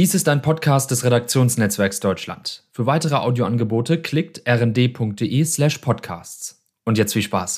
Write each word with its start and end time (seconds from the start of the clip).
Dies 0.00 0.14
ist 0.14 0.30
ein 0.30 0.40
Podcast 0.40 0.90
des 0.90 1.04
Redaktionsnetzwerks 1.04 2.00
Deutschland. 2.00 2.64
Für 2.72 2.86
weitere 2.86 3.16
Audioangebote 3.16 4.00
klickt 4.00 4.40
rnd.de 4.48 5.44
slash 5.44 5.76
podcasts. 5.76 6.64
Und 6.86 6.96
jetzt 6.96 7.12
viel 7.12 7.20
Spaß. 7.20 7.56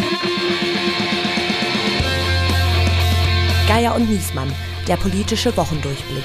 Geier 3.68 3.94
und 3.94 4.10
Niesmann, 4.10 4.52
der 4.89 4.97
politische 4.97 5.57
Wochendurchblick. 5.57 6.25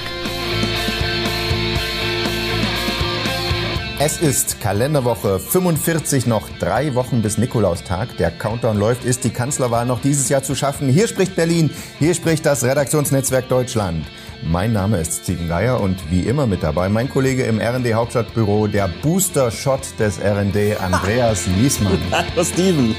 Es 4.00 4.20
ist 4.20 4.60
Kalenderwoche 4.60 5.38
45, 5.38 6.26
noch 6.26 6.48
drei 6.58 6.96
Wochen 6.96 7.22
bis 7.22 7.38
Nikolaustag. 7.38 8.16
Der 8.16 8.32
Countdown 8.32 8.76
läuft, 8.76 9.04
ist 9.04 9.22
die 9.22 9.30
Kanzlerwahl 9.30 9.86
noch 9.86 10.00
dieses 10.00 10.28
Jahr 10.28 10.42
zu 10.42 10.56
schaffen. 10.56 10.88
Hier 10.88 11.06
spricht 11.06 11.36
Berlin, 11.36 11.70
hier 12.00 12.14
spricht 12.14 12.44
das 12.44 12.64
Redaktionsnetzwerk 12.64 13.48
Deutschland. 13.48 14.04
Mein 14.42 14.72
Name 14.72 14.98
ist 14.98 15.24
Steven 15.24 15.48
Geier 15.48 15.80
und 15.80 16.10
wie 16.10 16.20
immer 16.20 16.46
mit 16.46 16.62
dabei 16.62 16.88
mein 16.88 17.10
Kollege 17.10 17.42
im 17.44 17.60
RND 17.60 17.92
Hauptstadtbüro, 17.92 18.68
der 18.68 18.88
Booster-Shot 19.02 19.98
des 19.98 20.20
RND, 20.20 20.80
Andreas 20.80 21.46
Niesmann. 21.58 21.98
Hallo 22.12 22.44
Steven. 22.44 22.94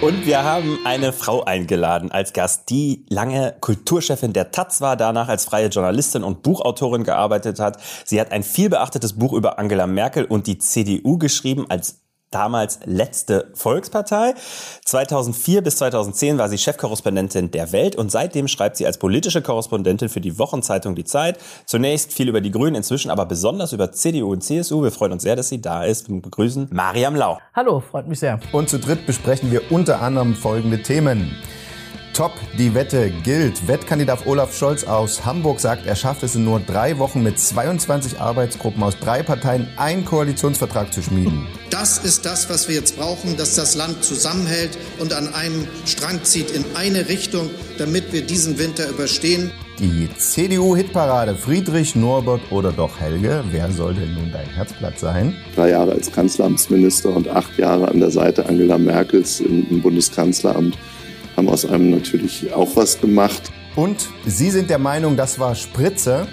Und 0.00 0.26
wir 0.26 0.44
haben 0.44 0.78
eine 0.84 1.12
Frau 1.12 1.44
eingeladen 1.44 2.12
als 2.12 2.32
Gast, 2.32 2.70
die 2.70 3.04
lange 3.10 3.56
Kulturchefin 3.60 4.32
der 4.32 4.52
Taz 4.52 4.80
war, 4.80 4.96
danach 4.96 5.28
als 5.28 5.44
freie 5.44 5.68
Journalistin 5.68 6.22
und 6.22 6.42
Buchautorin 6.42 7.02
gearbeitet 7.02 7.58
hat. 7.58 7.78
Sie 8.04 8.20
hat 8.20 8.30
ein 8.30 8.44
vielbeachtetes 8.44 9.14
Buch 9.14 9.32
über 9.32 9.58
Angela 9.58 9.86
Merkel 9.86 10.24
und 10.24 10.46
die 10.46 10.58
CDU 10.58 11.18
geschrieben 11.18 11.66
als 11.68 12.00
damals 12.30 12.80
letzte 12.84 13.50
Volkspartei. 13.54 14.34
2004 14.84 15.62
bis 15.62 15.76
2010 15.76 16.38
war 16.38 16.48
sie 16.48 16.58
Chefkorrespondentin 16.58 17.50
der 17.50 17.72
Welt 17.72 17.96
und 17.96 18.10
seitdem 18.10 18.48
schreibt 18.48 18.76
sie 18.76 18.86
als 18.86 18.98
politische 18.98 19.42
Korrespondentin 19.42 20.08
für 20.08 20.20
die 20.20 20.38
Wochenzeitung 20.38 20.94
Die 20.94 21.04
Zeit. 21.04 21.38
Zunächst 21.66 22.12
viel 22.12 22.28
über 22.28 22.40
die 22.40 22.50
Grünen, 22.50 22.76
inzwischen 22.76 23.10
aber 23.10 23.26
besonders 23.26 23.72
über 23.72 23.92
CDU 23.92 24.32
und 24.32 24.42
CSU. 24.42 24.82
Wir 24.82 24.92
freuen 24.92 25.12
uns 25.12 25.22
sehr, 25.22 25.36
dass 25.36 25.48
sie 25.48 25.60
da 25.60 25.84
ist. 25.84 26.08
Wir 26.08 26.20
begrüßen 26.20 26.68
Mariam 26.72 27.14
Lau. 27.14 27.38
Hallo, 27.54 27.80
freut 27.80 28.08
mich 28.08 28.20
sehr. 28.20 28.40
Und 28.52 28.68
zu 28.68 28.78
dritt 28.78 29.06
besprechen 29.06 29.50
wir 29.50 29.70
unter 29.70 30.00
anderem 30.02 30.34
folgende 30.34 30.82
Themen. 30.82 31.36
Top, 32.18 32.32
die 32.58 32.74
Wette 32.74 33.12
gilt. 33.22 33.68
Wettkandidat 33.68 34.26
Olaf 34.26 34.52
Scholz 34.52 34.82
aus 34.82 35.24
Hamburg 35.24 35.60
sagt, 35.60 35.86
er 35.86 35.94
schafft 35.94 36.24
es 36.24 36.34
in 36.34 36.42
nur 36.42 36.58
drei 36.58 36.98
Wochen 36.98 37.22
mit 37.22 37.38
22 37.38 38.18
Arbeitsgruppen 38.18 38.82
aus 38.82 38.98
drei 38.98 39.22
Parteien 39.22 39.68
einen 39.76 40.04
Koalitionsvertrag 40.04 40.92
zu 40.92 41.00
schmieden. 41.00 41.46
Das 41.70 41.98
ist 41.98 42.26
das, 42.26 42.50
was 42.50 42.66
wir 42.66 42.74
jetzt 42.74 42.98
brauchen, 42.98 43.36
dass 43.36 43.54
das 43.54 43.76
Land 43.76 44.02
zusammenhält 44.02 44.76
und 44.98 45.12
an 45.12 45.32
einem 45.32 45.68
Strang 45.86 46.24
zieht 46.24 46.50
in 46.50 46.64
eine 46.74 47.08
Richtung, 47.08 47.50
damit 47.78 48.12
wir 48.12 48.22
diesen 48.22 48.58
Winter 48.58 48.88
überstehen. 48.88 49.52
Die 49.78 50.08
CDU-Hitparade 50.12 51.36
Friedrich, 51.36 51.94
Norbert 51.94 52.50
oder 52.50 52.72
doch 52.72 52.98
Helge. 52.98 53.44
Wer 53.52 53.70
soll 53.70 53.94
denn 53.94 54.14
nun 54.14 54.32
dein 54.32 54.48
Herzblatt 54.48 54.98
sein? 54.98 55.36
Drei 55.54 55.70
Jahre 55.70 55.92
als 55.92 56.10
Kanzleramtsminister 56.10 57.14
und 57.14 57.28
acht 57.28 57.56
Jahre 57.56 57.86
an 57.86 58.00
der 58.00 58.10
Seite 58.10 58.46
Angela 58.46 58.76
Merkels 58.76 59.38
im 59.38 59.80
Bundeskanzleramt 59.80 60.76
haben 61.38 61.48
aus 61.48 61.64
einem 61.64 61.90
natürlich 61.90 62.52
auch 62.52 62.74
was 62.74 63.00
gemacht. 63.00 63.52
Und 63.76 64.08
Sie 64.26 64.50
sind 64.50 64.70
der 64.70 64.78
Meinung, 64.78 65.16
das 65.16 65.38
war 65.38 65.54
Spritze. 65.54 66.26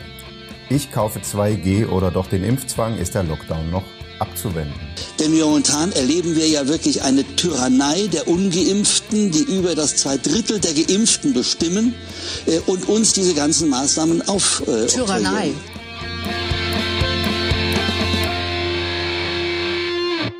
Ich 0.68 0.92
kaufe 0.92 1.20
2G 1.20 1.88
oder 1.88 2.10
doch 2.10 2.26
den 2.26 2.44
Impfzwang. 2.44 2.98
Ist 2.98 3.14
der 3.14 3.22
Lockdown 3.22 3.70
noch 3.70 3.84
abzuwenden? 4.18 4.74
Denn 5.20 5.38
momentan 5.38 5.92
erleben 5.92 6.36
wir 6.36 6.48
ja 6.48 6.68
wirklich 6.68 7.04
eine 7.04 7.24
Tyrannei 7.36 8.08
der 8.08 8.28
Ungeimpften, 8.28 9.30
die 9.30 9.44
über 9.44 9.76
das 9.76 9.96
zwei 9.96 10.18
Drittel 10.18 10.60
der 10.60 10.74
Geimpften 10.74 11.34
bestimmen 11.34 11.94
äh, 12.48 12.60
und 12.66 12.90
uns 12.90 13.14
diese 13.14 13.36
ganzen 13.36 13.70
Maßnahmen 13.70 14.28
auf. 14.28 14.64
Äh, 14.68 14.88
Tyrannei. 14.88 15.52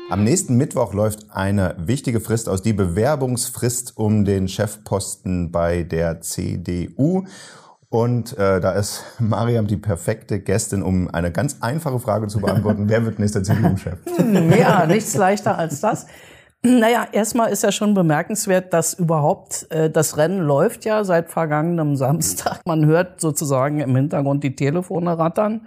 Am 0.08 0.22
nächsten 0.22 0.56
Mittwoch 0.56 0.94
läuft 0.94 1.26
eine 1.30 1.74
wichtige 1.78 2.20
Frist 2.20 2.48
aus, 2.48 2.62
die 2.62 2.72
Bewerbungsfrist 2.72 3.96
um 3.96 4.24
den 4.24 4.46
Chefposten 4.46 5.50
bei 5.50 5.82
der 5.82 6.20
CDU. 6.20 7.24
Und 7.88 8.38
äh, 8.38 8.60
da 8.60 8.72
ist 8.72 9.04
Mariam 9.18 9.66
die 9.66 9.76
perfekte 9.76 10.38
Gästin, 10.38 10.84
um 10.84 11.10
eine 11.12 11.32
ganz 11.32 11.58
einfache 11.60 11.98
Frage 11.98 12.28
zu 12.28 12.40
beantworten. 12.40 12.84
Wer 12.88 13.04
wird 13.04 13.18
nächster 13.18 13.42
CDU-Chef? 13.42 13.98
Ja, 14.56 14.86
nichts 14.86 15.16
leichter 15.16 15.58
als 15.58 15.80
das. 15.80 16.06
Naja, 16.62 17.06
erstmal 17.10 17.50
ist 17.50 17.64
ja 17.64 17.72
schon 17.72 17.94
bemerkenswert, 17.94 18.72
dass 18.72 18.94
überhaupt 18.94 19.66
äh, 19.70 19.90
das 19.90 20.16
Rennen 20.16 20.40
läuft 20.40 20.84
ja 20.84 21.02
seit 21.02 21.30
vergangenem 21.30 21.96
Samstag. 21.96 22.60
Man 22.64 22.86
hört 22.86 23.20
sozusagen 23.20 23.80
im 23.80 23.94
Hintergrund 23.96 24.44
die 24.44 24.54
Telefone 24.54 25.18
rattern. 25.18 25.66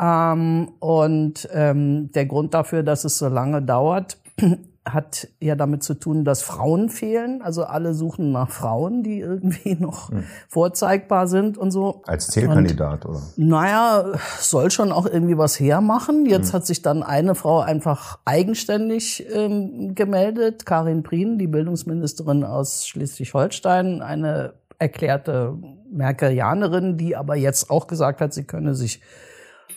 Ähm, 0.00 0.72
und 0.78 1.48
ähm, 1.52 2.10
der 2.12 2.26
Grund 2.26 2.54
dafür, 2.54 2.82
dass 2.82 3.04
es 3.04 3.18
so 3.18 3.28
lange 3.28 3.60
dauert, 3.60 4.18
hat 4.88 5.28
ja 5.40 5.56
damit 5.56 5.82
zu 5.82 5.92
tun, 5.92 6.24
dass 6.24 6.42
Frauen 6.42 6.88
fehlen. 6.88 7.42
Also 7.42 7.64
alle 7.64 7.92
suchen 7.92 8.32
nach 8.32 8.48
Frauen, 8.48 9.02
die 9.02 9.20
irgendwie 9.20 9.74
noch 9.78 10.10
hm. 10.10 10.24
vorzeigbar 10.48 11.28
sind 11.28 11.58
und 11.58 11.70
so. 11.70 12.02
Als 12.06 12.28
Zählkandidat, 12.28 13.04
oder? 13.04 13.20
Naja, 13.36 14.06
soll 14.38 14.70
schon 14.70 14.90
auch 14.90 15.04
irgendwie 15.04 15.36
was 15.36 15.60
hermachen. 15.60 16.24
Jetzt 16.24 16.48
hm. 16.48 16.52
hat 16.54 16.66
sich 16.66 16.80
dann 16.80 17.02
eine 17.02 17.34
Frau 17.34 17.60
einfach 17.60 18.20
eigenständig 18.24 19.26
ähm, 19.34 19.94
gemeldet, 19.94 20.64
Karin 20.64 21.02
Prien, 21.02 21.36
die 21.36 21.46
Bildungsministerin 21.46 22.42
aus 22.42 22.88
Schleswig-Holstein, 22.88 24.00
eine 24.00 24.54
erklärte 24.78 25.58
Merkelianerin, 25.92 26.96
die 26.96 27.16
aber 27.16 27.36
jetzt 27.36 27.68
auch 27.68 27.86
gesagt 27.86 28.22
hat, 28.22 28.32
sie 28.32 28.44
könne 28.44 28.74
sich 28.74 29.02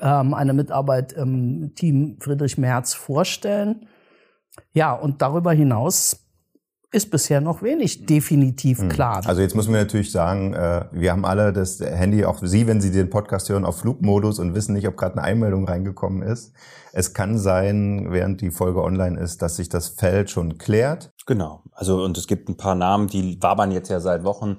ähm, 0.04 0.34
eine 0.34 0.54
Mitarbeit 0.54 1.14
im 1.14 1.74
Team 1.76 2.18
Friedrich 2.20 2.58
Merz 2.58 2.94
vorstellen. 2.94 3.88
Ja, 4.74 4.94
und 4.94 5.22
darüber 5.22 5.54
hinaus 5.54 6.20
ist 6.92 7.10
bisher 7.10 7.42
noch 7.42 7.64
wenig 7.64 8.06
definitiv 8.06 8.80
hm. 8.80 8.90
klar. 8.90 9.24
Also 9.26 9.42
jetzt 9.42 9.56
müssen 9.56 9.74
wir 9.74 9.80
natürlich 9.80 10.12
sagen, 10.12 10.54
äh, 10.54 10.86
wir 10.92 11.12
haben 11.12 11.26
alle 11.26 11.52
das 11.52 11.80
Handy, 11.80 12.24
auch 12.26 12.40
Sie, 12.44 12.68
wenn 12.68 12.82
Sie 12.82 12.92
den 12.92 13.10
Podcast 13.10 13.50
hören, 13.50 13.66
auf 13.66 13.80
Flugmodus 13.80 14.38
und 14.38 14.54
wissen 14.54 14.74
nicht, 14.74 14.88
ob 14.88 14.96
gerade 14.96 15.18
eine 15.18 15.24
Einmeldung 15.24 15.68
reingekommen 15.68 16.22
ist. 16.22 16.54
Es 16.92 17.16
kann 17.16 17.40
sein, 17.40 18.08
während 18.12 18.42
die 18.42 18.52
Folge 18.52 18.84
online 18.84 19.20
ist, 19.20 19.42
dass 19.42 19.56
sich 19.56 19.70
das 19.70 19.88
Feld 19.88 20.30
schon 20.30 20.60
klärt. 20.60 21.13
Genau. 21.26 21.62
Also 21.72 22.04
und 22.04 22.18
es 22.18 22.28
gibt 22.28 22.50
ein 22.50 22.58
paar 22.58 22.76
Namen, 22.76 23.08
die 23.08 23.42
wabern 23.42 23.72
jetzt 23.72 23.90
ja 23.90 24.00
seit 24.00 24.24
Wochen 24.24 24.58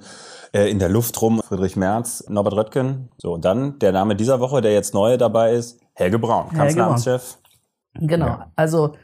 äh, 0.52 0.70
in 0.70 0.78
der 0.78 0.88
Luft 0.88 1.20
rum. 1.20 1.40
Friedrich 1.46 1.76
Merz, 1.76 2.24
Norbert 2.28 2.54
Röttgen. 2.54 3.10
So, 3.18 3.34
und 3.34 3.44
dann 3.44 3.78
der 3.78 3.92
Name 3.92 4.16
dieser 4.16 4.40
Woche, 4.40 4.60
der 4.60 4.72
jetzt 4.72 4.94
neu 4.94 5.16
dabei 5.16 5.52
ist, 5.52 5.80
Helge 5.94 6.18
Braun, 6.18 6.48
Kanzleramtschef. 6.50 7.38
Genau. 7.94 8.26
Ja. 8.26 8.52
Also 8.56 8.94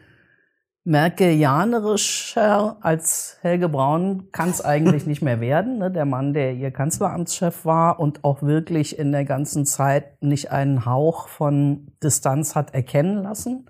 Merkelianerischer 0.85 2.79
als 2.81 3.37
Helge 3.43 3.69
Braun 3.69 4.33
kann 4.33 4.49
es 4.49 4.61
eigentlich 4.65 5.07
nicht 5.07 5.23
mehr 5.23 5.41
werden. 5.41 5.79
Ne? 5.79 5.91
Der 5.91 6.07
Mann, 6.07 6.33
der 6.33 6.55
ihr 6.55 6.71
Kanzleramtschef 6.71 7.65
war 7.65 8.01
und 8.01 8.25
auch 8.25 8.43
wirklich 8.43 8.99
in 8.99 9.13
der 9.13 9.25
ganzen 9.25 9.67
Zeit 9.67 10.23
nicht 10.23 10.51
einen 10.51 10.87
Hauch 10.87 11.29
von 11.29 11.93
Distanz 12.03 12.55
hat 12.55 12.75
erkennen 12.75 13.23
lassen. 13.23 13.67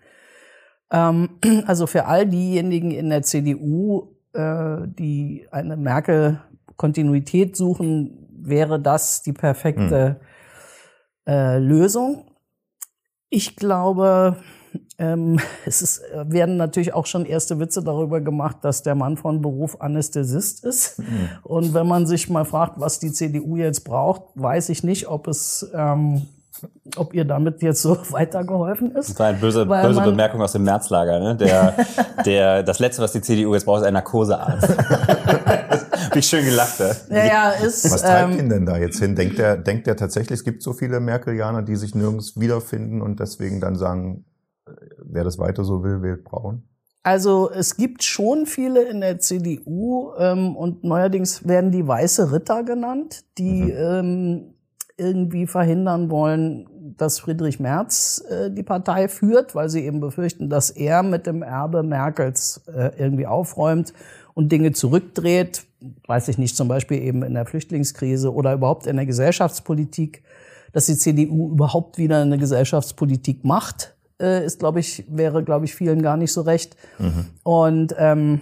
Ähm, 0.90 1.30
also 1.66 1.86
für 1.86 2.06
all 2.06 2.26
diejenigen 2.26 2.90
in 2.90 3.10
der 3.10 3.22
CDU, 3.22 4.08
äh, 4.32 4.78
die 4.86 5.46
eine 5.50 5.76
Merkel-Kontinuität 5.76 7.56
suchen, 7.56 8.28
wäre 8.32 8.80
das 8.80 9.22
die 9.22 9.32
perfekte 9.32 10.20
hm. 11.26 11.34
äh, 11.34 11.58
Lösung. 11.58 12.24
Ich 13.28 13.56
glaube, 13.56 14.36
ähm, 14.98 15.38
es 15.66 15.82
ist, 15.82 16.02
werden 16.14 16.56
natürlich 16.56 16.94
auch 16.94 17.06
schon 17.06 17.24
erste 17.24 17.58
Witze 17.58 17.82
darüber 17.82 18.20
gemacht, 18.20 18.58
dass 18.62 18.82
der 18.82 18.94
Mann 18.94 19.16
von 19.16 19.42
Beruf 19.42 19.80
Anästhesist 19.80 20.64
ist. 20.64 20.98
Mhm. 20.98 21.28
Und 21.42 21.74
wenn 21.74 21.86
man 21.86 22.06
sich 22.06 22.28
mal 22.28 22.44
fragt, 22.44 22.80
was 22.80 22.98
die 22.98 23.12
CDU 23.12 23.56
jetzt 23.56 23.84
braucht, 23.84 24.22
weiß 24.34 24.68
ich 24.68 24.84
nicht, 24.84 25.08
ob 25.08 25.26
es 25.26 25.70
ähm, 25.74 26.26
ob 26.96 27.14
ihr 27.14 27.24
damit 27.24 27.62
jetzt 27.62 27.82
so 27.82 27.96
weitergeholfen 28.10 28.94
ist. 28.94 29.10
Das 29.10 29.18
war 29.18 29.26
eine 29.28 29.38
böse, 29.38 29.66
böse 29.66 30.00
Bemerkung 30.00 30.42
aus 30.42 30.52
dem 30.52 30.64
Märzlager. 30.64 31.20
Ne? 31.20 31.36
Der, 31.36 31.74
der, 32.24 32.62
das 32.62 32.78
Letzte, 32.78 33.02
was 33.02 33.12
die 33.12 33.20
CDU 33.20 33.54
jetzt 33.54 33.64
braucht, 33.64 33.82
ist 33.82 33.86
ein 33.86 33.94
Narkosearzt. 33.94 34.68
Wie 36.12 36.22
schön 36.22 36.44
gelacht. 36.44 36.80
Ja, 37.08 37.24
ja, 37.24 37.50
ist, 37.50 37.90
was 37.90 38.02
treibt 38.02 38.32
ähm, 38.32 38.38
ihn 38.38 38.48
denn 38.48 38.66
da 38.66 38.76
jetzt 38.76 38.98
hin? 38.98 39.14
Denkt 39.14 39.38
er, 39.38 39.56
denkt 39.56 39.86
er 39.86 39.96
tatsächlich, 39.96 40.40
es 40.40 40.44
gibt 40.44 40.62
so 40.62 40.72
viele 40.72 40.98
Merkelianer, 40.98 41.62
die 41.62 41.76
sich 41.76 41.94
nirgends 41.94 42.38
wiederfinden 42.38 43.00
und 43.00 43.20
deswegen 43.20 43.60
dann 43.60 43.76
sagen, 43.76 44.24
wer 44.98 45.24
das 45.24 45.38
weiter 45.38 45.64
so 45.64 45.84
will, 45.84 46.02
wählt 46.02 46.24
Braun? 46.24 46.64
Also 47.02 47.50
es 47.50 47.76
gibt 47.76 48.02
schon 48.04 48.44
viele 48.44 48.82
in 48.82 49.00
der 49.00 49.18
CDU 49.18 50.12
ähm, 50.18 50.54
und 50.54 50.84
neuerdings 50.84 51.48
werden 51.48 51.70
die 51.70 51.86
weiße 51.86 52.30
Ritter 52.30 52.62
genannt, 52.62 53.24
die 53.38 53.62
mhm. 53.62 53.74
ähm, 53.76 54.54
irgendwie 55.00 55.46
verhindern 55.46 56.10
wollen, 56.10 56.68
dass 56.96 57.18
Friedrich 57.18 57.58
Merz 57.58 58.22
äh, 58.28 58.50
die 58.50 58.62
Partei 58.62 59.08
führt, 59.08 59.54
weil 59.54 59.68
sie 59.68 59.84
eben 59.84 60.00
befürchten, 60.00 60.50
dass 60.50 60.70
er 60.70 61.02
mit 61.02 61.26
dem 61.26 61.42
Erbe 61.42 61.82
Merkels 61.82 62.62
äh, 62.66 62.90
irgendwie 62.98 63.26
aufräumt 63.26 63.94
und 64.34 64.52
Dinge 64.52 64.72
zurückdreht, 64.72 65.64
weiß 66.06 66.28
ich 66.28 66.38
nicht, 66.38 66.56
zum 66.56 66.68
Beispiel 66.68 67.02
eben 67.02 67.22
in 67.22 67.34
der 67.34 67.46
Flüchtlingskrise 67.46 68.32
oder 68.32 68.52
überhaupt 68.52 68.86
in 68.86 68.96
der 68.96 69.06
Gesellschaftspolitik 69.06 70.22
dass 70.72 70.86
die 70.86 70.96
CDU 70.96 71.50
überhaupt 71.50 71.98
wieder 71.98 72.22
eine 72.22 72.38
Gesellschaftspolitik 72.38 73.44
macht, 73.44 73.94
äh, 74.20 74.44
ist, 74.44 74.58
glaube 74.58 74.80
ich, 74.80 75.04
wäre, 75.08 75.42
glaube 75.42 75.64
ich, 75.64 75.74
vielen 75.74 76.02
gar 76.02 76.16
nicht 76.16 76.32
so 76.32 76.42
recht. 76.42 76.76
Mhm. 76.98 77.26
Und 77.42 77.94
ähm, 77.98 78.40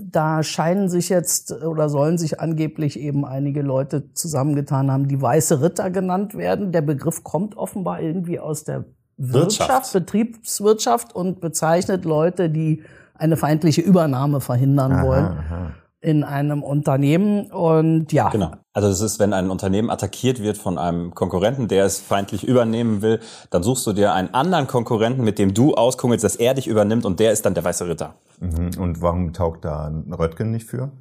da 0.00 0.42
scheinen 0.42 0.88
sich 0.88 1.08
jetzt 1.08 1.52
oder 1.52 1.88
sollen 1.88 2.18
sich 2.18 2.40
angeblich 2.40 2.98
eben 2.98 3.24
einige 3.24 3.62
Leute 3.62 4.12
zusammengetan 4.14 4.90
haben, 4.90 5.08
die 5.08 5.20
weiße 5.20 5.60
Ritter 5.60 5.90
genannt 5.90 6.34
werden. 6.34 6.72
Der 6.72 6.82
Begriff 6.82 7.24
kommt 7.24 7.56
offenbar 7.56 8.00
irgendwie 8.00 8.38
aus 8.38 8.64
der 8.64 8.84
Wirtschaft, 9.16 9.68
Wirtschaft 9.68 9.92
Betriebswirtschaft 9.92 11.14
und 11.14 11.40
bezeichnet 11.40 12.04
Leute, 12.04 12.48
die 12.48 12.84
eine 13.14 13.36
feindliche 13.36 13.80
Übernahme 13.80 14.40
verhindern 14.40 14.92
aha, 14.92 15.02
wollen. 15.04 15.24
Aha 15.24 15.72
in 16.00 16.22
einem 16.22 16.62
Unternehmen 16.62 17.50
und 17.50 18.12
ja. 18.12 18.28
Genau. 18.28 18.52
Also 18.72 18.88
es 18.88 19.00
ist, 19.00 19.18
wenn 19.18 19.32
ein 19.32 19.50
Unternehmen 19.50 19.90
attackiert 19.90 20.40
wird 20.40 20.56
von 20.56 20.78
einem 20.78 21.12
Konkurrenten, 21.14 21.66
der 21.66 21.84
es 21.84 21.98
feindlich 21.98 22.46
übernehmen 22.46 23.02
will, 23.02 23.20
dann 23.50 23.64
suchst 23.64 23.86
du 23.86 23.92
dir 23.92 24.12
einen 24.12 24.32
anderen 24.32 24.68
Konkurrenten, 24.68 25.24
mit 25.24 25.40
dem 25.40 25.54
du 25.54 25.74
auskummelst, 25.74 26.22
dass 26.22 26.36
er 26.36 26.54
dich 26.54 26.68
übernimmt 26.68 27.04
und 27.04 27.18
der 27.18 27.32
ist 27.32 27.44
dann 27.44 27.54
der 27.54 27.64
weiße 27.64 27.88
Ritter. 27.88 28.14
Mhm. 28.38 28.70
Und 28.78 29.02
warum 29.02 29.32
taugt 29.32 29.64
da 29.64 29.90
Röttgen 30.16 30.52
nicht 30.52 30.66
für? 30.66 30.92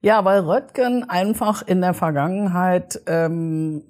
Ja, 0.00 0.24
weil 0.24 0.40
Röttgen 0.40 1.08
einfach 1.08 1.62
in 1.62 1.80
der 1.80 1.94
Vergangenheit 1.94 3.02
ähm, 3.06 3.82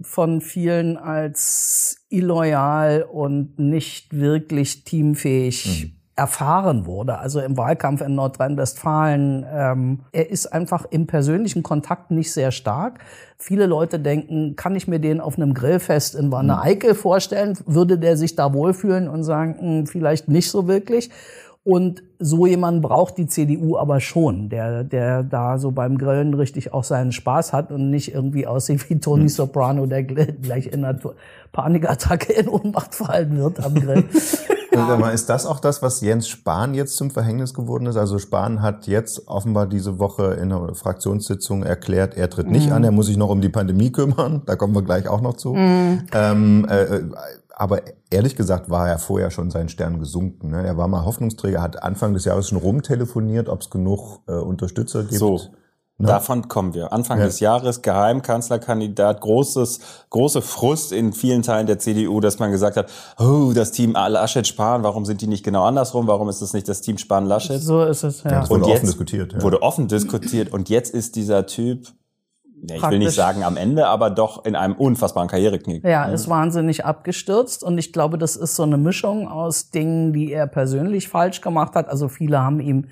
von 0.00 0.40
vielen 0.40 0.96
als 0.96 2.06
illoyal 2.08 3.02
und 3.02 3.58
nicht 3.58 4.14
wirklich 4.14 4.84
teamfähig 4.84 5.84
mhm 5.84 6.03
erfahren 6.16 6.86
wurde, 6.86 7.18
also 7.18 7.40
im 7.40 7.56
Wahlkampf 7.56 8.00
in 8.00 8.14
Nordrhein-Westfalen. 8.14 9.44
Ähm, 9.52 10.00
er 10.12 10.30
ist 10.30 10.46
einfach 10.46 10.84
im 10.90 11.08
persönlichen 11.08 11.64
Kontakt 11.64 12.12
nicht 12.12 12.32
sehr 12.32 12.52
stark. 12.52 13.00
Viele 13.36 13.66
Leute 13.66 13.98
denken, 13.98 14.54
kann 14.54 14.76
ich 14.76 14.86
mir 14.86 15.00
den 15.00 15.20
auf 15.20 15.36
einem 15.36 15.54
Grillfest 15.54 16.14
in 16.14 16.30
Wanne 16.30 16.60
Eickel 16.60 16.94
vorstellen? 16.94 17.58
Würde 17.66 17.98
der 17.98 18.16
sich 18.16 18.36
da 18.36 18.54
wohlfühlen 18.54 19.08
und 19.08 19.24
sagen, 19.24 19.56
hm, 19.58 19.86
vielleicht 19.86 20.28
nicht 20.28 20.50
so 20.50 20.68
wirklich? 20.68 21.10
Und 21.66 22.02
so 22.18 22.46
jemand 22.46 22.82
braucht 22.82 23.16
die 23.16 23.26
CDU 23.26 23.78
aber 23.78 23.98
schon, 24.00 24.50
der, 24.50 24.84
der 24.84 25.22
da 25.22 25.56
so 25.56 25.70
beim 25.70 25.96
Grillen 25.96 26.34
richtig 26.34 26.74
auch 26.74 26.84
seinen 26.84 27.10
Spaß 27.10 27.54
hat 27.54 27.72
und 27.72 27.88
nicht 27.88 28.14
irgendwie 28.14 28.46
aussieht 28.46 28.88
wie 28.90 29.00
Tony 29.00 29.22
hm. 29.22 29.28
Soprano, 29.28 29.86
der 29.86 30.04
gleich 30.04 30.66
in 30.66 30.84
einer 30.84 30.98
Panikattacke 31.52 32.34
in 32.34 32.48
Ohnmacht 32.48 32.94
fallen 32.94 33.38
wird 33.38 33.64
am 33.64 33.74
Grill. 33.74 34.04
Ist 35.14 35.28
das 35.28 35.46
auch 35.46 35.60
das, 35.60 35.82
was 35.82 36.00
Jens 36.00 36.28
Spahn 36.28 36.74
jetzt 36.74 36.96
zum 36.96 37.10
Verhängnis 37.10 37.54
geworden 37.54 37.86
ist? 37.86 37.96
Also 37.96 38.18
Spahn 38.18 38.60
hat 38.60 38.88
jetzt 38.88 39.28
offenbar 39.28 39.66
diese 39.66 40.00
Woche 40.00 40.34
in 40.34 40.52
einer 40.52 40.74
Fraktionssitzung 40.74 41.62
erklärt, 41.62 42.16
er 42.16 42.28
tritt 42.28 42.50
nicht 42.50 42.66
mhm. 42.66 42.72
an, 42.72 42.84
er 42.84 42.90
muss 42.90 43.06
sich 43.06 43.16
noch 43.16 43.30
um 43.30 43.40
die 43.40 43.48
Pandemie 43.48 43.92
kümmern. 43.92 44.42
Da 44.46 44.56
kommen 44.56 44.74
wir 44.74 44.82
gleich 44.82 45.06
auch 45.06 45.20
noch 45.20 45.34
zu. 45.34 45.54
Mhm. 45.54 46.02
Ähm, 46.12 46.66
äh, 46.68 47.02
aber 47.56 47.82
ehrlich 48.10 48.36
gesagt 48.36 48.70
war 48.70 48.88
er 48.88 48.98
vorher 48.98 49.30
schon 49.30 49.50
seinen 49.50 49.68
Stern 49.68 49.98
gesunken. 49.98 50.50
Ne? 50.50 50.66
Er 50.66 50.76
war 50.76 50.88
mal 50.88 51.04
Hoffnungsträger, 51.04 51.62
hat 51.62 51.82
Anfang 51.82 52.14
des 52.14 52.24
Jahres 52.24 52.48
schon 52.48 52.58
rumtelefoniert, 52.58 53.48
ob 53.48 53.60
es 53.60 53.70
genug 53.70 54.20
äh, 54.26 54.32
Unterstützer 54.32 55.02
gibt. 55.04 55.18
So. 55.18 55.40
Ne? 55.96 56.08
Davon 56.08 56.48
kommen 56.48 56.74
wir. 56.74 56.92
Anfang 56.92 57.20
ja. 57.20 57.26
des 57.26 57.38
Jahres 57.38 57.80
Geheimkanzlerkandidat, 57.82 59.20
großes, 59.20 59.78
große 60.10 60.42
Frust 60.42 60.90
in 60.90 61.12
vielen 61.12 61.42
Teilen 61.42 61.68
der 61.68 61.78
CDU, 61.78 62.18
dass 62.18 62.40
man 62.40 62.50
gesagt 62.50 62.76
hat, 62.76 62.90
oh, 63.18 63.52
das 63.54 63.70
Team 63.70 63.92
Laschet 63.92 64.44
Spahn, 64.44 64.82
warum 64.82 65.04
sind 65.04 65.20
die 65.20 65.28
nicht 65.28 65.44
genau 65.44 65.64
andersrum? 65.64 66.08
Warum 66.08 66.28
ist 66.28 66.42
es 66.42 66.52
nicht 66.52 66.68
das 66.68 66.80
Team 66.80 66.98
Spahn 66.98 67.26
Laschet? 67.26 67.60
So 67.62 67.84
ist 67.84 68.02
es, 68.02 68.24
ja. 68.24 68.32
ja 68.32 68.40
das 68.40 68.50
wurde 68.50 68.64
und 68.64 68.72
offen 68.72 68.86
diskutiert. 68.86 69.32
Ja. 69.34 69.42
Wurde 69.42 69.62
offen 69.62 69.86
diskutiert 69.86 70.52
und 70.52 70.68
jetzt 70.68 70.92
ist 70.92 71.14
dieser 71.14 71.46
Typ 71.46 71.86
ich 72.72 72.82
will 72.82 72.98
nicht 72.98 73.14
sagen 73.14 73.42
am 73.42 73.56
Ende, 73.56 73.86
aber 73.86 74.10
doch 74.10 74.44
in 74.44 74.56
einem 74.56 74.74
unfassbaren 74.74 75.28
Karriereknick. 75.28 75.84
Ja, 75.84 76.04
ist 76.06 76.28
wahnsinnig 76.28 76.84
abgestürzt 76.84 77.62
und 77.62 77.78
ich 77.78 77.92
glaube, 77.92 78.18
das 78.18 78.36
ist 78.36 78.56
so 78.56 78.62
eine 78.62 78.78
Mischung 78.78 79.28
aus 79.28 79.70
Dingen, 79.70 80.12
die 80.12 80.32
er 80.32 80.46
persönlich 80.46 81.08
falsch 81.08 81.40
gemacht 81.40 81.74
hat. 81.74 81.88
Also 81.88 82.08
viele 82.08 82.40
haben 82.40 82.60
ihm 82.60 82.86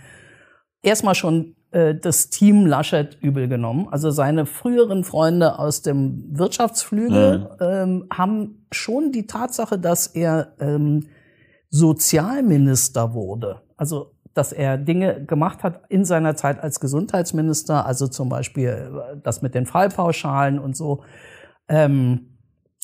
erstmal 0.82 1.14
schon 1.14 1.56
äh, 1.72 1.94
das 1.94 2.28
Team 2.30 2.66
Laschet 2.66 3.16
übel 3.20 3.48
genommen. 3.48 3.88
Also 3.90 4.10
seine 4.10 4.46
früheren 4.46 5.04
Freunde 5.04 5.58
aus 5.58 5.82
dem 5.82 6.24
Wirtschaftsflügel 6.30 7.38
mhm. 7.38 7.46
ähm, 7.60 8.06
haben 8.12 8.66
schon 8.70 9.12
die 9.12 9.26
Tatsache, 9.26 9.78
dass 9.78 10.06
er 10.06 10.52
ähm, 10.60 11.08
Sozialminister 11.70 13.14
wurde. 13.14 13.62
Also 13.76 14.12
dass 14.34 14.52
er 14.52 14.78
Dinge 14.78 15.24
gemacht 15.24 15.62
hat 15.62 15.82
in 15.88 16.04
seiner 16.04 16.36
Zeit 16.36 16.62
als 16.62 16.80
Gesundheitsminister, 16.80 17.86
also 17.86 18.06
zum 18.06 18.28
Beispiel 18.28 18.68
äh, 18.68 19.16
das 19.22 19.42
mit 19.42 19.54
den 19.54 19.66
Fallpauschalen 19.66 20.58
und 20.58 20.76
so. 20.76 21.02
Ähm, 21.68 22.28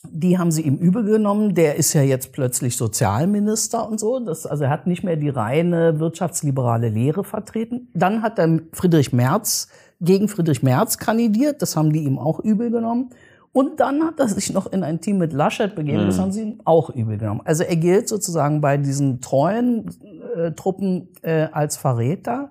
die 0.04 0.38
haben 0.38 0.52
sie 0.52 0.62
ihm 0.62 0.76
übel 0.76 1.04
genommen. 1.04 1.54
Der 1.54 1.74
ist 1.74 1.92
ja 1.92 2.02
jetzt 2.02 2.32
plötzlich 2.32 2.76
Sozialminister 2.76 3.88
und 3.88 3.98
so. 3.98 4.20
Das, 4.20 4.46
also 4.46 4.64
er 4.64 4.70
hat 4.70 4.86
nicht 4.86 5.02
mehr 5.02 5.16
die 5.16 5.28
reine 5.28 5.98
wirtschaftsliberale 5.98 6.88
Lehre 6.88 7.24
vertreten. 7.24 7.88
Dann 7.94 8.22
hat 8.22 8.38
er 8.38 8.60
Friedrich 8.72 9.12
Merz 9.12 9.68
gegen 10.00 10.28
Friedrich 10.28 10.62
Merz 10.62 10.98
kandidiert. 10.98 11.62
Das 11.62 11.76
haben 11.76 11.92
die 11.92 12.04
ihm 12.04 12.18
auch 12.18 12.38
übel 12.38 12.70
genommen. 12.70 13.10
Und 13.52 13.80
dann 13.80 14.04
hat 14.04 14.20
er 14.20 14.28
sich 14.28 14.52
noch 14.52 14.70
in 14.70 14.82
ein 14.82 15.00
Team 15.00 15.18
mit 15.18 15.32
Laschet 15.32 15.74
begeben. 15.74 16.06
Das 16.06 16.16
mhm. 16.16 16.20
haben 16.20 16.32
sie 16.32 16.42
ihm 16.42 16.60
auch 16.64 16.90
übel 16.90 17.18
genommen. 17.18 17.40
Also 17.44 17.64
er 17.64 17.76
gilt 17.76 18.08
sozusagen 18.08 18.60
bei 18.60 18.76
diesen 18.76 19.20
treuen 19.20 19.90
äh, 20.36 20.52
Truppen 20.52 21.08
äh, 21.22 21.48
als 21.52 21.76
Verräter. 21.76 22.50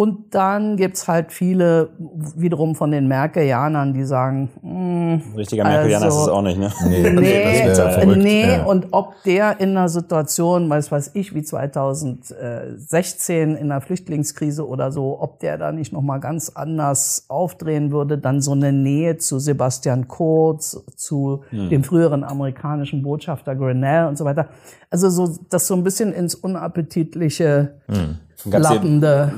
Und 0.00 0.34
dann 0.34 0.78
gibt's 0.78 1.06
halt 1.08 1.30
viele 1.30 1.90
wiederum 2.34 2.74
von 2.74 2.90
den 2.90 3.06
Merkelianern, 3.06 3.92
die 3.92 4.04
sagen, 4.04 4.48
mh, 4.62 4.72
hm, 4.72 5.20
richtiger 5.36 5.64
Merkelianer 5.64 6.06
also, 6.06 6.20
ist 6.20 6.22
es 6.22 6.28
auch 6.30 6.40
nicht, 6.40 6.58
ne? 6.58 6.72
Nee, 6.88 7.10
nee, 7.10 7.66
das 7.66 8.06
nee 8.16 8.46
ja. 8.46 8.64
und 8.64 8.86
ob 8.92 9.22
der 9.24 9.60
in 9.60 9.76
einer 9.76 9.90
Situation, 9.90 10.70
weiß 10.70 10.90
weiß 10.90 11.10
ich, 11.12 11.34
wie 11.34 11.42
2016 11.42 13.56
in 13.56 13.70
einer 13.70 13.82
Flüchtlingskrise 13.82 14.66
oder 14.66 14.90
so, 14.90 15.20
ob 15.20 15.38
der 15.40 15.58
da 15.58 15.70
nicht 15.70 15.92
nochmal 15.92 16.18
ganz 16.18 16.48
anders 16.48 17.26
aufdrehen 17.28 17.92
würde, 17.92 18.16
dann 18.16 18.40
so 18.40 18.52
eine 18.52 18.72
Nähe 18.72 19.18
zu 19.18 19.38
Sebastian 19.38 20.08
Kurz, 20.08 20.82
zu 20.96 21.42
hm. 21.50 21.68
dem 21.68 21.84
früheren 21.84 22.24
amerikanischen 22.24 23.02
Botschafter 23.02 23.54
Grinnell 23.54 24.06
und 24.06 24.16
so 24.16 24.24
weiter. 24.24 24.48
Also 24.88 25.10
so, 25.10 25.36
das 25.50 25.66
so 25.66 25.74
ein 25.74 25.84
bisschen 25.84 26.14
ins 26.14 26.34
unappetitliche 26.34 27.74
hm 27.86 28.16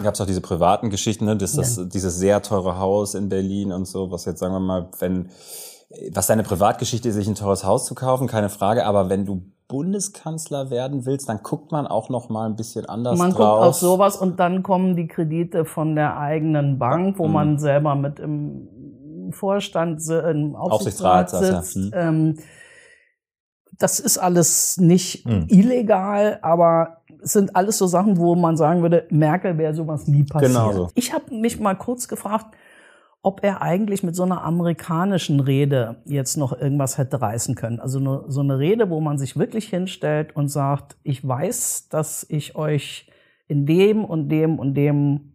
Gab 0.03 0.15
es 0.15 0.21
auch 0.21 0.27
diese 0.27 0.41
privaten 0.41 0.91
Geschichten, 0.91 1.25
ne? 1.25 1.37
das, 1.37 1.53
das, 1.55 1.77
ja. 1.77 1.85
dieses 1.85 2.19
sehr 2.19 2.43
teure 2.43 2.79
Haus 2.79 3.15
in 3.15 3.29
Berlin 3.29 3.73
und 3.73 3.87
so, 3.87 4.11
was 4.11 4.25
jetzt 4.25 4.41
sagen 4.41 4.55
wir 4.55 4.61
mal, 4.61 4.89
wenn, 5.01 5.31
was 6.13 6.27
deine 6.27 6.43
Privatgeschichte 6.43 7.09
ist, 7.09 7.15
sich 7.15 7.27
ein 7.27 7.35
teures 7.35 7.65
Haus 7.65 7.87
zu 7.87 7.95
kaufen, 7.95 8.27
keine 8.27 8.49
Frage, 8.49 8.87
aber 8.87 9.09
wenn 9.09 9.27
du 9.27 9.43
Bundeskanzler 9.69 10.71
werden 10.71 11.07
willst, 11.07 11.29
dann 11.31 11.43
guckt 11.43 11.73
man 11.73 11.87
auch 11.87 12.11
noch 12.11 12.29
mal 12.29 12.47
ein 12.47 12.57
bisschen 12.57 12.85
anders 12.87 13.19
man 13.19 13.31
drauf. 13.31 13.39
Man 13.39 13.49
guckt 13.49 13.69
auf 13.69 13.75
sowas 13.77 14.17
und 14.17 14.39
dann 14.39 14.63
kommen 14.63 14.97
die 14.97 15.09
Kredite 15.09 15.65
von 15.65 15.95
der 15.97 16.19
eigenen 16.19 16.79
Bank, 16.79 17.19
wo 17.19 17.27
mhm. 17.27 17.33
man 17.33 17.59
selber 17.59 17.95
mit 17.95 18.21
im 18.21 18.69
Vorstand, 19.31 20.07
im 20.09 20.55
Aufsichtsrat, 20.55 21.33
Aufsichtsrat 21.33 21.65
sitzt. 21.65 21.95
Ja. 21.95 22.13
Mhm. 22.13 22.37
Ähm, 22.37 22.39
das 23.79 23.99
ist 23.99 24.19
alles 24.19 24.77
nicht 24.77 25.27
mhm. 25.27 25.47
illegal, 25.49 26.39
aber 26.43 27.02
sind 27.23 27.57
alles 27.57 27.79
so 27.79 27.87
Sachen, 27.87 28.19
wo 28.19 28.35
man 28.35 28.57
sagen 28.57 28.83
würde, 28.83 29.07
Merkel 29.11 29.59
wäre 29.59 29.75
sowas 29.75 30.07
nie 30.07 30.25
passiert. 30.25 30.53
Genau 30.53 30.73
so. 30.73 30.89
Ich 30.95 31.13
habe 31.13 31.35
mich 31.35 31.61
mal 31.61 31.75
kurz 31.75 32.09
gefragt, 32.09 32.55
ob 33.23 33.45
er 33.45 33.63
eigentlich 33.63 34.03
mit 34.03 34.17
so 34.17 34.25
einer 34.25 34.43
amerikanischen 34.43 35.39
Rede 35.39 36.03
jetzt 36.05 36.37
noch 36.37 36.53
irgendwas 36.53 36.99
hätte 36.99 37.21
reißen 37.21 37.55
können. 37.55 37.79
Also 37.79 38.25
so 38.29 38.41
eine 38.41 38.59
Rede, 38.59 38.91
wo 38.91 39.01
man 39.01 39.17
sich 39.17 39.37
wirklich 39.39 39.69
hinstellt 39.69 40.35
und 40.35 40.49
sagt, 40.49 40.97
ich 41.05 41.27
weiß, 41.27 41.89
dass 41.89 42.27
ich 42.29 42.57
euch 42.57 43.09
in 43.47 43.65
dem 43.65 44.05
und 44.05 44.29
dem 44.29 44.59
und 44.59 44.75
dem 44.75 45.35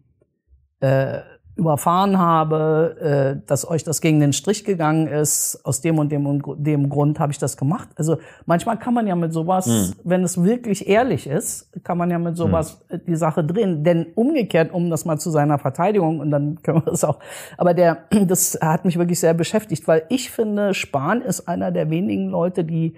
äh, 0.80 1.20
überfahren 1.58 2.18
habe, 2.18 2.96
äh, 3.42 3.46
dass 3.46 3.68
euch 3.68 3.82
das 3.82 4.00
gegen 4.00 4.20
den 4.20 4.32
Strich 4.32 4.64
gegangen 4.64 5.08
ist, 5.08 5.60
aus 5.64 5.80
dem 5.80 5.98
und 5.98 6.10
dem 6.12 6.24
und 6.26 6.44
dem 6.56 6.88
Grund 6.88 7.18
habe 7.18 7.32
ich 7.32 7.38
das 7.38 7.56
gemacht. 7.56 7.88
Also 7.96 8.18
manchmal 8.46 8.78
kann 8.78 8.94
man 8.94 9.08
ja 9.08 9.16
mit 9.16 9.32
sowas, 9.32 9.66
hm. 9.66 9.92
wenn 10.04 10.22
es 10.22 10.42
wirklich 10.42 10.88
ehrlich 10.88 11.26
ist, 11.26 11.68
kann 11.82 11.98
man 11.98 12.10
ja 12.10 12.18
mit 12.18 12.36
sowas 12.36 12.80
hm. 12.88 13.00
die 13.08 13.16
Sache 13.16 13.42
drehen. 13.42 13.82
Denn 13.82 14.06
umgekehrt, 14.14 14.72
um 14.72 14.88
das 14.88 15.04
mal 15.04 15.18
zu 15.18 15.30
seiner 15.30 15.58
Verteidigung, 15.58 16.20
und 16.20 16.30
dann 16.30 16.62
können 16.62 16.78
wir 16.84 16.92
das 16.92 17.02
auch, 17.02 17.18
aber 17.56 17.74
der, 17.74 18.04
das 18.26 18.56
hat 18.62 18.84
mich 18.84 18.96
wirklich 18.96 19.18
sehr 19.18 19.34
beschäftigt, 19.34 19.88
weil 19.88 20.04
ich 20.10 20.30
finde, 20.30 20.74
Spahn 20.74 21.22
ist 21.22 21.48
einer 21.48 21.72
der 21.72 21.90
wenigen 21.90 22.28
Leute, 22.28 22.64
die 22.64 22.94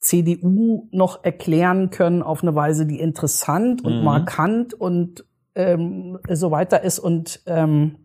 CDU 0.00 0.88
noch 0.90 1.24
erklären 1.24 1.90
können 1.90 2.22
auf 2.22 2.42
eine 2.42 2.54
Weise, 2.54 2.86
die 2.86 2.98
interessant 2.98 3.84
und 3.84 3.98
mhm. 3.98 4.04
markant 4.04 4.74
und 4.74 5.24
ähm, 5.54 6.18
so 6.28 6.50
weiter 6.50 6.82
ist. 6.82 6.98
Und 6.98 7.40
ähm, 7.46 7.96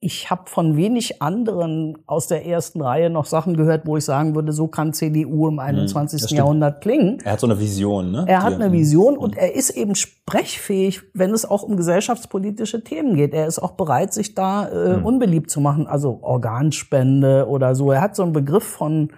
ich 0.00 0.30
habe 0.30 0.42
von 0.46 0.76
wenig 0.76 1.20
anderen 1.20 1.98
aus 2.06 2.28
der 2.28 2.46
ersten 2.46 2.80
Reihe 2.80 3.10
noch 3.10 3.24
Sachen 3.24 3.56
gehört, 3.56 3.84
wo 3.84 3.96
ich 3.96 4.04
sagen 4.04 4.36
würde, 4.36 4.52
so 4.52 4.68
kann 4.68 4.92
CDU 4.92 5.48
im 5.48 5.58
21. 5.58 6.30
Jahrhundert 6.30 6.80
klingen. 6.80 7.18
Er 7.24 7.32
hat 7.32 7.40
so 7.40 7.48
eine 7.48 7.58
Vision, 7.58 8.12
ne? 8.12 8.24
Er 8.28 8.44
hat 8.44 8.54
eine 8.54 8.70
Vision 8.70 9.18
und 9.18 9.36
er 9.36 9.56
ist 9.56 9.70
eben 9.70 9.96
sprechfähig, 9.96 11.02
wenn 11.14 11.32
es 11.32 11.44
auch 11.44 11.64
um 11.64 11.76
gesellschaftspolitische 11.76 12.84
Themen 12.84 13.16
geht. 13.16 13.34
Er 13.34 13.48
ist 13.48 13.58
auch 13.58 13.72
bereit, 13.72 14.12
sich 14.12 14.36
da 14.36 14.68
äh, 14.68 15.00
unbeliebt 15.02 15.50
zu 15.50 15.60
machen, 15.60 15.88
also 15.88 16.20
Organspende 16.22 17.48
oder 17.48 17.74
so. 17.74 17.90
Er 17.90 18.00
hat 18.00 18.14
so 18.14 18.22
einen 18.22 18.32
Begriff 18.32 18.64
von 18.64 19.12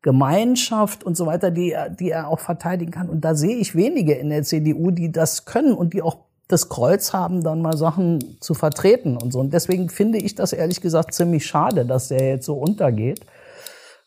Gemeinschaft 0.00 1.04
und 1.04 1.14
so 1.14 1.26
weiter, 1.26 1.50
die, 1.50 1.76
die 2.00 2.10
er 2.10 2.28
auch 2.28 2.40
verteidigen 2.40 2.90
kann. 2.90 3.10
Und 3.10 3.20
da 3.22 3.34
sehe 3.34 3.56
ich 3.56 3.76
wenige 3.76 4.14
in 4.14 4.30
der 4.30 4.44
CDU, 4.44 4.90
die 4.90 5.12
das 5.12 5.44
können 5.44 5.74
und 5.74 5.92
die 5.92 6.00
auch 6.00 6.31
das 6.52 6.68
Kreuz 6.68 7.12
haben, 7.12 7.42
dann 7.42 7.62
mal 7.62 7.76
Sachen 7.76 8.36
zu 8.40 8.54
vertreten 8.54 9.16
und 9.16 9.32
so. 9.32 9.40
Und 9.40 9.52
deswegen 9.52 9.88
finde 9.88 10.18
ich 10.18 10.34
das 10.34 10.52
ehrlich 10.52 10.80
gesagt 10.80 11.14
ziemlich 11.14 11.46
schade, 11.46 11.86
dass 11.86 12.08
der 12.08 12.28
jetzt 12.28 12.46
so 12.46 12.54
untergeht. 12.54 13.20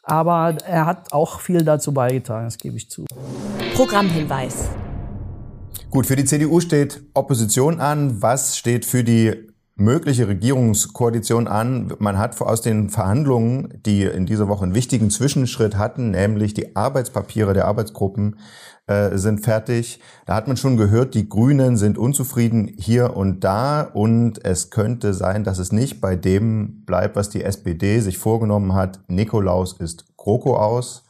Aber 0.03 0.55
er 0.67 0.85
hat 0.85 1.11
auch 1.11 1.39
viel 1.39 1.63
dazu 1.63 1.91
beigetragen, 1.91 2.45
das 2.45 2.59
gebe 2.59 2.77
ich 2.77 2.89
zu. 2.89 3.05
Programmhinweis. 3.73 4.69
Gut, 5.89 6.05
für 6.05 6.15
die 6.15 6.25
CDU 6.25 6.59
steht 6.59 7.01
Opposition 7.15 7.79
an. 7.79 8.21
Was 8.21 8.57
steht 8.57 8.85
für 8.85 9.03
die 9.03 9.47
mögliche 9.75 10.27
Regierungskoalition 10.27 11.47
an? 11.47 11.93
Man 11.99 12.17
hat 12.17 12.39
aus 12.41 12.61
den 12.61 12.89
Verhandlungen, 12.89 13.81
die 13.85 14.03
in 14.03 14.25
dieser 14.25 14.47
Woche 14.47 14.63
einen 14.63 14.75
wichtigen 14.75 15.09
Zwischenschritt 15.09 15.77
hatten, 15.77 16.11
nämlich 16.11 16.53
die 16.53 16.75
Arbeitspapiere 16.75 17.53
der 17.53 17.65
Arbeitsgruppen 17.65 18.39
äh, 18.87 19.17
sind 19.17 19.43
fertig. 19.43 19.99
Da 20.25 20.35
hat 20.35 20.47
man 20.47 20.57
schon 20.57 20.77
gehört, 20.77 21.13
die 21.13 21.27
Grünen 21.27 21.77
sind 21.77 21.97
unzufrieden 21.97 22.71
hier 22.77 23.15
und 23.15 23.43
da 23.43 23.81
und 23.81 24.43
es 24.45 24.69
könnte 24.69 25.13
sein, 25.13 25.43
dass 25.43 25.59
es 25.59 25.71
nicht 25.71 26.01
bei 26.01 26.15
dem 26.15 26.85
bleibt, 26.85 27.15
was 27.15 27.29
die 27.29 27.43
SPD 27.43 27.99
sich 27.99 28.17
vorgenommen 28.17 28.73
hat. 28.73 28.99
Nikolaus 29.07 29.73
ist 29.73 30.15
Kroko 30.17 30.57
aus. 30.57 31.03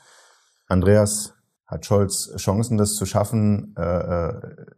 Andreas, 0.67 1.33
hat 1.67 1.85
Scholz 1.85 2.31
Chancen, 2.37 2.77
das 2.77 2.95
zu 2.95 3.05
schaffen, 3.05 3.75
äh, 3.77 3.81
äh, 3.81 4.33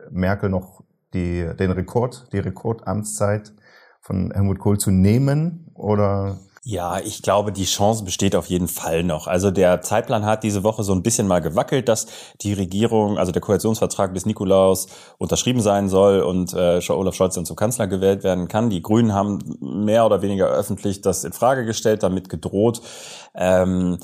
Merkel 0.09 0.49
noch 0.49 0.83
die, 1.13 1.49
den 1.59 1.71
Rekord, 1.71 2.27
die 2.31 2.39
Rekordamtszeit 2.39 3.53
von 4.07 4.31
Helmut 4.31 4.59
Kohl 4.59 4.79
zu 4.79 4.89
nehmen? 4.89 5.69
Oder 5.75 6.39
Ja, 6.63 6.99
ich 6.99 7.21
glaube, 7.21 7.51
die 7.51 7.65
Chance 7.65 8.03
besteht 8.03 8.35
auf 8.35 8.47
jeden 8.47 8.67
Fall 8.67 9.03
noch. 9.03 9.27
Also 9.27 9.51
der 9.51 9.81
Zeitplan 9.81 10.25
hat 10.25 10.43
diese 10.43 10.63
Woche 10.63 10.83
so 10.83 10.93
ein 10.93 11.03
bisschen 11.03 11.27
mal 11.27 11.39
gewackelt, 11.39 11.87
dass 11.87 12.07
die 12.41 12.53
Regierung, 12.53 13.17
also 13.17 13.31
der 13.31 13.41
Koalitionsvertrag 13.41 14.13
bis 14.13 14.25
Nikolaus 14.25 14.87
unterschrieben 15.17 15.61
sein 15.61 15.87
soll 15.89 16.21
und 16.21 16.53
äh, 16.53 16.81
Olaf 16.89 17.15
Scholz 17.15 17.35
dann 17.35 17.45
zum 17.45 17.55
Kanzler 17.55 17.87
gewählt 17.87 18.23
werden 18.23 18.47
kann. 18.47 18.69
Die 18.69 18.81
Grünen 18.81 19.13
haben 19.13 19.39
mehr 19.59 20.05
oder 20.05 20.21
weniger 20.21 20.47
öffentlich 20.47 21.01
das 21.01 21.23
in 21.23 21.33
Frage 21.33 21.65
gestellt, 21.65 22.03
damit 22.03 22.29
gedroht. 22.29 22.81
Ähm, 23.35 23.97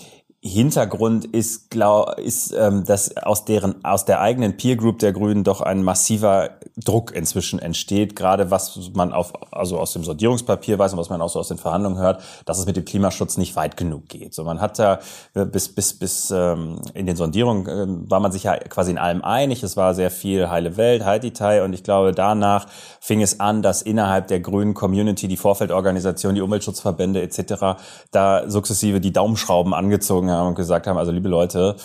Hintergrund 0.46 1.24
ist, 1.24 1.70
glaub, 1.70 2.20
ist, 2.20 2.52
ähm, 2.52 2.84
dass 2.84 3.16
aus 3.16 3.46
deren, 3.46 3.84
aus 3.86 4.04
der 4.04 4.20
eigenen 4.20 4.58
Peer 4.58 4.76
Group 4.76 5.00
der 5.00 5.14
Grünen 5.14 5.46
doch 5.46 5.62
ein 5.62 5.84
massiver 5.84 6.60
Druck 6.78 7.14
inzwischen 7.14 7.60
entsteht, 7.60 8.16
gerade 8.16 8.50
was 8.50 8.92
man 8.94 9.14
auf, 9.14 9.34
also 9.54 9.80
aus 9.80 9.94
dem 9.94 10.04
Sondierungspapier 10.04 10.80
weiß 10.80 10.94
und 10.94 11.00
was 11.00 11.10
man 11.10 11.22
auch 11.22 11.30
so 11.30 11.40
aus 11.40 11.48
den 11.48 11.58
Verhandlungen 11.58 12.00
hört, 12.00 12.22
dass 12.46 12.58
es 12.58 12.66
mit 12.66 12.76
dem 12.76 12.86
Klimaschutz 12.86 13.38
nicht 13.38 13.56
weit 13.56 13.78
genug 13.78 14.10
geht. 14.10 14.34
So, 14.34 14.44
man 14.44 14.60
hat 14.60 14.80
da 14.80 15.00
äh, 15.36 15.46
bis, 15.46 15.70
bis, 15.70 15.94
bis 15.94 16.32
ähm, 16.32 16.82
in 16.94 17.06
den 17.06 17.16
Sondierungen 17.16 17.68
ähm, 17.68 18.12
war 18.12 18.20
man 18.20 18.32
sich 18.32 18.44
ja 18.44 18.58
quasi 18.58 18.92
in 18.92 18.98
allem 18.98 19.24
einig. 19.24 19.62
Es 19.62 19.78
war 19.78 19.94
sehr 19.94 20.10
viel 20.10 20.50
heile 20.50 20.78
Welt, 20.78 21.04
Detail 21.24 21.64
und 21.64 21.74
ich 21.74 21.84
glaube, 21.84 22.12
danach 22.12 22.66
fing 23.00 23.22
es 23.22 23.40
an, 23.40 23.62
dass 23.62 23.82
innerhalb 23.82 24.28
der 24.28 24.40
grünen 24.40 24.74
Community, 24.74 25.28
die 25.28 25.38
Vorfeldorganisation, 25.38 26.34
die 26.34 26.42
Umweltschutzverbände 26.42 27.22
etc. 27.22 27.78
da 28.12 28.50
sukzessive 28.50 29.00
die 29.00 29.14
Daumenschrauben 29.14 29.74
angezogen 29.74 30.32
haben 30.32 30.50
und 30.50 30.56
gesagt 30.56 30.88
haben, 30.88 30.98
also 30.98 31.12
liebe 31.12 31.30
Leute, 31.30 31.76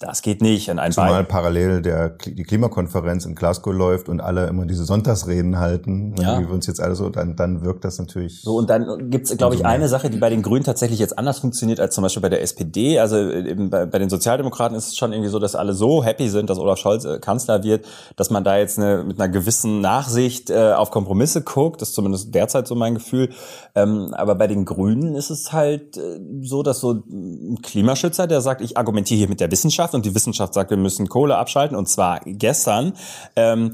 das 0.00 0.22
geht 0.22 0.42
nicht. 0.42 0.70
An 0.70 0.78
ein 0.78 0.92
zumal 0.92 1.12
Bein. 1.24 1.26
parallel 1.28 1.82
der, 1.82 2.10
die 2.10 2.44
Klimakonferenz 2.44 3.24
in 3.26 3.34
Glasgow 3.34 3.74
läuft 3.74 4.08
und 4.08 4.20
alle 4.20 4.46
immer 4.46 4.64
diese 4.64 4.84
Sonntagsreden 4.84 5.58
halten, 5.58 6.14
Ja. 6.20 6.38
wie 6.40 6.46
wir 6.46 6.54
uns 6.54 6.68
jetzt 6.68 6.80
alle 6.80 6.94
so, 6.94 7.08
dann, 7.08 7.34
dann 7.34 7.64
wirkt 7.64 7.84
das 7.84 7.98
natürlich. 7.98 8.42
So, 8.42 8.56
und 8.56 8.70
dann 8.70 9.10
gibt's, 9.10 9.36
glaube 9.36 9.56
ich, 9.56 9.64
eine 9.66 9.88
Sache, 9.88 10.08
die 10.08 10.18
bei 10.18 10.30
den 10.30 10.42
Grünen 10.42 10.62
tatsächlich 10.62 11.00
jetzt 11.00 11.18
anders 11.18 11.40
funktioniert 11.40 11.80
als 11.80 11.96
zum 11.96 12.02
Beispiel 12.02 12.22
bei 12.22 12.28
der 12.28 12.42
SPD. 12.42 13.00
Also 13.00 13.16
eben 13.18 13.70
bei, 13.70 13.86
bei 13.86 13.98
den 13.98 14.08
Sozialdemokraten 14.08 14.76
ist 14.76 14.86
es 14.86 14.96
schon 14.96 15.12
irgendwie 15.12 15.30
so, 15.30 15.40
dass 15.40 15.56
alle 15.56 15.74
so 15.74 16.04
happy 16.04 16.28
sind, 16.28 16.48
dass 16.48 16.58
Olaf 16.60 16.78
Scholz 16.78 17.04
äh, 17.04 17.18
Kanzler 17.18 17.64
wird, 17.64 17.84
dass 18.14 18.30
man 18.30 18.44
da 18.44 18.56
jetzt 18.56 18.78
eine, 18.78 19.02
mit 19.02 19.20
einer 19.20 19.28
gewissen 19.28 19.80
Nachsicht 19.80 20.48
äh, 20.50 20.74
auf 20.74 20.92
Kompromisse 20.92 21.42
guckt. 21.42 21.82
Das 21.82 21.88
ist 21.88 21.94
zumindest 21.96 22.32
derzeit 22.36 22.68
so 22.68 22.76
mein 22.76 22.94
Gefühl. 22.94 23.30
Ähm, 23.74 24.14
aber 24.14 24.36
bei 24.36 24.46
den 24.46 24.64
Grünen 24.64 25.16
ist 25.16 25.30
es 25.30 25.52
halt 25.52 25.96
äh, 25.96 26.20
so, 26.42 26.62
dass 26.62 26.78
so 26.78 26.92
ein 26.92 27.58
Klimaschützer, 27.62 28.28
der 28.28 28.40
sagt, 28.42 28.60
ich 28.60 28.76
argumentiere 28.76 29.18
hier 29.18 29.28
mit 29.28 29.40
der 29.40 29.50
Wissenschaft 29.50 29.87
und 29.94 30.04
die 30.04 30.14
Wissenschaft 30.14 30.54
sagt, 30.54 30.70
wir 30.70 30.76
müssen 30.76 31.08
Kohle 31.08 31.36
abschalten 31.36 31.76
und 31.76 31.88
zwar 31.88 32.20
gestern. 32.24 32.94
Ähm, 33.36 33.70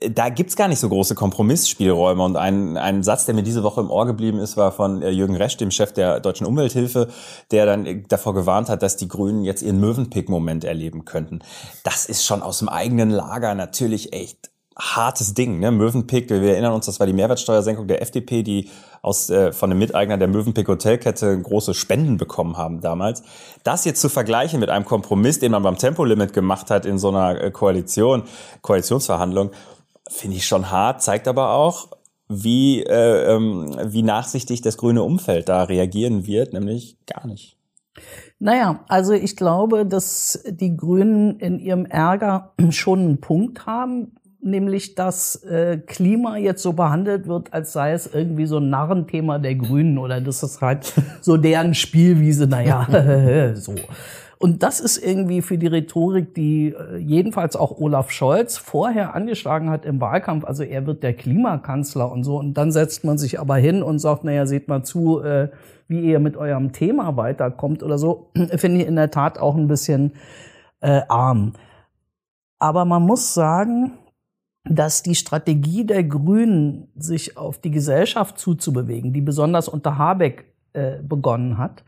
da 0.00 0.28
gibt's 0.28 0.56
gar 0.56 0.68
nicht 0.68 0.78
so 0.78 0.88
große 0.88 1.14
Kompromissspielräume. 1.14 2.22
Und 2.22 2.36
ein, 2.36 2.76
ein 2.76 3.02
Satz, 3.02 3.24
der 3.24 3.34
mir 3.34 3.42
diese 3.42 3.62
Woche 3.62 3.80
im 3.80 3.90
Ohr 3.90 4.04
geblieben 4.04 4.38
ist, 4.38 4.56
war 4.56 4.70
von 4.70 5.00
äh, 5.00 5.08
Jürgen 5.10 5.36
Resch, 5.36 5.56
dem 5.56 5.70
Chef 5.70 5.92
der 5.92 6.20
Deutschen 6.20 6.46
Umwelthilfe, 6.46 7.08
der 7.50 7.64
dann 7.64 7.86
äh, 7.86 8.02
davor 8.06 8.34
gewarnt 8.34 8.68
hat, 8.68 8.82
dass 8.82 8.96
die 8.96 9.08
Grünen 9.08 9.42
jetzt 9.42 9.62
ihren 9.62 9.80
Möwenpick-Moment 9.80 10.64
erleben 10.64 11.06
könnten. 11.06 11.40
Das 11.82 12.06
ist 12.06 12.26
schon 12.26 12.42
aus 12.42 12.58
dem 12.58 12.68
eigenen 12.68 13.10
Lager 13.10 13.54
natürlich 13.54 14.12
echt 14.12 14.50
hartes 14.78 15.34
Ding. 15.34 15.58
Ne? 15.58 15.70
Mövenpick, 15.70 16.28
wir 16.28 16.42
erinnern 16.42 16.74
uns, 16.74 16.86
das 16.86 17.00
war 17.00 17.06
die 17.06 17.12
Mehrwertsteuersenkung 17.12 17.86
der 17.86 18.02
FDP, 18.02 18.42
die 18.42 18.70
aus 19.00 19.30
äh, 19.30 19.52
von 19.52 19.70
dem 19.70 19.78
Miteigner 19.78 20.18
der 20.18 20.28
Mövenpick 20.28 20.68
Hotelkette 20.68 21.40
große 21.40 21.74
Spenden 21.74 22.18
bekommen 22.18 22.56
haben 22.56 22.80
damals. 22.80 23.22
Das 23.64 23.84
jetzt 23.84 24.00
zu 24.00 24.08
vergleichen 24.08 24.60
mit 24.60 24.68
einem 24.68 24.84
Kompromiss, 24.84 25.38
den 25.38 25.52
man 25.52 25.62
beim 25.62 25.78
Tempolimit 25.78 26.32
gemacht 26.32 26.70
hat 26.70 26.84
in 26.84 26.98
so 26.98 27.08
einer 27.08 27.40
äh, 27.40 27.50
Koalition, 27.50 28.24
Koalitionsverhandlung, 28.60 29.50
finde 30.08 30.36
ich 30.36 30.46
schon 30.46 30.70
hart, 30.70 31.02
zeigt 31.02 31.26
aber 31.26 31.52
auch, 31.52 31.88
wie, 32.28 32.82
äh, 32.82 33.34
ähm, 33.34 33.76
wie 33.84 34.02
nachsichtig 34.02 34.60
das 34.60 34.76
grüne 34.76 35.02
Umfeld 35.02 35.48
da 35.48 35.62
reagieren 35.62 36.26
wird, 36.26 36.52
nämlich 36.52 36.98
gar 37.06 37.26
nicht. 37.26 37.56
Naja, 38.38 38.84
also 38.88 39.12
ich 39.12 39.36
glaube, 39.36 39.86
dass 39.86 40.42
die 40.46 40.76
Grünen 40.76 41.38
in 41.38 41.58
ihrem 41.58 41.86
Ärger 41.86 42.52
schon 42.70 43.00
einen 43.00 43.20
Punkt 43.20 43.66
haben, 43.66 44.16
nämlich 44.40 44.94
dass 44.94 45.42
äh, 45.44 45.78
Klima 45.78 46.36
jetzt 46.36 46.62
so 46.62 46.72
behandelt 46.72 47.26
wird, 47.26 47.52
als 47.52 47.72
sei 47.72 47.92
es 47.92 48.12
irgendwie 48.12 48.46
so 48.46 48.58
ein 48.58 48.70
Narrenthema 48.70 49.38
der 49.38 49.54
Grünen 49.54 49.98
oder 49.98 50.20
das 50.20 50.42
ist 50.42 50.60
halt 50.60 50.92
so 51.20 51.36
deren 51.36 51.74
Spielwiese, 51.74 52.46
naja, 52.46 52.86
so. 53.54 53.74
Und 54.38 54.62
das 54.62 54.80
ist 54.80 54.98
irgendwie 54.98 55.40
für 55.40 55.56
die 55.56 55.66
Rhetorik, 55.66 56.34
die 56.34 56.68
äh, 56.68 56.98
jedenfalls 56.98 57.56
auch 57.56 57.78
Olaf 57.78 58.10
Scholz 58.10 58.58
vorher 58.58 59.14
angeschlagen 59.14 59.70
hat 59.70 59.86
im 59.86 60.00
Wahlkampf. 60.00 60.44
Also 60.44 60.62
er 60.62 60.86
wird 60.86 61.02
der 61.02 61.14
Klimakanzler 61.14 62.10
und 62.12 62.22
so. 62.24 62.38
Und 62.38 62.54
dann 62.54 62.70
setzt 62.70 63.02
man 63.02 63.16
sich 63.16 63.40
aber 63.40 63.56
hin 63.56 63.82
und 63.82 63.98
sagt, 63.98 64.24
naja, 64.24 64.44
seht 64.44 64.68
mal 64.68 64.82
zu, 64.82 65.20
äh, 65.20 65.48
wie 65.88 66.00
ihr 66.00 66.20
mit 66.20 66.36
eurem 66.36 66.72
Thema 66.72 67.16
weiterkommt 67.16 67.82
oder 67.82 67.96
so. 67.96 68.30
Finde 68.56 68.82
ich 68.82 68.86
in 68.86 68.96
der 68.96 69.10
Tat 69.10 69.38
auch 69.38 69.56
ein 69.56 69.68
bisschen 69.68 70.12
äh, 70.80 71.00
arm. 71.08 71.54
Aber 72.58 72.84
man 72.84 73.02
muss 73.02 73.32
sagen, 73.32 73.92
dass 74.68 75.02
die 75.02 75.14
Strategie 75.14 75.84
der 75.84 76.04
Grünen, 76.04 76.88
sich 76.96 77.36
auf 77.36 77.58
die 77.58 77.70
Gesellschaft 77.70 78.38
zuzubewegen, 78.38 79.12
die 79.12 79.20
besonders 79.20 79.68
unter 79.68 79.98
Habeck 79.98 80.52
äh, 80.72 80.98
begonnen 81.02 81.58
hat, 81.58 81.84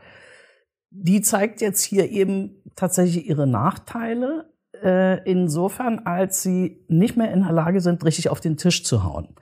die 0.91 1.21
zeigt 1.21 1.61
jetzt 1.61 1.83
hier 1.83 2.09
eben 2.09 2.63
tatsächlich 2.75 3.27
ihre 3.27 3.47
Nachteile, 3.47 4.45
äh, 4.83 5.23
insofern, 5.29 5.99
als 5.99 6.41
sie 6.41 6.83
nicht 6.87 7.17
mehr 7.17 7.31
in 7.31 7.43
der 7.43 7.51
Lage 7.51 7.81
sind, 7.81 8.03
richtig 8.05 8.29
auf 8.29 8.39
den 8.39 8.57
Tisch 8.57 8.83
zu 8.83 9.03
hauen. 9.03 9.35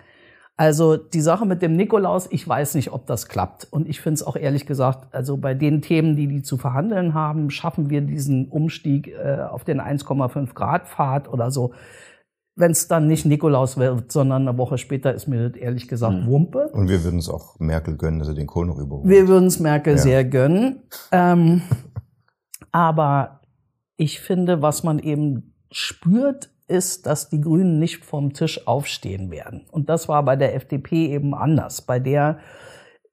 Also 0.59 0.97
die 0.97 1.21
Sache 1.21 1.45
mit 1.45 1.61
dem 1.61 1.75
Nikolaus, 1.75 2.27
ich 2.31 2.47
weiß 2.47 2.73
nicht, 2.73 2.91
ob 2.91 3.05
das 3.05 3.27
klappt. 3.27 3.67
Und 3.69 3.87
ich 3.87 4.01
finde 4.01 4.15
es 4.15 4.23
auch 4.23 4.35
ehrlich 4.35 4.65
gesagt, 4.65 5.13
also 5.13 5.37
bei 5.37 5.53
den 5.53 5.83
Themen, 5.83 6.15
die 6.15 6.27
die 6.27 6.41
zu 6.41 6.57
verhandeln 6.57 7.13
haben, 7.13 7.51
schaffen 7.51 7.91
wir 7.91 8.01
diesen 8.01 8.47
Umstieg 8.47 9.09
äh, 9.09 9.41
auf 9.41 9.63
den 9.63 9.79
1,5 9.79 10.55
Grad 10.55 10.87
Pfad 10.87 11.29
oder 11.31 11.51
so. 11.51 11.73
Wenn 12.59 12.71
es 12.71 12.87
dann 12.87 13.07
nicht 13.07 13.25
Nikolaus 13.25 13.77
wird, 13.77 14.11
sondern 14.11 14.47
eine 14.47 14.57
Woche 14.57 14.77
später, 14.79 15.13
ist 15.13 15.27
mir 15.27 15.49
das 15.49 15.61
ehrlich 15.61 15.87
gesagt 15.87 16.25
Wumpe. 16.25 16.69
Und 16.73 16.89
wir 16.89 17.03
würden 17.03 17.19
es 17.19 17.29
auch 17.29 17.59
Merkel 17.59 17.95
gönnen, 17.97 18.17
dass 18.17 18.27
er 18.27 18.33
den 18.33 18.47
Kohl 18.47 18.65
noch 18.65 18.79
überholt. 18.79 19.07
Wir 19.07 19.27
würden 19.27 19.45
es 19.45 19.59
Merkel 19.59 19.93
Ja. 19.93 19.99
sehr 20.01 20.25
gönnen. 20.25 20.81
Ähm, 21.11 21.61
aber 22.71 23.41
ich 23.95 24.19
finde, 24.19 24.61
was 24.61 24.83
man 24.83 24.97
eben 24.99 25.53
spürt, 25.71 26.49
ist, 26.67 27.05
dass 27.05 27.29
die 27.29 27.41
Grünen 27.41 27.79
nicht 27.79 28.03
vom 28.03 28.33
Tisch 28.33 28.67
aufstehen 28.67 29.31
werden. 29.31 29.65
Und 29.71 29.87
das 29.89 30.09
war 30.09 30.23
bei 30.23 30.35
der 30.35 30.55
FDP 30.55 31.13
eben 31.13 31.33
anders. 31.33 31.81
Bei 31.81 31.99
der 31.99 32.39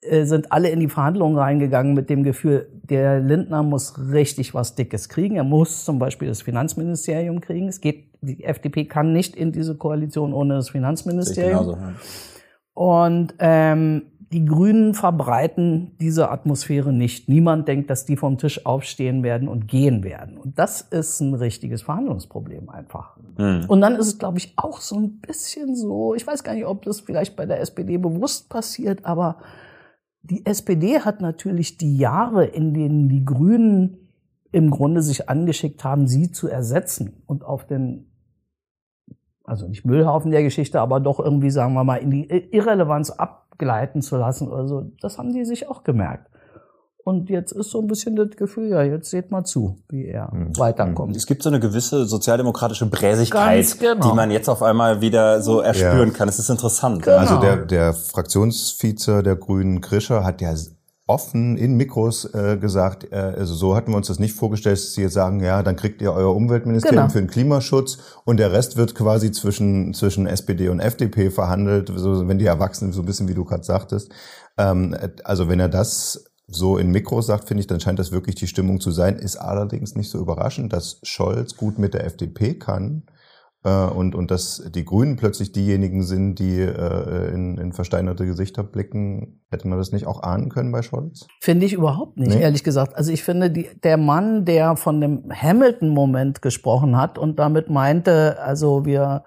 äh, 0.00 0.24
sind 0.24 0.52
alle 0.52 0.70
in 0.70 0.80
die 0.80 0.88
Verhandlungen 0.88 1.38
reingegangen 1.38 1.94
mit 1.94 2.10
dem 2.10 2.24
Gefühl, 2.24 2.68
der 2.82 3.20
Lindner 3.20 3.62
muss 3.62 3.98
richtig 4.12 4.54
was 4.54 4.74
Dickes 4.74 5.08
kriegen. 5.08 5.36
Er 5.36 5.44
muss 5.44 5.84
zum 5.84 5.98
Beispiel 5.98 6.28
das 6.28 6.42
Finanzministerium 6.42 7.40
kriegen. 7.40 7.68
Es 7.68 7.80
geht, 7.80 8.06
die 8.24 8.44
FDP 8.44 8.86
kann 8.86 9.12
nicht 9.12 9.36
in 9.36 9.52
diese 9.52 9.76
Koalition 9.76 10.32
ohne 10.32 10.54
das 10.54 10.70
Finanzministerium. 10.70 11.66
Genauso, 11.66 11.76
ja. 11.76 11.94
Und 12.74 13.34
ähm, 13.38 14.02
die 14.32 14.44
Grünen 14.44 14.94
verbreiten 14.94 15.96
diese 16.00 16.28
Atmosphäre 16.28 16.92
nicht. 16.92 17.28
Niemand 17.28 17.68
denkt, 17.68 17.88
dass 17.88 18.04
die 18.04 18.16
vom 18.16 18.36
Tisch 18.36 18.66
aufstehen 18.66 19.22
werden 19.22 19.46
und 19.46 19.68
gehen 19.68 20.02
werden. 20.02 20.36
Und 20.38 20.58
das 20.58 20.80
ist 20.80 21.20
ein 21.20 21.34
richtiges 21.34 21.82
Verhandlungsproblem 21.82 22.68
einfach. 22.68 23.16
Mhm. 23.38 23.66
Und 23.68 23.80
dann 23.80 23.94
ist 23.94 24.08
es, 24.08 24.18
glaube 24.18 24.38
ich, 24.38 24.52
auch 24.56 24.80
so 24.80 24.96
ein 24.98 25.20
bisschen 25.20 25.76
so, 25.76 26.14
ich 26.14 26.26
weiß 26.26 26.42
gar 26.42 26.54
nicht, 26.54 26.66
ob 26.66 26.82
das 26.82 27.00
vielleicht 27.00 27.36
bei 27.36 27.46
der 27.46 27.60
SPD 27.60 27.96
bewusst 27.96 28.48
passiert, 28.48 29.04
aber 29.04 29.38
die 30.22 30.44
SPD 30.44 31.00
hat 31.00 31.20
natürlich 31.20 31.76
die 31.76 31.96
Jahre, 31.96 32.44
in 32.44 32.74
denen 32.74 33.08
die 33.08 33.24
Grünen 33.24 33.98
im 34.50 34.70
Grunde 34.70 35.02
sich 35.02 35.28
angeschickt 35.28 35.84
haben, 35.84 36.08
sie 36.08 36.32
zu 36.32 36.48
ersetzen 36.48 37.22
und 37.26 37.44
auf 37.44 37.66
den, 37.66 38.06
also 39.44 39.68
nicht 39.68 39.84
Müllhaufen 39.84 40.30
der 40.30 40.42
Geschichte, 40.42 40.80
aber 40.80 41.00
doch 41.00 41.20
irgendwie, 41.20 41.50
sagen 41.50 41.74
wir 41.74 41.84
mal, 41.84 41.96
in 41.96 42.10
die 42.10 42.26
Irrelevanz 42.26 43.10
abgleiten 43.10 44.02
zu 44.02 44.16
lassen 44.16 44.48
oder 44.48 44.66
so, 44.66 44.90
das 45.00 45.18
haben 45.18 45.32
die 45.32 45.44
sich 45.44 45.68
auch 45.68 45.84
gemerkt. 45.84 46.30
Und 47.04 47.28
jetzt 47.28 47.52
ist 47.52 47.70
so 47.70 47.82
ein 47.82 47.86
bisschen 47.86 48.16
das 48.16 48.30
Gefühl, 48.30 48.70
ja, 48.70 48.82
jetzt 48.82 49.10
seht 49.10 49.30
mal 49.30 49.44
zu, 49.44 49.76
wie 49.90 50.06
er 50.06 50.32
mhm. 50.32 50.56
weiterkommt. 50.56 51.14
Es 51.14 51.26
gibt 51.26 51.42
so 51.42 51.50
eine 51.50 51.60
gewisse 51.60 52.06
sozialdemokratische 52.06 52.86
Bräsigkeit, 52.86 53.78
genau. 53.78 54.08
die 54.08 54.16
man 54.16 54.30
jetzt 54.30 54.48
auf 54.48 54.62
einmal 54.62 55.02
wieder 55.02 55.42
so 55.42 55.60
erspüren 55.60 56.08
ja. 56.08 56.14
kann. 56.14 56.30
Es 56.30 56.38
ist 56.38 56.48
interessant. 56.48 57.02
Genau. 57.02 57.18
Also 57.18 57.38
der, 57.38 57.66
der 57.66 57.92
Fraktionsvize 57.92 59.22
der 59.22 59.36
Grünen 59.36 59.82
Krischer 59.82 60.24
hat 60.24 60.40
ja 60.40 60.54
offen 61.06 61.58
in 61.58 61.76
Mikros 61.76 62.24
äh, 62.34 62.56
gesagt, 62.56 63.12
äh, 63.12 63.16
also 63.16 63.54
so 63.54 63.76
hatten 63.76 63.92
wir 63.92 63.96
uns 63.96 64.06
das 64.06 64.18
nicht 64.18 64.34
vorgestellt, 64.34 64.78
dass 64.78 64.94
sie 64.94 65.02
jetzt 65.02 65.12
sagen, 65.12 65.40
ja, 65.40 65.62
dann 65.62 65.76
kriegt 65.76 66.00
ihr 66.00 66.12
euer 66.12 66.34
Umweltministerium 66.34 67.02
genau. 67.02 67.12
für 67.12 67.20
den 67.20 67.28
Klimaschutz 67.28 67.98
und 68.24 68.38
der 68.38 68.52
Rest 68.52 68.76
wird 68.76 68.94
quasi 68.94 69.30
zwischen 69.30 69.92
zwischen 69.92 70.26
SPD 70.26 70.68
und 70.68 70.80
FDP 70.80 71.30
verhandelt, 71.30 71.92
so, 71.94 72.26
wenn 72.26 72.38
die 72.38 72.46
Erwachsenen 72.46 72.92
so 72.92 73.02
ein 73.02 73.06
bisschen 73.06 73.28
wie 73.28 73.34
du 73.34 73.44
gerade 73.44 73.64
sagtest. 73.64 74.12
Ähm, 74.56 74.96
also 75.24 75.48
wenn 75.48 75.60
er 75.60 75.68
das 75.68 76.24
so 76.46 76.78
in 76.78 76.90
Mikros 76.90 77.26
sagt, 77.26 77.48
finde 77.48 77.60
ich, 77.60 77.66
dann 77.66 77.80
scheint 77.80 77.98
das 77.98 78.12
wirklich 78.12 78.36
die 78.36 78.46
Stimmung 78.46 78.80
zu 78.80 78.90
sein. 78.90 79.16
Ist 79.16 79.36
allerdings 79.36 79.94
nicht 79.96 80.10
so 80.10 80.18
überraschend, 80.18 80.72
dass 80.72 81.00
Scholz 81.02 81.56
gut 81.56 81.78
mit 81.78 81.94
der 81.94 82.04
FDP 82.04 82.54
kann 82.54 83.04
äh, 83.64 83.86
und, 83.86 84.14
und 84.14 84.30
dass 84.30 84.62
die 84.74 84.84
Grünen 84.84 85.16
plötzlich 85.16 85.50
diejenigen 85.52 86.02
sind, 86.02 86.38
die 86.38 86.60
äh, 86.60 87.32
in, 87.32 87.58
in 87.58 87.72
versteinerte 87.72 88.26
Gesichter 88.26 88.62
blicken. 88.62 89.40
Hätte 89.50 89.68
man 89.68 89.78
das 89.78 89.90
nicht 89.90 90.06
auch 90.06 90.22
ahnen 90.22 90.50
können 90.50 90.70
bei 90.70 90.82
Scholz? 90.82 91.26
Finde 91.40 91.66
ich 91.66 91.72
überhaupt 91.72 92.18
nicht, 92.18 92.34
nee? 92.34 92.42
ehrlich 92.42 92.62
gesagt. 92.62 92.94
Also 92.94 93.10
ich 93.10 93.24
finde, 93.24 93.50
die, 93.50 93.68
der 93.82 93.96
Mann, 93.96 94.44
der 94.44 94.76
von 94.76 95.00
dem 95.00 95.30
Hamilton-Moment 95.32 96.42
gesprochen 96.42 96.96
hat 96.96 97.18
und 97.18 97.38
damit 97.38 97.70
meinte, 97.70 98.38
also 98.40 98.84
wir 98.84 99.24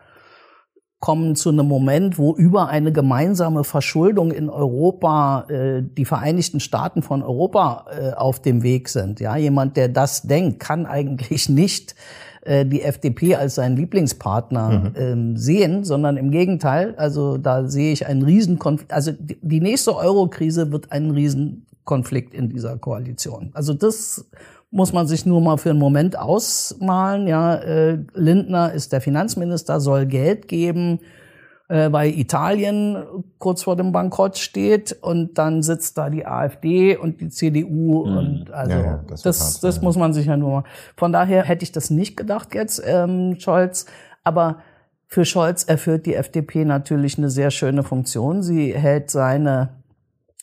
kommen 0.99 1.35
zu 1.35 1.49
einem 1.49 1.67
Moment, 1.67 2.17
wo 2.17 2.35
über 2.35 2.69
eine 2.69 2.91
gemeinsame 2.91 3.63
Verschuldung 3.63 4.31
in 4.31 4.49
Europa 4.49 5.45
äh, 5.47 5.83
die 5.83 6.05
Vereinigten 6.05 6.59
Staaten 6.59 7.03
von 7.03 7.21
Europa 7.21 7.85
äh, 7.91 8.13
auf 8.13 8.41
dem 8.41 8.63
Weg 8.63 8.89
sind. 8.89 9.19
Ja, 9.19 9.35
jemand, 9.35 9.77
der 9.77 9.89
das 9.89 10.23
denkt, 10.23 10.59
kann 10.59 10.87
eigentlich 10.87 11.49
nicht 11.49 11.95
äh, 12.47 12.65
die 12.65 12.81
FDP 12.81 13.35
als 13.35 13.55
seinen 13.55 13.75
Lieblingspartner 13.75 14.69
mhm. 14.69 14.91
ähm, 14.95 15.37
sehen, 15.37 15.83
sondern 15.83 16.15
im 16.15 16.31
Gegenteil. 16.31 16.95
Also 16.95 17.37
da 17.37 17.67
sehe 17.67 17.91
ich 17.91 18.07
einen 18.07 18.23
Riesenkonflikt. 18.23 18.93
Also 18.93 19.11
die 19.19 19.59
nächste 19.59 19.95
Euro-Krise 19.95 20.71
wird 20.71 20.91
ein 20.93 21.11
Riesenkonflikt 21.11 22.33
in 22.33 22.47
dieser 22.49 22.77
Koalition. 22.77 23.51
Also 23.53 23.73
das 23.73 24.25
muss 24.71 24.93
man 24.93 25.07
sich 25.07 25.25
nur 25.25 25.41
mal 25.41 25.57
für 25.57 25.71
einen 25.71 25.79
Moment 25.79 26.17
ausmalen. 26.17 27.27
Ja, 27.27 27.55
äh, 27.55 27.99
Lindner 28.13 28.71
ist 28.71 28.93
der 28.93 29.01
Finanzminister, 29.01 29.81
soll 29.81 30.05
Geld 30.05 30.47
geben, 30.47 30.99
äh, 31.69 31.91
weil 31.91 32.17
Italien 32.17 32.97
kurz 33.39 33.63
vor 33.63 33.75
dem 33.75 33.91
Bankrott 33.91 34.37
steht 34.37 34.97
und 35.01 35.37
dann 35.37 35.61
sitzt 35.61 35.97
da 35.97 36.09
die 36.09 36.25
AfD 36.25 36.95
und 36.95 37.19
die 37.21 37.29
CDU 37.29 38.05
mhm. 38.05 38.17
und 38.17 38.51
also 38.51 38.71
ja, 38.71 38.83
ja, 38.83 39.03
das, 39.07 39.21
das, 39.21 39.59
das 39.59 39.81
muss 39.81 39.97
man 39.97 40.13
sich 40.13 40.27
ja 40.27 40.37
nur. 40.37 40.63
Von 40.95 41.11
daher 41.11 41.43
hätte 41.43 41.63
ich 41.63 41.71
das 41.71 41.89
nicht 41.89 42.15
gedacht 42.15 42.55
jetzt, 42.55 42.81
ähm, 42.85 43.35
Scholz, 43.39 43.85
aber 44.23 44.59
für 45.07 45.25
Scholz 45.25 45.63
erfüllt 45.63 46.05
die 46.05 46.15
FDP 46.15 46.65
natürlich 46.65 47.17
eine 47.17 47.29
sehr 47.29 47.51
schöne 47.51 47.83
Funktion. 47.83 48.43
Sie 48.43 48.73
hält 48.73 49.09
seine 49.09 49.69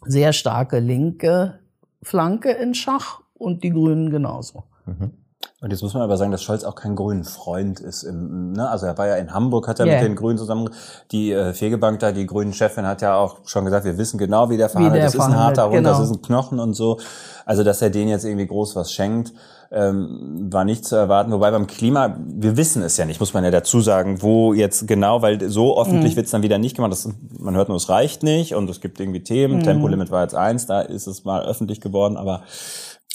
sehr 0.07 0.33
starke 0.33 0.79
linke 0.79 1.59
Flanke 2.03 2.51
in 2.51 2.75
Schach 2.75 3.21
und 3.35 3.63
die 3.63 3.71
Grünen 3.71 4.11
genauso. 4.11 4.65
Mhm. 4.87 5.24
Und 5.61 5.71
jetzt 5.71 5.83
muss 5.83 5.95
man 5.95 6.03
aber 6.03 6.17
sagen, 6.17 6.31
dass 6.31 6.43
Scholz 6.43 6.63
auch 6.65 6.75
kein 6.75 6.95
grünen 6.95 7.25
Freund 7.25 7.81
ist. 7.81 8.03
Im, 8.03 8.53
ne? 8.53 8.69
Also 8.69 8.87
er 8.87 8.99
war 8.99 9.07
ja 9.07 9.17
in 9.17 9.33
Hamburg, 9.33 9.67
hat 9.67 9.81
er 9.81 9.87
yeah. 9.87 9.97
mit 9.97 10.05
den 10.05 10.17
Grünen 10.17 10.37
zusammen, 10.37 10.69
die 11.11 11.33
äh, 11.33 11.55
Fegebank 11.55 12.01
da, 12.01 12.13
die 12.13 12.27
grünen 12.27 12.53
Chefin 12.53 12.87
hat 12.87 13.03
ja 13.03 13.17
auch 13.17 13.39
schon 13.47 13.65
gesagt, 13.65 13.85
wir 13.85 13.97
wissen 13.97 14.19
genau, 14.19 14.51
wie 14.51 14.57
der 14.57 14.69
verhandelt. 14.69 14.95
Wie 14.95 14.99
der 14.99 15.07
das 15.07 15.15
ist 15.15 15.21
ein 15.21 15.39
harter 15.39 15.65
Hund, 15.65 15.77
genau. 15.77 15.91
das 15.91 16.01
ist 16.01 16.11
ein 16.11 16.23
Knochen 16.23 16.59
und 16.61 16.75
so. 16.75 16.99
Also 17.47 17.65
dass 17.65 17.81
er 17.81 17.91
denen 17.91 18.09
jetzt 18.11 18.25
irgendwie 18.25 18.47
groß 18.47 18.77
was 18.77 18.93
schenkt, 18.93 19.33
ähm, 19.75 20.49
war 20.53 20.65
nicht 20.65 20.85
zu 20.85 20.97
erwarten. 20.97 21.33
Wobei 21.33 21.51
beim 21.51 21.67
Klima, 21.67 22.17
wir 22.27 22.57
wissen 22.57 22.83
es 22.83 22.97
ja 22.97 23.07
nicht, 23.07 23.19
muss 23.19 23.35
man 23.35 23.45
ja 23.45 23.51
dazu 23.51 23.81
sagen, 23.81 24.23
wo 24.23 24.55
jetzt 24.55 24.87
genau, 24.87 25.23
weil 25.23 25.49
so 25.51 25.81
öffentlich 25.81 26.13
mhm. 26.13 26.17
wird 26.17 26.27
es 26.27 26.33
dann 26.33 26.43
wieder 26.43 26.59
nicht 26.59 26.77
gemacht. 26.77 26.93
Das, 26.93 27.09
man 27.39 27.57
hört 27.57 27.69
nur, 27.69 27.77
es 27.77 27.89
reicht 27.89 28.23
nicht 28.23 28.55
und 28.55 28.71
es 28.71 28.81
gibt 28.81 29.01
irgendwie 29.01 29.23
Themen. 29.23 29.59
Mhm. 29.59 29.63
Tempolimit 29.65 30.11
war 30.11 30.23
jetzt 30.23 30.35
eins, 30.35 30.67
da 30.67 30.81
ist 30.81 31.07
es 31.07 31.25
mal 31.25 31.45
öffentlich 31.45 31.81
geworden, 31.81 32.17
aber 32.17 32.43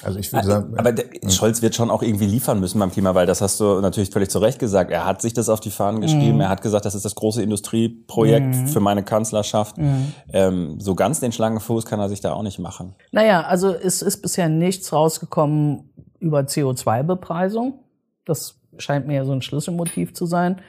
also 0.03 0.17
ich 0.17 0.31
würde 0.31 0.47
sagen, 0.47 0.77
aber 0.77 0.91
der, 0.91 1.05
hm. 1.05 1.29
Scholz 1.29 1.61
wird 1.61 1.75
schon 1.75 1.89
auch 1.89 2.01
irgendwie 2.01 2.25
liefern 2.25 2.59
müssen 2.59 2.79
beim 2.79 2.91
Klima, 2.91 3.15
weil 3.15 3.25
das 3.25 3.41
hast 3.41 3.59
du 3.59 3.81
natürlich 3.81 4.09
völlig 4.09 4.29
zu 4.29 4.39
Recht 4.39 4.59
gesagt. 4.59 4.91
Er 4.91 5.05
hat 5.05 5.21
sich 5.21 5.33
das 5.33 5.49
auf 5.49 5.59
die 5.59 5.71
Fahnen 5.71 6.01
geschrieben. 6.01 6.35
Mhm. 6.35 6.41
Er 6.41 6.49
hat 6.49 6.61
gesagt, 6.61 6.85
das 6.85 6.95
ist 6.95 7.03
das 7.03 7.15
große 7.15 7.41
Industrieprojekt 7.43 8.55
mhm. 8.55 8.67
für 8.67 8.79
meine 8.79 9.03
Kanzlerschaft. 9.03 9.77
Mhm. 9.77 10.13
Ähm, 10.31 10.79
so 10.79 10.95
ganz 10.95 11.19
den 11.19 11.31
Schlangenfuß 11.31 11.85
kann 11.85 11.99
er 11.99 12.07
sich 12.07 12.21
da 12.21 12.33
auch 12.33 12.43
nicht 12.43 12.59
machen. 12.59 12.95
Naja, 13.11 13.41
also 13.41 13.73
es 13.73 14.01
ist 14.01 14.21
bisher 14.21 14.47
nichts 14.47 14.93
rausgekommen 14.93 15.89
über 16.19 16.39
CO2-Bepreisung. 16.41 17.79
Das 18.25 18.55
scheint 18.77 19.07
mir 19.07 19.15
ja 19.15 19.25
so 19.25 19.33
ein 19.33 19.41
Schlüsselmotiv 19.41 20.13
zu 20.13 20.25
sein. 20.25 20.61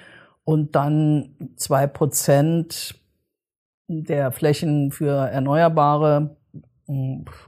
Und 0.45 0.75
dann 0.75 1.37
zwei 1.57 1.87
Prozent 1.87 2.97
der 3.87 4.33
Flächen 4.33 4.91
für 4.91 5.29
Erneuerbare 5.29 6.19
hm, 6.19 6.31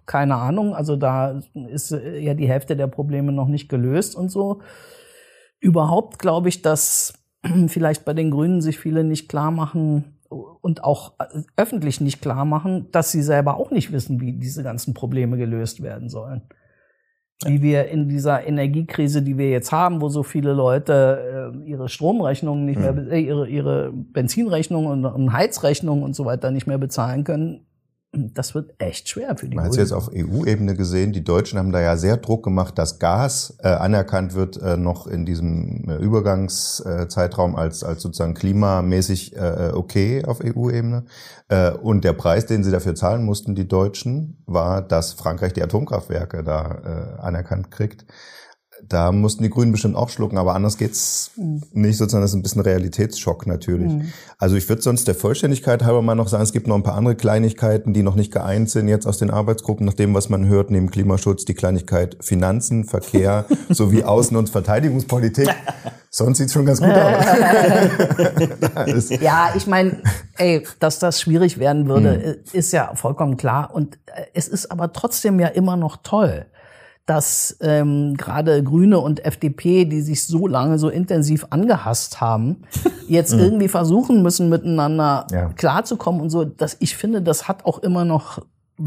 keine 0.06 0.36
Ahnung, 0.36 0.74
also 0.74 0.96
da 0.96 1.40
ist 1.68 1.92
äh, 1.92 2.18
ja 2.18 2.34
die 2.34 2.48
Hälfte 2.48 2.76
der 2.76 2.86
Probleme 2.86 3.32
noch 3.32 3.48
nicht 3.48 3.68
gelöst 3.68 4.14
und 4.16 4.30
so. 4.30 4.60
Überhaupt 5.60 6.18
glaube 6.18 6.48
ich, 6.48 6.62
dass 6.62 7.14
vielleicht 7.68 8.04
bei 8.04 8.14
den 8.14 8.30
Grünen 8.30 8.60
sich 8.60 8.78
viele 8.78 9.04
nicht 9.04 9.28
klar 9.28 9.50
machen 9.50 10.18
und 10.60 10.84
auch 10.84 11.14
äh, 11.18 11.42
öffentlich 11.56 12.00
nicht 12.00 12.20
klar 12.22 12.44
machen, 12.44 12.88
dass 12.92 13.12
sie 13.12 13.22
selber 13.22 13.56
auch 13.56 13.70
nicht 13.70 13.92
wissen, 13.92 14.20
wie 14.20 14.32
diese 14.32 14.62
ganzen 14.62 14.94
Probleme 14.94 15.36
gelöst 15.36 15.82
werden 15.82 16.08
sollen. 16.08 16.42
Wie 17.44 17.60
wir 17.60 17.88
in 17.88 18.08
dieser 18.08 18.46
Energiekrise, 18.46 19.20
die 19.20 19.36
wir 19.36 19.50
jetzt 19.50 19.72
haben, 19.72 20.00
wo 20.00 20.08
so 20.08 20.22
viele 20.22 20.52
Leute 20.52 21.52
äh, 21.52 21.68
ihre 21.68 21.88
Stromrechnungen 21.88 22.64
nicht 22.64 22.78
mehr, 22.78 22.96
äh, 23.10 23.20
ihre, 23.20 23.48
ihre 23.48 23.92
Benzinrechnungen 23.92 25.04
und 25.04 25.32
Heizrechnungen 25.32 26.04
und 26.04 26.14
so 26.14 26.24
weiter 26.24 26.52
nicht 26.52 26.68
mehr 26.68 26.78
bezahlen 26.78 27.24
können, 27.24 27.66
das 28.12 28.54
wird 28.54 28.74
echt 28.78 29.08
schwer 29.08 29.36
für 29.38 29.48
die 29.48 29.56
Man 29.56 29.64
hat 29.64 29.72
es 29.72 29.78
jetzt 29.78 29.92
auf 29.92 30.10
EU-Ebene 30.14 30.74
gesehen. 30.74 31.12
Die 31.12 31.24
Deutschen 31.24 31.58
haben 31.58 31.72
da 31.72 31.80
ja 31.80 31.96
sehr 31.96 32.18
Druck 32.18 32.44
gemacht, 32.44 32.76
dass 32.76 32.98
Gas 32.98 33.56
äh, 33.60 33.68
anerkannt 33.68 34.34
wird, 34.34 34.58
äh, 34.58 34.76
noch 34.76 35.06
in 35.06 35.24
diesem 35.24 35.88
äh, 35.88 35.96
Übergangszeitraum 35.96 37.56
als, 37.56 37.82
als 37.82 38.02
sozusagen 38.02 38.34
klimamäßig 38.34 39.34
äh, 39.34 39.70
okay 39.72 40.24
auf 40.26 40.40
EU-Ebene. 40.44 41.04
Äh, 41.48 41.70
und 41.70 42.04
der 42.04 42.12
Preis, 42.12 42.44
den 42.44 42.62
sie 42.64 42.70
dafür 42.70 42.94
zahlen 42.94 43.24
mussten, 43.24 43.54
die 43.54 43.66
Deutschen, 43.66 44.42
war, 44.44 44.82
dass 44.82 45.14
Frankreich 45.14 45.54
die 45.54 45.62
Atomkraftwerke 45.62 46.44
da 46.44 47.16
äh, 47.18 47.20
anerkannt 47.22 47.70
kriegt 47.70 48.04
da 48.88 49.12
mussten 49.12 49.42
die 49.42 49.50
Grünen 49.50 49.72
bestimmt 49.72 49.96
auch 49.96 50.08
schlucken, 50.08 50.38
aber 50.38 50.54
anders 50.54 50.76
geht's 50.76 51.30
mhm. 51.36 51.62
nicht 51.72 51.96
sozusagen. 51.96 52.22
Das 52.22 52.32
ist 52.32 52.36
ein 52.36 52.42
bisschen 52.42 52.62
Realitätsschock 52.62 53.46
natürlich. 53.46 53.92
Mhm. 53.92 54.12
Also 54.38 54.56
ich 54.56 54.68
würde 54.68 54.82
sonst 54.82 55.08
der 55.08 55.14
Vollständigkeit 55.14 55.84
halber 55.84 56.02
mal 56.02 56.14
noch 56.14 56.28
sagen, 56.28 56.42
es 56.42 56.52
gibt 56.52 56.66
noch 56.66 56.74
ein 56.76 56.82
paar 56.82 56.96
andere 56.96 57.14
Kleinigkeiten, 57.14 57.92
die 57.92 58.02
noch 58.02 58.16
nicht 58.16 58.32
geeint 58.32 58.70
sind 58.70 58.88
jetzt 58.88 59.06
aus 59.06 59.18
den 59.18 59.30
Arbeitsgruppen, 59.30 59.86
nach 59.86 59.94
dem, 59.94 60.14
was 60.14 60.28
man 60.28 60.46
hört, 60.46 60.70
neben 60.70 60.90
Klimaschutz, 60.90 61.44
die 61.44 61.54
Kleinigkeit 61.54 62.16
Finanzen, 62.20 62.84
Verkehr 62.84 63.46
sowie 63.70 64.04
Außen- 64.04 64.36
und 64.36 64.50
Verteidigungspolitik. 64.50 65.48
Sonst 66.10 66.38
sieht's 66.38 66.52
schon 66.52 66.66
ganz 66.66 66.80
gut 66.80 66.90
aus. 66.90 67.24
ja, 69.20 69.52
ich 69.56 69.66
meine, 69.66 70.02
ey, 70.36 70.66
dass 70.78 70.98
das 70.98 71.20
schwierig 71.20 71.58
werden 71.58 71.88
würde, 71.88 72.40
mhm. 72.52 72.58
ist 72.58 72.72
ja 72.72 72.94
vollkommen 72.94 73.38
klar. 73.38 73.70
Und 73.72 73.94
äh, 74.06 74.24
es 74.34 74.48
ist 74.48 74.70
aber 74.70 74.92
trotzdem 74.92 75.40
ja 75.40 75.46
immer 75.48 75.76
noch 75.76 75.98
toll 76.02 76.46
dass 77.06 77.56
ähm, 77.60 78.16
gerade 78.16 78.62
Grüne 78.62 79.00
und 79.00 79.24
FDP, 79.24 79.84
die 79.84 80.02
sich 80.02 80.26
so 80.26 80.46
lange 80.46 80.78
so 80.78 80.88
intensiv 80.88 81.46
angehasst 81.50 82.20
haben, 82.20 82.62
jetzt 83.08 83.34
mhm. 83.34 83.40
irgendwie 83.40 83.68
versuchen 83.68 84.22
müssen, 84.22 84.48
miteinander 84.48 85.26
ja. 85.32 85.48
klarzukommen 85.48 86.20
und 86.20 86.30
so. 86.30 86.44
Dass 86.44 86.76
ich 86.78 86.96
finde, 86.96 87.20
das 87.22 87.48
hat 87.48 87.64
auch 87.64 87.80
immer 87.80 88.04
noch 88.04 88.38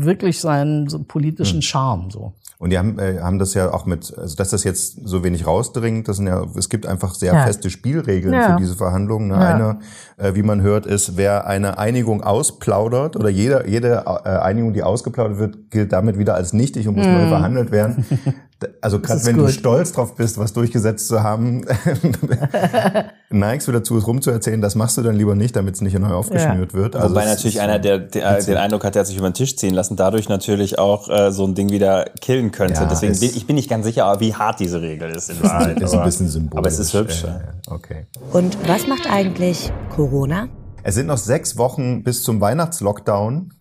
wirklich 0.04 0.40
seinen 0.40 0.88
so 0.90 1.04
politischen 1.04 1.62
Charme 1.62 2.10
so. 2.12 2.34
Und 2.58 2.70
die 2.70 2.78
haben, 2.78 2.98
äh, 3.00 3.20
haben 3.22 3.38
das 3.38 3.54
ja 3.54 3.74
auch 3.74 3.86
mit, 3.86 4.18
also 4.18 4.36
dass 4.38 4.50
das 4.50 4.64
jetzt 4.64 5.06
so 5.06 5.26
wenig 5.26 5.46
rausdringt, 5.46 6.08
das 6.08 6.18
sind 6.18 6.28
ja, 6.28 6.46
es 6.58 6.70
gibt 6.70 6.86
einfach 6.86 7.14
sehr 7.14 7.34
Ja. 7.34 7.46
feste 7.46 7.70
Spielregeln 7.70 8.34
Ja. 8.34 8.54
für 8.54 8.62
diese 8.62 8.76
Verhandlungen. 8.76 9.28
Ne? 9.28 9.34
Ja. 9.34 9.54
Eine, 9.56 9.80
äh, 10.18 10.36
wie 10.36 10.42
man 10.44 10.62
hört, 10.62 10.86
ist, 10.86 11.18
wer 11.18 11.48
eine 11.48 11.78
Einigung 11.78 12.24
ausplaudert 12.24 13.18
oder 13.18 13.28
jede, 13.30 13.66
jede 13.68 14.06
äh, 14.06 14.30
Einigung, 14.30 14.72
die 14.74 14.84
ausgeplaudert 14.84 15.38
wird, 15.38 15.70
gilt 15.70 15.92
damit 15.92 16.18
wieder 16.18 16.36
als 16.36 16.54
nichtig 16.54 16.88
und 16.88 16.96
muss 16.96 17.06
neu 17.06 17.28
verhandelt 17.28 17.72
werden. 17.72 18.06
Also 18.82 19.00
gerade 19.02 19.26
wenn 19.26 19.36
du 19.38 19.44
gut. 19.44 19.52
stolz 19.52 19.92
drauf 19.92 20.16
bist, 20.16 20.38
was 20.38 20.54
durchgesetzt 20.54 21.08
zu 21.10 21.22
haben, 21.22 21.66
neigst 23.30 23.68
du 23.68 23.72
dazu, 23.72 23.98
es 23.98 24.08
rumzuerzählen, 24.08 24.62
das 24.62 24.76
machst 24.76 24.98
du 24.98 25.02
dann 25.02 25.16
lieber 25.16 25.36
nicht, 25.36 25.56
damit 25.56 25.76
es 25.76 25.82
nicht 25.82 25.98
neu 26.00 26.14
aufgeschnürt 26.14 26.74
wird. 26.74 26.96
Also 26.96 27.10
Wobei 27.14 27.26
natürlich 27.26 27.60
einer, 27.62 27.80
der, 27.80 28.00
der 28.00 28.42
den 28.42 28.58
Eindruck 28.58 28.84
hat, 28.86 28.96
der 28.96 29.02
hat 29.02 29.08
sich 29.08 29.18
über 29.18 29.30
den 29.30 29.34
Tisch 29.34 29.58
ziehen 29.58 29.74
lassen, 29.74 29.96
dadurch 29.98 30.30
natürlich 30.30 30.80
auch 30.80 31.10
äh, 31.10 31.32
so 31.32 31.46
ein 31.46 31.54
Ding 31.56 31.70
wieder 31.70 32.06
killen 32.22 32.52
könnte. 32.52 32.82
Ja, 32.82 32.86
Deswegen 32.86 33.12
es- 33.12 33.20
bin 33.20 33.32
ich 33.36 33.46
bin 33.46 33.56
nicht 33.56 33.70
ganz 33.70 33.86
sicher, 33.86 34.20
wie 34.20 34.34
hart 34.34 34.60
diese 34.60 34.82
Regel 34.82 35.10
ist 35.12 35.30
in 35.30 35.44
Wahrheit. 35.44 35.80
ist 35.82 35.94
ein 35.94 36.04
bisschen 36.04 36.30
symbolisch. 36.30 36.58
Aber 36.58 36.68
es 36.70 36.80
ist 36.80 36.94
hübsch. 36.94 37.24
Ja, 37.24 37.30
ja. 37.30 37.36
ja, 37.40 37.74
Okay. 37.74 38.08
Und 38.32 38.58
was 38.68 38.88
macht 38.88 39.10
eigentlich 39.12 39.72
Corona? 39.96 40.48
Es 40.84 40.96
sind 40.96 41.08
noch 41.08 41.18
sechs 41.18 41.58
Wochen 41.58 42.04
bis 42.04 42.24
zum 42.24 42.40
Weihnachtslockdown, 42.42 43.52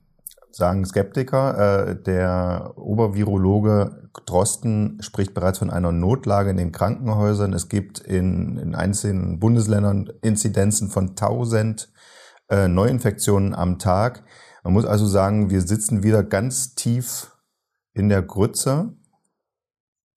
sagen 0.52 0.84
Skeptiker. 0.84 1.88
Äh, 1.88 2.02
Der 2.02 2.72
Obervirologe 2.76 4.03
Drosten 4.26 4.98
spricht 5.00 5.34
bereits 5.34 5.58
von 5.58 5.70
einer 5.70 5.92
Notlage 5.92 6.50
in 6.50 6.56
den 6.56 6.72
Krankenhäusern. 6.72 7.52
Es 7.52 7.68
gibt 7.68 7.98
in, 7.98 8.56
in 8.58 8.74
einzelnen 8.74 9.40
Bundesländern 9.40 10.12
Inzidenzen 10.22 10.88
von 10.88 11.10
1000 11.10 11.92
äh, 12.48 12.68
Neuinfektionen 12.68 13.54
am 13.54 13.78
Tag. 13.78 14.24
Man 14.62 14.72
muss 14.72 14.84
also 14.84 15.06
sagen, 15.06 15.50
wir 15.50 15.60
sitzen 15.60 16.02
wieder 16.02 16.22
ganz 16.22 16.74
tief 16.74 17.32
in 17.92 18.08
der 18.08 18.22
Grütze. 18.22 18.94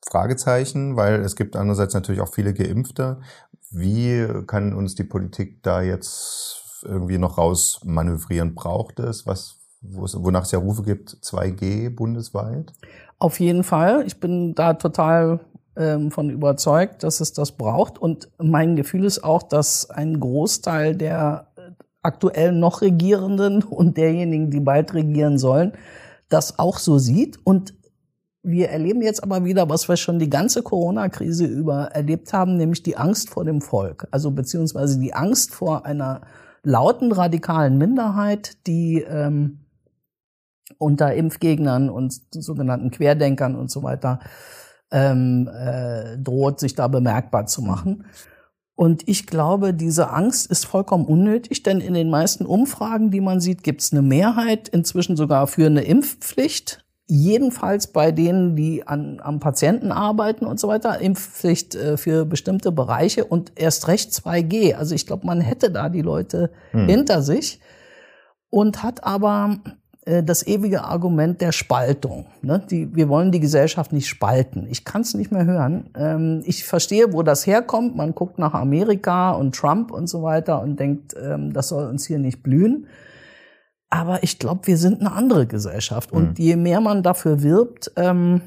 Fragezeichen, 0.10 0.96
weil 0.96 1.22
es 1.22 1.36
gibt 1.36 1.56
andererseits 1.56 1.94
natürlich 1.94 2.22
auch 2.22 2.34
viele 2.34 2.54
Geimpfte. 2.54 3.20
Wie 3.72 4.26
kann 4.48 4.74
uns 4.74 4.96
die 4.96 5.04
Politik 5.04 5.62
da 5.64 5.82
jetzt 5.82 6.84
irgendwie 6.84 7.18
noch 7.18 7.38
raus 7.38 7.82
manövrieren? 7.84 8.56
Braucht 8.56 9.00
es, 9.00 9.26
was, 9.26 9.60
wonach 9.82 10.44
es 10.44 10.52
ja 10.52 10.60
Rufe 10.60 10.84
gibt, 10.84 11.10
2G 11.10 11.94
bundesweit? 11.94 12.72
Auf 13.20 13.40
jeden 13.40 13.64
Fall. 13.64 14.04
Ich 14.06 14.20
bin 14.20 14.54
da 14.54 14.74
total 14.74 15.40
ähm, 15.76 16.12
von 16.12 16.30
überzeugt, 16.30 17.04
dass 17.04 17.20
es 17.20 17.34
das 17.34 17.52
braucht. 17.54 17.98
Und 17.98 18.30
mein 18.38 18.76
Gefühl 18.76 19.06
ist 19.06 19.24
auch, 19.24 19.44
dass 19.44 19.90
ein 19.90 20.20
Großteil 20.20 20.96
der 20.96 21.48
äh, 21.56 21.72
aktuell 22.02 22.52
noch 22.52 22.82
Regierenden 22.82 23.64
und 23.64 23.98
derjenigen, 23.98 24.52
die 24.52 24.60
bald 24.60 24.94
regieren 24.94 25.38
sollen, 25.38 25.74
das 26.30 26.60
auch 26.60 26.78
so 26.78 26.98
sieht. 26.98 27.40
Und 27.44 27.74
wir 28.44 28.70
erleben 28.70 29.02
jetzt 29.02 29.24
aber 29.24 29.44
wieder, 29.44 29.70
was 29.70 29.90
wir 29.90 29.98
schon 29.98 30.20
die 30.20 30.30
ganze 30.30 30.64
Corona-Krise 30.64 31.46
über 31.46 31.88
erlebt 31.88 32.32
haben, 32.34 32.56
nämlich 32.56 32.82
die 32.84 32.98
Angst 32.98 33.30
vor 33.30 33.46
dem 33.46 33.62
Volk. 33.62 34.08
Also 34.12 34.32
beziehungsweise 34.32 35.00
die 35.00 35.14
Angst 35.14 35.54
vor 35.54 35.86
einer 35.86 36.22
lauten 36.64 37.12
radikalen 37.12 37.78
Minderheit, 37.78 38.58
die 38.68 39.02
ähm, 39.02 39.60
unter 40.78 41.14
Impfgegnern 41.14 41.90
und 41.90 42.14
sogenannten 42.32 42.92
Querdenkern 42.92 43.56
und 43.56 43.72
so 43.72 43.84
weiter 43.84 44.20
ähm, 44.92 45.50
äh, 45.54 46.18
droht, 46.18 46.60
sich 46.60 46.76
da 46.76 46.88
bemerkbar 46.88 47.46
zu 47.46 47.62
machen. 47.62 48.06
Und 48.76 49.08
ich 49.08 49.26
glaube, 49.26 49.74
diese 49.74 50.12
Angst 50.12 50.52
ist 50.52 50.66
vollkommen 50.66 51.06
unnötig, 51.06 51.64
denn 51.64 51.82
in 51.82 51.96
den 51.96 52.12
meisten 52.12 52.46
Umfragen, 52.46 53.10
die 53.10 53.22
man 53.22 53.40
sieht, 53.40 53.64
gibt 53.64 53.82
es 53.82 53.92
eine 53.92 54.04
Mehrheit 54.04 54.70
inzwischen 54.70 55.18
sogar 55.18 55.48
für 55.48 55.66
eine 55.66 55.82
Impfpflicht. 55.82 56.86
Jedenfalls 57.08 57.88
bei 57.88 58.12
denen, 58.12 58.56
die 58.56 58.86
an, 58.86 59.20
am 59.24 59.40
Patienten 59.40 59.92
arbeiten 59.92 60.46
und 60.46 60.60
so 60.60 60.68
weiter, 60.68 61.00
Impfpflicht 61.00 61.74
äh, 61.74 61.98
für 61.98 62.26
bestimmte 62.26 62.72
Bereiche 62.72 63.26
und 63.26 63.54
erst 63.56 63.88
recht 63.88 64.12
2G. 64.12 64.76
Also 64.76 64.94
ich 64.94 65.08
glaube, 65.08 65.26
man 65.26 65.42
hätte 65.42 65.72
da 65.72 65.90
die 65.90 66.02
Leute 66.04 66.52
hinter 66.72 67.24
sich 67.24 67.60
und 68.50 68.84
hat 68.84 69.04
aber 69.04 69.58
das 70.24 70.46
ewige 70.48 70.84
Argument 70.84 71.42
der 71.42 71.52
Spaltung. 71.52 72.26
Ne? 72.42 72.66
Die, 72.70 72.96
wir 72.96 73.10
wollen 73.10 73.32
die 73.32 73.40
Gesellschaft 73.40 73.92
nicht 73.92 74.08
spalten. 74.08 74.66
Ich 74.70 74.86
kann 74.86 75.02
es 75.02 75.14
nicht 75.14 75.32
mehr 75.32 75.46
hören. 75.46 75.90
Ähm, 75.96 76.42
ich 76.46 76.64
verstehe, 76.64 77.12
wo 77.14 77.24
das 77.24 77.46
herkommt. 77.46 77.96
Man 77.96 78.16
guckt 78.16 78.40
nach 78.40 78.54
Amerika 78.54 79.32
und 79.32 79.56
Trump 79.56 79.92
und 79.92 80.08
so 80.08 80.24
weiter 80.24 80.62
und 80.62 80.80
denkt, 80.80 81.16
ähm, 81.22 81.52
das 81.54 81.68
soll 81.70 81.88
uns 81.88 82.06
hier 82.06 82.20
nicht 82.20 82.42
blühen. 82.42 82.88
Aber 83.90 84.24
ich 84.24 84.40
glaube, 84.40 84.68
wir 84.68 84.78
sind 84.78 85.00
eine 85.02 85.12
andere 85.12 85.48
Gesellschaft. 85.48 86.12
Und 86.12 86.40
je 86.40 86.56
mehr 86.56 86.82
man 86.82 87.04
dafür 87.04 87.42
wirbt, 87.42 87.92
ähm, 87.96 88.42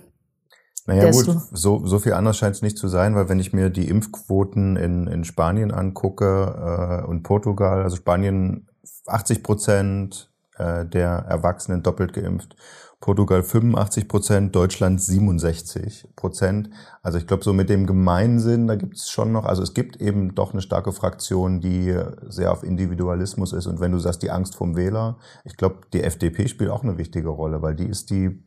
Naja 0.87 1.05
Desto- 1.05 1.35
gut, 1.35 1.43
so, 1.53 1.87
so 1.87 1.99
viel 1.99 2.15
anders 2.15 2.39
scheint 2.39 2.57
es 2.57 2.63
nicht 2.63 2.79
zu 2.79 2.89
sein, 2.89 3.15
weil 3.15 3.29
wenn 3.29 3.39
ich 3.39 3.53
mir 3.53 3.71
die 3.71 3.89
Impfquoten 3.89 4.77
in, 4.77 5.07
in 5.07 5.25
Spanien 5.25 5.73
angucke 5.73 7.03
äh, 7.05 7.07
und 7.07 7.23
Portugal, 7.23 7.83
also 7.83 7.97
Spanien 7.97 8.67
80 9.07 9.43
Prozent 9.43 10.30
äh, 10.61 10.87
der 10.87 11.11
Erwachsenen 11.29 11.83
doppelt 11.83 12.13
geimpft, 12.13 12.55
Portugal 13.01 13.43
85 13.43 14.09
Prozent, 14.09 14.55
Deutschland 14.55 15.01
67 15.01 16.09
Prozent. 16.17 16.69
Also 17.03 17.17
ich 17.17 17.27
glaube, 17.27 17.43
so 17.43 17.55
mit 17.55 17.71
dem 17.71 17.87
Gemeinsinn, 17.87 18.67
da 18.67 18.77
gibt 18.77 18.97
es 18.97 19.09
schon 19.09 19.33
noch, 19.33 19.47
also 19.47 19.63
es 19.63 19.73
gibt 19.73 19.97
eben 19.97 20.35
doch 20.35 20.53
eine 20.53 20.61
starke 20.61 20.93
Fraktion, 20.93 21.61
die 21.61 21.99
sehr 22.29 22.53
auf 22.53 22.63
Individualismus 22.63 23.55
ist. 23.55 23.67
Und 23.67 23.81
wenn 23.81 23.93
du 23.93 23.99
sagst, 23.99 24.23
die 24.23 24.31
Angst 24.31 24.55
vom 24.55 24.77
Wähler, 24.77 25.17
ich 25.45 25.57
glaube, 25.57 25.81
die 25.95 26.03
FDP 26.03 26.47
spielt 26.47 26.71
auch 26.71 26.83
eine 26.83 26.99
wichtige 26.99 27.31
Rolle, 27.31 27.63
weil 27.63 27.75
die 27.75 27.89
ist 27.89 28.11
die 28.11 28.45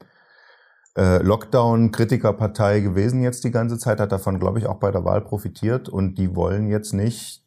äh, 0.95 1.17
Lockdown-Kritikerpartei 1.23 2.82
gewesen 2.82 3.23
jetzt 3.23 3.43
die 3.43 3.52
ganze 3.52 3.80
Zeit, 3.80 3.99
hat 3.99 4.12
davon, 4.12 4.39
glaube 4.39 4.60
ich, 4.60 4.67
auch 4.67 4.78
bei 4.78 4.91
der 4.91 5.04
Wahl 5.04 5.21
profitiert 5.21 5.89
und 5.89 6.19
die 6.19 6.36
wollen 6.36 6.67
jetzt 6.67 6.93
nicht 6.93 7.42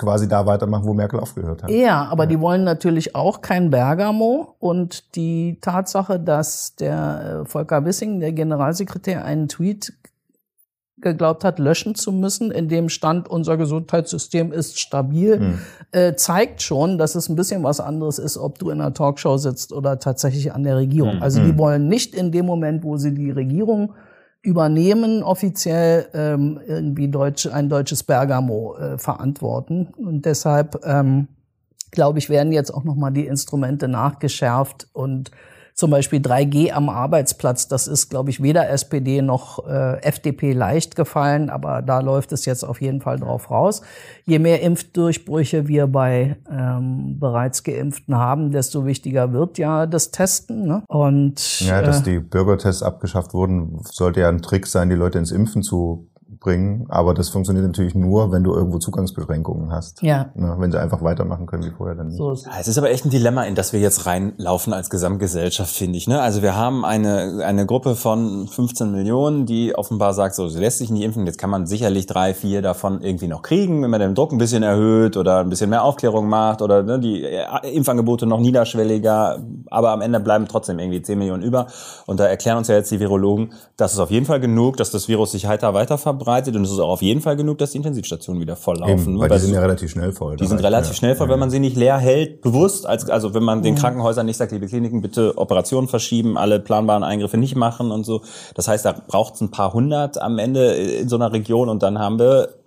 quasi 0.00 0.26
da 0.26 0.46
weitermachen, 0.46 0.86
wo 0.86 0.94
Merkel 0.94 1.20
aufgehört 1.20 1.62
hat. 1.62 1.70
Ja, 1.70 2.06
aber 2.06 2.26
die 2.26 2.40
wollen 2.40 2.64
natürlich 2.64 3.14
auch 3.14 3.42
kein 3.42 3.70
Bergamo. 3.70 4.54
Und 4.58 5.14
die 5.14 5.58
Tatsache, 5.60 6.18
dass 6.18 6.74
der 6.76 7.42
äh, 7.42 7.48
Volker 7.48 7.84
Wissing, 7.84 8.18
der 8.18 8.32
Generalsekretär, 8.32 9.24
einen 9.24 9.48
Tweet 9.48 9.92
geglaubt 10.96 11.44
hat, 11.44 11.58
löschen 11.58 11.94
zu 11.94 12.12
müssen, 12.12 12.50
in 12.50 12.68
dem 12.68 12.88
stand, 12.88 13.28
unser 13.28 13.56
Gesundheitssystem 13.56 14.52
ist 14.52 14.78
stabil, 14.78 15.38
Hm. 15.38 15.58
äh, 15.92 16.14
zeigt 16.14 16.62
schon, 16.62 16.98
dass 16.98 17.14
es 17.14 17.28
ein 17.28 17.36
bisschen 17.36 17.62
was 17.62 17.80
anderes 17.80 18.18
ist, 18.18 18.36
ob 18.36 18.58
du 18.58 18.70
in 18.70 18.80
einer 18.80 18.92
Talkshow 18.92 19.36
sitzt 19.36 19.72
oder 19.72 19.98
tatsächlich 19.98 20.52
an 20.52 20.62
der 20.64 20.76
Regierung. 20.76 21.14
Hm. 21.14 21.22
Also 21.22 21.42
die 21.42 21.56
wollen 21.56 21.88
nicht 21.88 22.14
in 22.14 22.32
dem 22.32 22.46
Moment, 22.46 22.84
wo 22.84 22.96
sie 22.96 23.14
die 23.14 23.30
Regierung 23.30 23.94
übernehmen, 24.42 25.22
offiziell 25.22 26.08
ähm, 26.14 26.60
irgendwie 26.66 27.08
deutsch, 27.08 27.46
ein 27.46 27.68
deutsches 27.68 28.02
Bergamo 28.02 28.76
äh, 28.76 28.98
verantworten. 28.98 29.88
Und 29.96 30.24
deshalb 30.24 30.80
ähm, 30.84 31.28
glaube 31.90 32.18
ich, 32.18 32.30
werden 32.30 32.52
jetzt 32.52 32.70
auch 32.72 32.84
nochmal 32.84 33.12
die 33.12 33.26
Instrumente 33.26 33.88
nachgeschärft 33.88 34.88
und 34.92 35.30
zum 35.80 35.90
Beispiel 35.90 36.20
3G 36.20 36.72
am 36.72 36.90
Arbeitsplatz, 36.90 37.66
das 37.66 37.88
ist, 37.88 38.10
glaube 38.10 38.28
ich, 38.28 38.42
weder 38.42 38.68
SPD 38.68 39.22
noch 39.22 39.66
äh, 39.66 40.00
FDP 40.02 40.52
leicht 40.52 40.94
gefallen, 40.94 41.48
aber 41.48 41.80
da 41.80 42.00
läuft 42.00 42.32
es 42.32 42.44
jetzt 42.44 42.64
auf 42.64 42.82
jeden 42.82 43.00
Fall 43.00 43.18
drauf 43.18 43.50
raus. 43.50 43.80
Je 44.26 44.38
mehr 44.38 44.60
Impfdurchbrüche 44.60 45.68
wir 45.68 45.86
bei 45.86 46.36
ähm, 46.50 47.18
bereits 47.18 47.64
Geimpften 47.64 48.14
haben, 48.14 48.52
desto 48.52 48.84
wichtiger 48.84 49.32
wird 49.32 49.56
ja 49.56 49.86
das 49.86 50.10
Testen. 50.10 50.66
Ne? 50.66 50.82
Und 50.86 51.60
Ja, 51.60 51.80
dass 51.80 52.00
äh, 52.00 52.04
die 52.04 52.18
Bürgertests 52.20 52.82
abgeschafft 52.82 53.32
wurden, 53.32 53.80
sollte 53.90 54.20
ja 54.20 54.28
ein 54.28 54.42
Trick 54.42 54.66
sein, 54.66 54.90
die 54.90 54.96
Leute 54.96 55.18
ins 55.18 55.32
Impfen 55.32 55.62
zu 55.62 56.09
bringen. 56.40 56.86
Aber 56.88 57.12
das 57.12 57.28
funktioniert 57.28 57.66
natürlich 57.66 57.94
nur, 57.94 58.32
wenn 58.32 58.42
du 58.42 58.54
irgendwo 58.54 58.78
Zugangsbeschränkungen 58.78 59.70
hast. 59.70 60.02
ja, 60.02 60.30
Na, 60.34 60.58
wenn 60.58 60.72
sie 60.72 60.80
einfach 60.80 61.02
weitermachen 61.02 61.46
können 61.46 61.64
wie 61.64 61.70
vorher, 61.70 61.94
dann 61.94 62.08
nicht. 62.08 62.16
so 62.16 62.32
ist 62.32 62.46
Ja, 62.46 62.52
Es 62.58 62.66
ist 62.66 62.78
aber 62.78 62.90
echt 62.90 63.04
ein 63.04 63.10
Dilemma, 63.10 63.44
in 63.44 63.54
das 63.54 63.72
wir 63.74 63.80
jetzt 63.80 64.06
reinlaufen 64.06 64.72
als 64.72 64.88
Gesamtgesellschaft, 64.88 65.74
finde 65.74 65.98
ich. 65.98 66.08
Ne? 66.08 66.20
Also 66.20 66.40
wir 66.40 66.56
haben 66.56 66.84
eine, 66.84 67.44
eine 67.44 67.66
Gruppe 67.66 67.94
von 67.94 68.48
15 68.48 68.90
Millionen, 68.90 69.44
die 69.44 69.74
offenbar 69.76 70.14
sagt, 70.14 70.34
so, 70.34 70.48
sie 70.48 70.58
lässt 70.58 70.78
sich 70.78 70.90
nicht 70.90 71.04
impfen. 71.04 71.26
Jetzt 71.26 71.38
kann 71.38 71.50
man 71.50 71.66
sicherlich 71.66 72.06
drei, 72.06 72.32
vier 72.32 72.62
davon 72.62 73.02
irgendwie 73.02 73.28
noch 73.28 73.42
kriegen, 73.42 73.82
wenn 73.82 73.90
man 73.90 74.00
den 74.00 74.14
Druck 74.14 74.32
ein 74.32 74.38
bisschen 74.38 74.62
erhöht 74.62 75.18
oder 75.18 75.40
ein 75.40 75.50
bisschen 75.50 75.68
mehr 75.68 75.84
Aufklärung 75.84 76.26
macht 76.28 76.62
oder 76.62 76.82
ne, 76.82 76.98
die 76.98 77.22
äh, 77.22 77.44
Impfangebote 77.70 78.24
noch 78.24 78.40
niederschwelliger. 78.40 79.38
Aber 79.70 79.90
am 79.90 80.00
Ende 80.00 80.20
bleiben 80.20 80.46
trotzdem 80.48 80.78
irgendwie 80.78 81.02
10 81.02 81.18
Millionen 81.18 81.42
über. 81.42 81.66
Und 82.06 82.18
da 82.18 82.24
erklären 82.24 82.56
uns 82.56 82.68
ja 82.68 82.76
jetzt 82.76 82.90
die 82.90 82.98
Virologen, 82.98 83.52
das 83.76 83.92
ist 83.92 83.98
auf 83.98 84.10
jeden 84.10 84.24
Fall 84.24 84.40
genug, 84.40 84.78
dass 84.78 84.90
das 84.90 85.06
Virus 85.06 85.32
sich 85.32 85.46
heiter 85.46 85.74
weiter 85.74 85.98
verbreitet 85.98 86.29
und 86.56 86.64
es 86.64 86.70
ist 86.70 86.78
auch 86.78 86.88
auf 86.90 87.02
jeden 87.02 87.20
Fall 87.20 87.36
genug, 87.36 87.58
dass 87.58 87.72
die 87.72 87.78
Intensivstationen 87.78 88.40
wieder 88.40 88.56
voll 88.56 88.78
laufen. 88.78 88.92
Eben, 88.92 89.14
ne? 89.14 89.20
weil 89.20 89.28
die 89.28 89.38
sind 89.38 89.54
ja 89.54 89.60
relativ 89.60 89.90
schnell 89.90 90.12
voll. 90.12 90.36
die 90.36 90.46
sind 90.46 90.62
relativ 90.62 90.94
schnell 90.94 91.14
voll, 91.14 91.28
wenn 91.28 91.38
man 91.38 91.50
sie 91.50 91.58
nicht 91.58 91.76
leer 91.76 91.98
hält, 91.98 92.42
bewusst, 92.42 92.86
als, 92.86 93.08
also 93.08 93.34
wenn 93.34 93.42
man 93.42 93.62
den 93.62 93.74
Krankenhäusern 93.74 94.26
nicht 94.26 94.36
sagt, 94.36 94.52
liebe 94.52 94.66
Kliniken, 94.66 95.00
bitte 95.00 95.36
Operationen 95.36 95.88
verschieben, 95.88 96.38
alle 96.38 96.60
planbaren 96.60 97.02
Eingriffe 97.02 97.36
nicht 97.36 97.56
machen 97.56 97.90
und 97.90 98.04
so. 98.04 98.22
Das 98.54 98.68
heißt, 98.68 98.84
da 98.84 98.94
braucht 99.06 99.34
es 99.34 99.40
ein 99.40 99.50
paar 99.50 99.72
hundert 99.72 100.20
am 100.20 100.38
Ende 100.38 100.72
in 100.72 101.08
so 101.08 101.16
einer 101.16 101.32
Region 101.32 101.68
und 101.68 101.82
dann 101.82 101.98
haben 101.98 102.18
wir 102.18 102.59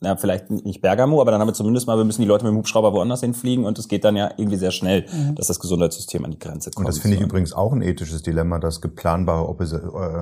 na, 0.00 0.16
vielleicht 0.16 0.48
nicht 0.50 0.80
Bergamo, 0.80 1.20
aber 1.20 1.32
dann 1.32 1.40
haben 1.40 1.48
wir 1.48 1.54
zumindest 1.54 1.88
mal, 1.88 1.96
wir 1.96 2.04
müssen 2.04 2.22
die 2.22 2.28
Leute 2.28 2.44
mit 2.44 2.52
dem 2.52 2.58
Hubschrauber 2.58 2.92
woanders 2.92 3.20
hinfliegen 3.20 3.64
und 3.64 3.78
es 3.80 3.88
geht 3.88 4.04
dann 4.04 4.14
ja 4.14 4.30
irgendwie 4.36 4.56
sehr 4.56 4.70
schnell, 4.70 5.06
mhm. 5.12 5.34
dass 5.34 5.48
das 5.48 5.58
Gesundheitssystem 5.58 6.24
an 6.24 6.30
die 6.30 6.38
Grenze 6.38 6.70
kommt. 6.70 6.86
Und 6.86 6.94
das 6.94 7.00
finde 7.00 7.16
ich 7.16 7.22
übrigens 7.22 7.52
auch 7.52 7.72
ein 7.72 7.82
ethisches 7.82 8.22
Dilemma, 8.22 8.60
dass 8.60 8.80
geplanbare 8.80 9.48
Op 9.48 9.60
äh, 9.60 9.74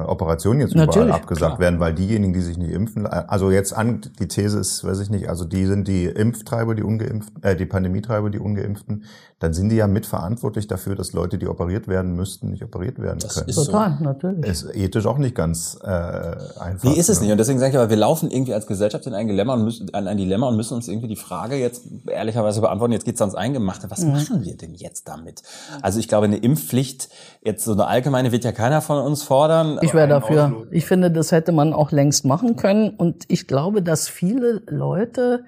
Operationen 0.06 0.60
jetzt 0.60 0.72
überall 0.72 0.86
Natürlich, 0.86 1.12
abgesagt 1.12 1.56
klar. 1.56 1.58
werden, 1.58 1.80
weil 1.80 1.94
diejenigen, 1.94 2.32
die 2.32 2.40
sich 2.40 2.56
nicht 2.56 2.70
impfen, 2.70 3.06
also 3.06 3.50
jetzt 3.50 3.74
an, 3.74 4.00
die 4.18 4.28
These 4.28 4.58
ist, 4.58 4.82
weiß 4.82 4.98
ich 5.00 5.10
nicht, 5.10 5.28
also 5.28 5.44
die 5.44 5.66
sind 5.66 5.86
die 5.88 6.06
Impftreiber, 6.06 6.74
die 6.74 6.82
Ungeimpften, 6.82 7.42
äh, 7.42 7.54
die 7.54 7.66
Pandemietreiber, 7.66 8.30
die 8.30 8.38
Ungeimpften, 8.38 9.04
dann 9.38 9.52
sind 9.52 9.68
die 9.68 9.76
ja 9.76 9.86
mitverantwortlich 9.86 10.66
dafür, 10.66 10.94
dass 10.94 11.12
Leute, 11.12 11.36
die 11.36 11.46
operiert 11.46 11.88
werden 11.88 12.14
müssten, 12.14 12.50
nicht 12.50 12.64
operiert 12.64 12.98
werden 12.98 13.18
das 13.18 13.34
können. 13.34 13.50
Ist 13.50 13.56
Total, 13.56 13.96
so. 13.98 14.04
natürlich. 14.04 14.46
Ist 14.46 14.74
ethisch 14.74 15.04
auch 15.04 15.18
nicht 15.18 15.34
ganz 15.34 15.78
äh, 15.82 15.86
einfach. 15.86 16.84
Nee, 16.84 16.98
ist 16.98 17.10
es 17.10 17.18
ne? 17.18 17.24
nicht. 17.24 17.32
Und 17.32 17.38
deswegen 17.38 17.58
sage 17.58 17.72
ich 17.72 17.76
aber, 17.76 17.90
wir 17.90 17.98
laufen 17.98 18.30
irgendwie 18.30 18.54
als 18.54 18.66
Gesellschaft 18.66 19.06
in 19.06 19.12
ein 19.12 19.26
Dilemma 19.26 19.52
und 19.52 19.64
müssen, 19.64 19.92
an 19.92 20.08
ein 20.08 20.16
Dilemma 20.16 20.48
und 20.48 20.56
müssen 20.56 20.72
uns 20.72 20.88
irgendwie 20.88 21.08
die 21.08 21.16
Frage 21.16 21.56
jetzt 21.56 21.84
ehrlicherweise 22.06 22.62
beantworten. 22.62 22.94
Jetzt 22.94 23.04
geht's 23.04 23.20
ans 23.20 23.34
Eingemachte. 23.34 23.90
Was 23.90 24.00
mhm. 24.00 24.12
machen 24.12 24.42
wir 24.42 24.56
denn 24.56 24.74
jetzt 24.74 25.06
damit? 25.06 25.42
Also 25.82 25.98
ich 25.98 26.08
glaube, 26.08 26.24
eine 26.24 26.38
Impfpflicht, 26.38 27.10
jetzt 27.44 27.62
so 27.66 27.72
eine 27.72 27.88
allgemeine 27.88 28.32
wird 28.32 28.44
ja 28.44 28.52
keiner 28.52 28.80
von 28.80 29.04
uns 29.04 29.22
fordern. 29.22 29.78
Ich 29.82 29.92
wäre 29.92 30.08
dafür. 30.08 30.66
Ich 30.70 30.86
finde, 30.86 31.10
das 31.10 31.30
hätte 31.30 31.52
man 31.52 31.74
auch 31.74 31.92
längst 31.92 32.24
machen 32.24 32.56
können. 32.56 32.88
Und 32.88 33.24
ich 33.28 33.46
glaube, 33.46 33.82
dass 33.82 34.08
viele 34.08 34.62
Leute 34.66 35.44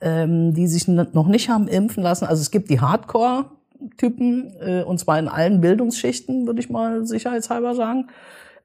ähm, 0.00 0.54
die 0.54 0.66
sich 0.66 0.88
noch 0.88 1.26
nicht 1.26 1.48
haben 1.48 1.68
impfen 1.68 2.02
lassen. 2.02 2.24
Also 2.24 2.40
es 2.40 2.50
gibt 2.50 2.70
die 2.70 2.80
Hardcore-Typen, 2.80 4.52
äh, 4.60 4.82
und 4.82 4.98
zwar 4.98 5.18
in 5.18 5.28
allen 5.28 5.60
Bildungsschichten, 5.60 6.46
würde 6.46 6.60
ich 6.60 6.70
mal 6.70 7.06
sicherheitshalber 7.06 7.74
sagen. 7.74 8.06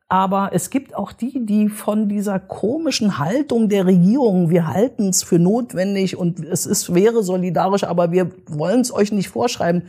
Aber 0.08 0.52
es 0.54 0.70
gibt 0.70 0.96
auch 0.96 1.12
die, 1.12 1.46
die 1.46 1.68
von 1.68 2.08
dieser 2.08 2.40
komischen 2.40 3.18
Haltung 3.18 3.70
der 3.70 3.88
Regierung, 3.88 4.52
wir 4.52 4.68
halten 4.68 5.10
es 5.10 5.24
für 5.24 5.40
notwendig 5.40 6.16
und 6.16 6.40
es 6.40 6.68
ist, 6.68 6.94
wäre 6.94 7.24
solidarisch, 7.24 7.84
aber 7.84 8.12
wir 8.12 8.30
wollen 8.46 8.82
es 8.82 8.94
euch 8.94 9.12
nicht 9.12 9.30
vorschreiben. 9.30 9.84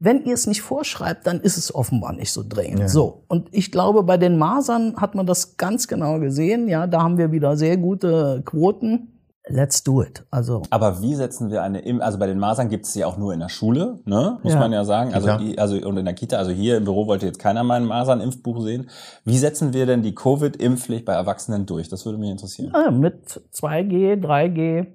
Wenn 0.00 0.24
ihr 0.26 0.34
es 0.34 0.46
nicht 0.46 0.60
vorschreibt, 0.60 1.26
dann 1.26 1.40
ist 1.40 1.56
es 1.56 1.74
offenbar 1.74 2.12
nicht 2.12 2.30
so 2.30 2.44
dringend. 2.46 2.80
Ja. 2.80 2.88
So. 2.88 3.24
Und 3.26 3.48
ich 3.50 3.72
glaube, 3.72 4.02
bei 4.04 4.16
den 4.16 4.36
Masern 4.38 4.96
hat 4.96 5.14
man 5.14 5.26
das 5.26 5.56
ganz 5.56 5.88
genau 5.88 6.20
gesehen. 6.20 6.68
Ja, 6.68 6.86
da 6.86 7.02
haben 7.02 7.18
wir 7.18 7.32
wieder 7.32 7.56
sehr 7.56 7.78
gute 7.78 8.42
Quoten 8.44 9.17
let's 9.48 9.82
do 9.82 10.02
it. 10.02 10.24
Also. 10.30 10.62
Aber 10.70 11.02
wie 11.02 11.14
setzen 11.14 11.50
wir 11.50 11.62
eine, 11.62 11.82
also 12.02 12.18
bei 12.18 12.26
den 12.26 12.38
Masern 12.38 12.68
gibt 12.68 12.86
es 12.86 12.92
sie 12.92 13.04
auch 13.04 13.16
nur 13.16 13.32
in 13.32 13.40
der 13.40 13.48
Schule, 13.48 13.98
ne? 14.04 14.38
muss 14.42 14.52
ja. 14.52 14.58
man 14.58 14.72
ja 14.72 14.84
sagen. 14.84 15.14
Also, 15.14 15.30
also 15.56 15.76
und 15.86 15.96
in 15.96 16.04
der 16.04 16.14
Kita, 16.14 16.36
also 16.36 16.50
hier 16.50 16.76
im 16.76 16.84
Büro 16.84 17.06
wollte 17.06 17.26
jetzt 17.26 17.38
keiner 17.38 17.64
mein 17.64 17.84
Masern-Impfbuch 17.84 18.60
sehen. 18.62 18.90
Wie 19.24 19.38
setzen 19.38 19.72
wir 19.72 19.86
denn 19.86 20.02
die 20.02 20.14
Covid-Impfpflicht 20.14 21.04
bei 21.04 21.14
Erwachsenen 21.14 21.66
durch? 21.66 21.88
Das 21.88 22.04
würde 22.04 22.18
mich 22.18 22.30
interessieren. 22.30 22.72
Ja, 22.74 22.90
mit 22.90 23.42
2G, 23.52 24.20
3G. 24.20 24.86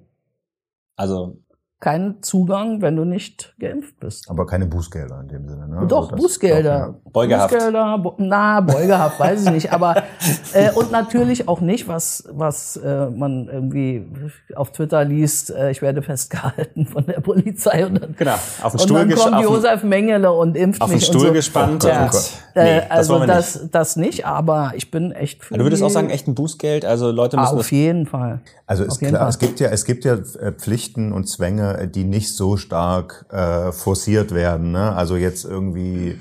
Also 0.96 1.38
keinen 1.80 2.22
Zugang, 2.22 2.80
wenn 2.80 2.96
du 2.96 3.04
nicht 3.04 3.54
geimpft 3.58 4.00
bist. 4.00 4.30
Aber 4.30 4.46
keine 4.46 4.64
Bußgelder 4.64 5.20
in 5.20 5.28
dem 5.28 5.48
Sinne, 5.48 5.68
ne? 5.68 5.86
Doch, 5.86 6.10
also 6.10 6.22
Bußgelder. 6.22 6.94
Doch. 7.04 7.12
Beugehaft. 7.12 7.52
Bußgelder, 7.52 8.14
na, 8.18 8.60
Beugehaft, 8.62 9.20
weiß 9.20 9.44
ich 9.44 9.50
nicht. 9.50 9.72
Aber 9.72 9.96
äh, 10.54 10.70
und 10.72 10.90
natürlich 10.92 11.46
auch 11.46 11.60
nicht, 11.60 11.86
was, 11.86 12.24
was 12.32 12.76
äh, 12.76 13.10
man 13.10 13.48
irgendwie 13.48 14.06
auf 14.54 14.72
Twitter 14.72 15.04
liest, 15.04 15.50
äh, 15.50 15.70
ich 15.70 15.82
werde 15.82 16.00
festgehalten 16.00 16.86
von 16.90 17.04
der 17.04 17.20
Polizei 17.20 17.84
und 17.86 18.00
dann, 18.00 18.14
genau, 18.16 18.34
auf 18.62 18.72
den 18.72 18.80
und 18.80 18.80
Stuhl 18.80 19.06
dann 19.06 19.14
kommt 19.14 19.42
Josef 19.42 19.82
Mengele 19.82 20.32
und 20.32 20.56
impft 20.56 20.80
auf 20.80 20.88
mich. 20.88 21.02
Auf 21.02 21.10
den 21.10 21.12
Stuhl 21.12 21.28
so. 21.28 21.32
gespannt. 21.34 21.84
Ja. 21.84 22.04
Und, 22.04 22.32
nee, 22.54 22.80
also 22.88 23.18
das, 23.26 23.52
das, 23.52 23.70
das 23.70 23.96
nicht, 23.96 24.24
aber 24.24 24.72
ich 24.74 24.90
bin 24.90 25.12
echt 25.12 25.44
für 25.44 25.54
Du 25.54 25.64
würdest 25.64 25.82
auch 25.82 25.90
sagen, 25.90 26.08
echt 26.08 26.28
ein 26.28 26.34
Bußgeld? 26.34 26.84
Also 26.84 27.10
Leute 27.10 27.36
müssen. 27.36 27.56
Ah, 27.56 27.58
auf 27.58 27.72
jeden 27.72 28.06
Fall. 28.06 28.40
Also 28.66 28.84
ist 28.84 29.00
klar, 29.00 29.28
es 29.28 29.38
gibt 29.38 29.60
ja, 29.60 29.68
es 29.68 29.84
gibt 29.84 30.04
ja 30.04 30.14
äh, 30.14 30.52
Pflichten 30.52 31.12
und 31.12 31.28
Zwänge, 31.28 31.63
die 31.88 32.04
nicht 32.04 32.34
so 32.34 32.56
stark 32.56 33.26
äh, 33.30 33.72
forciert 33.72 34.34
werden. 34.34 34.72
Ne? 34.72 34.94
Also 34.94 35.16
jetzt 35.16 35.44
irgendwie 35.44 36.18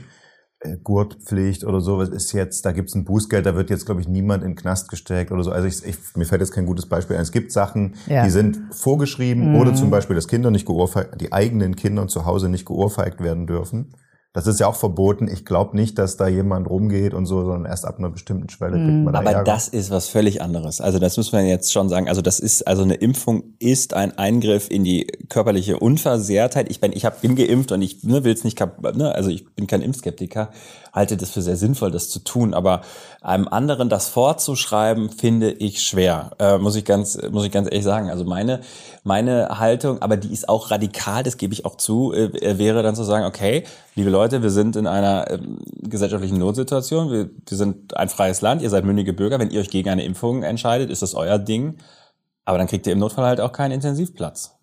äh, 0.64 0.78
Gurtpflicht 0.84 1.66
oder 1.66 1.82
so, 1.82 1.98
was 1.98 2.10
ist 2.10 2.32
jetzt, 2.32 2.66
da 2.66 2.72
gibt's 2.72 2.96
ein 2.96 3.04
Bußgeld, 3.04 3.46
da 3.46 3.56
wird 3.56 3.70
jetzt, 3.70 3.86
glaube 3.86 4.02
ich, 4.02 4.08
niemand 4.08 4.44
in 4.44 4.52
den 4.52 4.56
Knast 4.56 4.90
gesteckt 4.90 5.32
oder 5.32 5.44
so. 5.44 5.52
Also 5.52 5.68
ich, 5.68 5.84
ich, 5.86 5.98
mir 6.16 6.26
fällt 6.26 6.42
jetzt 6.42 6.54
kein 6.54 6.66
gutes 6.66 6.86
Beispiel 6.86 7.16
ein. 7.18 7.22
Es 7.22 7.32
gibt 7.32 7.52
Sachen, 7.52 7.96
ja. 8.08 8.24
die 8.24 8.30
sind 8.30 8.60
vorgeschrieben 8.72 9.52
mhm. 9.52 9.60
oder 9.60 9.76
zum 9.76 9.90
Beispiel, 9.90 10.16
dass 10.16 10.28
Kinder 10.28 10.52
nicht 10.52 10.66
geohrfeigt, 10.66 11.20
die 11.20 11.34
eigenen 11.34 11.76
Kinder 11.76 12.08
zu 12.08 12.26
Hause 12.26 12.50
nicht 12.50 12.66
geohrfeigt 12.66 13.22
werden 13.22 13.48
dürfen. 13.48 13.94
Das 14.34 14.48
ist 14.48 14.60
ja 14.60 14.66
auch 14.66 14.76
verboten. 14.76 15.28
Ich 15.28 15.46
glaube 15.46 15.76
nicht, 15.76 16.00
dass 16.00 16.18
da 16.18 16.28
jemand 16.28 16.68
rumgeht 16.68 17.14
und 17.14 17.28
so, 17.28 17.44
sondern 17.44 17.66
erst 17.66 17.86
ab 17.86 18.00
einer 18.00 18.10
bestimmten 18.10 18.50
Schwelle 18.50 18.78
kriegt 18.78 19.04
man 19.04 19.14
da 19.14 19.20
Aber 19.20 19.32
Ärger. 19.32 19.44
das 19.44 19.68
ist 19.68 19.92
was 19.92 20.10
völlig 20.10 20.42
anderes. 20.42 20.82
Also 20.82 20.98
das 20.98 21.18
muss 21.18 21.32
man 21.32 21.46
jetzt 21.46 21.72
schon 21.72 21.88
sagen. 21.88 22.10
Also 22.10 22.24
das 22.24 22.40
ist, 22.40 22.68
also 22.68 22.82
eine 22.82 22.96
Impfung 22.96 23.44
ist 23.60 23.94
ein 23.94 24.18
Eingriff 24.18 24.72
in 24.72 24.84
die 24.84 25.06
körperliche 25.30 25.78
Unversehrtheit. 25.78 26.72
Ich 26.72 26.82
bin, 26.82 26.94
ich 26.94 27.06
hab, 27.06 27.22
bin 27.22 27.36
geimpft 27.36 27.72
und 27.72 27.84
ich 27.84 28.04
ne, 28.04 28.24
will 28.24 28.34
es 28.34 28.44
nicht, 28.44 28.60
ne, 28.60 29.14
also 29.14 29.30
ich 29.30 29.54
bin 29.54 29.68
kein 29.68 29.84
Impfskeptiker, 29.84 30.50
halte 30.92 31.16
das 31.16 31.30
für 31.30 31.44
sehr 31.44 31.56
sinnvoll, 31.56 31.92
das 31.92 32.10
zu 32.10 32.18
tun. 32.18 32.56
Aber 32.56 32.82
einem 33.22 33.48
anderen 33.48 33.88
das 33.88 34.10
vorzuschreiben, 34.10 35.12
finde 35.12 35.52
ich 35.52 35.84
schwer. 35.84 36.32
Äh, 36.40 36.58
muss 36.58 36.76
ich 36.76 36.86
ganz, 36.86 37.20
muss 37.32 37.46
ich 37.46 37.52
ganz 37.52 37.68
ehrlich 37.68 37.84
sagen. 37.84 38.10
Also 38.10 38.26
meine, 38.26 38.62
meine 39.04 39.60
Haltung, 39.60 40.02
aber 40.02 40.18
die 40.18 40.34
ist 40.34 40.50
auch 40.50 40.72
radikal, 40.72 41.24
das 41.24 41.38
gebe 41.38 41.54
ich 41.54 41.66
auch 41.66 41.78
zu, 41.78 42.14
äh, 42.14 42.58
wäre 42.58 42.82
dann 42.82 42.96
zu 42.96 43.04
sagen, 43.04 43.26
okay, 43.26 43.64
liebe 43.96 44.10
Leute, 44.10 44.23
wir 44.32 44.50
sind 44.50 44.76
in 44.76 44.88
einer 44.88 45.30
ähm, 45.30 45.60
gesellschaftlichen 45.82 46.38
Notsituation, 46.38 47.12
wir, 47.12 47.30
wir 47.48 47.58
sind 47.58 47.98
ein 47.98 48.10
freies 48.10 48.42
Land, 48.42 48.62
ihr 48.62 48.70
seid 48.70 48.86
mündige 48.86 49.14
Bürger, 49.14 49.40
wenn 49.40 49.52
ihr 49.52 49.60
euch 49.60 49.70
gegen 49.70 49.90
eine 49.90 50.06
Impfung 50.06 50.44
entscheidet, 50.44 50.90
ist 50.90 51.02
das 51.02 51.14
euer 51.14 51.38
Ding, 51.38 51.78
aber 52.46 52.58
dann 52.58 52.68
kriegt 52.68 52.88
ihr 52.88 52.94
im 52.94 53.00
Notfall 53.00 53.26
halt 53.26 53.42
auch 53.42 53.52
keinen 53.52 53.72
Intensivplatz. 53.72 54.56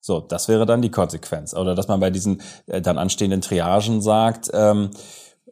So, 0.00 0.20
das 0.20 0.46
wäre 0.46 0.66
dann 0.66 0.82
die 0.82 0.90
Konsequenz. 0.90 1.52
Oder 1.52 1.74
dass 1.74 1.88
man 1.88 1.98
bei 1.98 2.10
diesen 2.10 2.40
äh, 2.66 2.80
dann 2.80 2.96
anstehenden 2.98 3.40
Triagen 3.40 4.00
sagt, 4.00 4.50
ähm, 4.54 4.90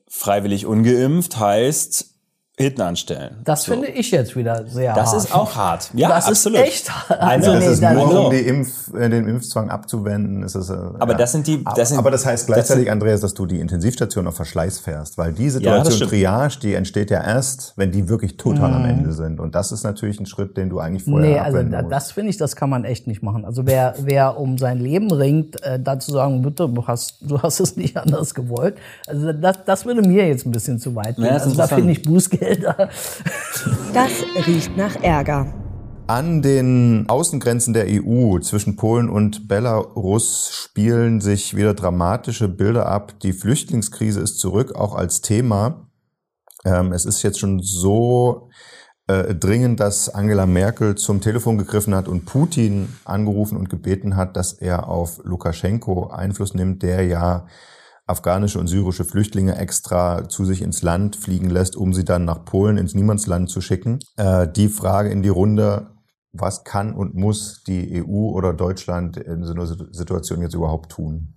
freiwillig 0.06 0.64
ungeimpft 0.64 1.38
heißt, 1.38 2.13
hinten 2.56 2.82
anstellen. 2.82 3.36
Das 3.42 3.64
so. 3.64 3.72
finde 3.72 3.88
ich 3.88 4.12
jetzt 4.12 4.36
wieder 4.36 4.64
sehr 4.66 4.94
das 4.94 5.06
hart. 5.06 5.16
Das 5.16 5.24
ist 5.24 5.34
auch 5.34 5.56
hart. 5.56 5.90
Ja, 5.92 6.08
das 6.10 6.28
absolut. 6.28 6.60
ist 6.60 6.64
echt 6.64 6.90
hart. 6.90 7.20
Also, 7.20 7.50
also 7.50 7.52
das 7.52 7.80
nee, 7.80 7.86
ist 7.88 7.94
nur, 7.94 8.26
um 8.26 8.30
die 8.30 8.46
Impf, 8.46 8.94
äh, 8.94 9.08
den 9.08 9.26
Impfzwang 9.26 9.70
abzuwenden. 9.70 10.44
Ist 10.44 10.54
es, 10.54 10.70
äh, 10.70 10.74
aber 10.74 11.12
ja. 11.12 11.18
das 11.18 11.32
sind 11.32 11.48
die. 11.48 11.64
Das 11.74 11.88
sind, 11.88 11.98
aber 11.98 12.12
das 12.12 12.24
heißt 12.24 12.46
gleichzeitig, 12.46 12.84
das 12.84 12.92
Andreas, 12.92 13.20
dass 13.22 13.34
du 13.34 13.46
die 13.46 13.58
Intensivstation 13.58 14.28
auf 14.28 14.36
Verschleiß 14.36 14.78
fährst, 14.78 15.18
weil 15.18 15.32
die 15.32 15.50
Situation 15.50 15.98
ja, 15.98 16.06
Triage, 16.06 16.58
die 16.62 16.74
entsteht 16.74 17.10
ja 17.10 17.24
erst, 17.24 17.72
wenn 17.76 17.90
die 17.90 18.08
wirklich 18.08 18.36
total 18.36 18.68
mhm. 18.68 18.76
am 18.76 18.84
Ende 18.84 19.12
sind. 19.14 19.40
Und 19.40 19.56
das 19.56 19.72
ist 19.72 19.82
natürlich 19.82 20.20
ein 20.20 20.26
Schritt, 20.26 20.56
den 20.56 20.70
du 20.70 20.78
eigentlich 20.78 21.02
vorher 21.02 21.28
Nee, 21.28 21.38
also 21.40 21.60
da, 21.64 21.82
das 21.82 22.12
finde 22.12 22.30
ich, 22.30 22.36
das 22.36 22.54
kann 22.54 22.70
man 22.70 22.84
echt 22.84 23.08
nicht 23.08 23.22
machen. 23.22 23.44
Also 23.44 23.66
wer, 23.66 23.94
wer 23.98 24.38
um 24.38 24.58
sein 24.58 24.78
Leben 24.78 25.10
ringt, 25.10 25.60
äh, 25.64 25.80
dazu 25.80 26.12
sagen, 26.12 26.42
bitte, 26.42 26.68
du 26.68 26.86
hast, 26.86 27.16
du 27.20 27.42
hast 27.42 27.58
es 27.58 27.76
nicht 27.76 27.96
anders 28.04 28.32
gewollt. 28.32 28.76
Also 29.08 29.32
das, 29.32 29.58
das 29.66 29.84
würde 29.84 30.02
mir 30.02 30.28
jetzt 30.28 30.46
ein 30.46 30.52
bisschen 30.52 30.78
zu 30.78 30.94
weit 30.94 31.16
gehen. 31.16 31.24
Ja, 31.24 31.32
also 31.32 31.52
da 31.56 31.66
finde 31.66 31.90
ich 31.90 32.02
Bußgelder 32.44 32.90
das 33.92 34.24
riecht 34.46 34.76
nach 34.76 35.02
Ärger. 35.02 35.52
An 36.06 36.42
den 36.42 37.06
Außengrenzen 37.08 37.72
der 37.72 37.86
EU 37.88 38.38
zwischen 38.40 38.76
Polen 38.76 39.08
und 39.08 39.48
Belarus 39.48 40.50
spielen 40.52 41.20
sich 41.20 41.56
wieder 41.56 41.72
dramatische 41.72 42.48
Bilder 42.48 42.86
ab. 42.86 43.14
Die 43.22 43.32
Flüchtlingskrise 43.32 44.20
ist 44.20 44.38
zurück, 44.38 44.74
auch 44.74 44.94
als 44.94 45.22
Thema. 45.22 45.88
Ähm, 46.64 46.92
es 46.92 47.06
ist 47.06 47.22
jetzt 47.22 47.38
schon 47.38 47.60
so 47.62 48.50
äh, 49.06 49.34
dringend, 49.34 49.80
dass 49.80 50.10
Angela 50.10 50.44
Merkel 50.44 50.94
zum 50.96 51.22
Telefon 51.22 51.56
gegriffen 51.56 51.94
hat 51.94 52.08
und 52.08 52.26
Putin 52.26 52.94
angerufen 53.04 53.56
und 53.56 53.70
gebeten 53.70 54.16
hat, 54.16 54.36
dass 54.36 54.52
er 54.52 54.88
auf 54.88 55.20
Lukaschenko 55.24 56.08
Einfluss 56.08 56.52
nimmt, 56.52 56.82
der 56.82 57.06
ja 57.06 57.46
afghanische 58.06 58.58
und 58.58 58.66
syrische 58.66 59.04
Flüchtlinge 59.04 59.56
extra 59.56 60.28
zu 60.28 60.44
sich 60.44 60.62
ins 60.62 60.82
Land 60.82 61.16
fliegen 61.16 61.48
lässt, 61.48 61.76
um 61.76 61.94
sie 61.94 62.04
dann 62.04 62.24
nach 62.24 62.44
Polen 62.44 62.76
ins 62.76 62.94
Niemandsland 62.94 63.48
zu 63.48 63.60
schicken. 63.60 63.98
Äh, 64.16 64.48
die 64.48 64.68
Frage 64.68 65.10
in 65.10 65.22
die 65.22 65.30
Runde, 65.30 65.90
was 66.32 66.64
kann 66.64 66.94
und 66.94 67.14
muss 67.14 67.62
die 67.64 68.02
EU 68.02 68.30
oder 68.30 68.52
Deutschland 68.52 69.16
in 69.16 69.44
so 69.44 69.52
einer 69.52 69.66
Situation 69.66 70.42
jetzt 70.42 70.54
überhaupt 70.54 70.92
tun? 70.92 71.34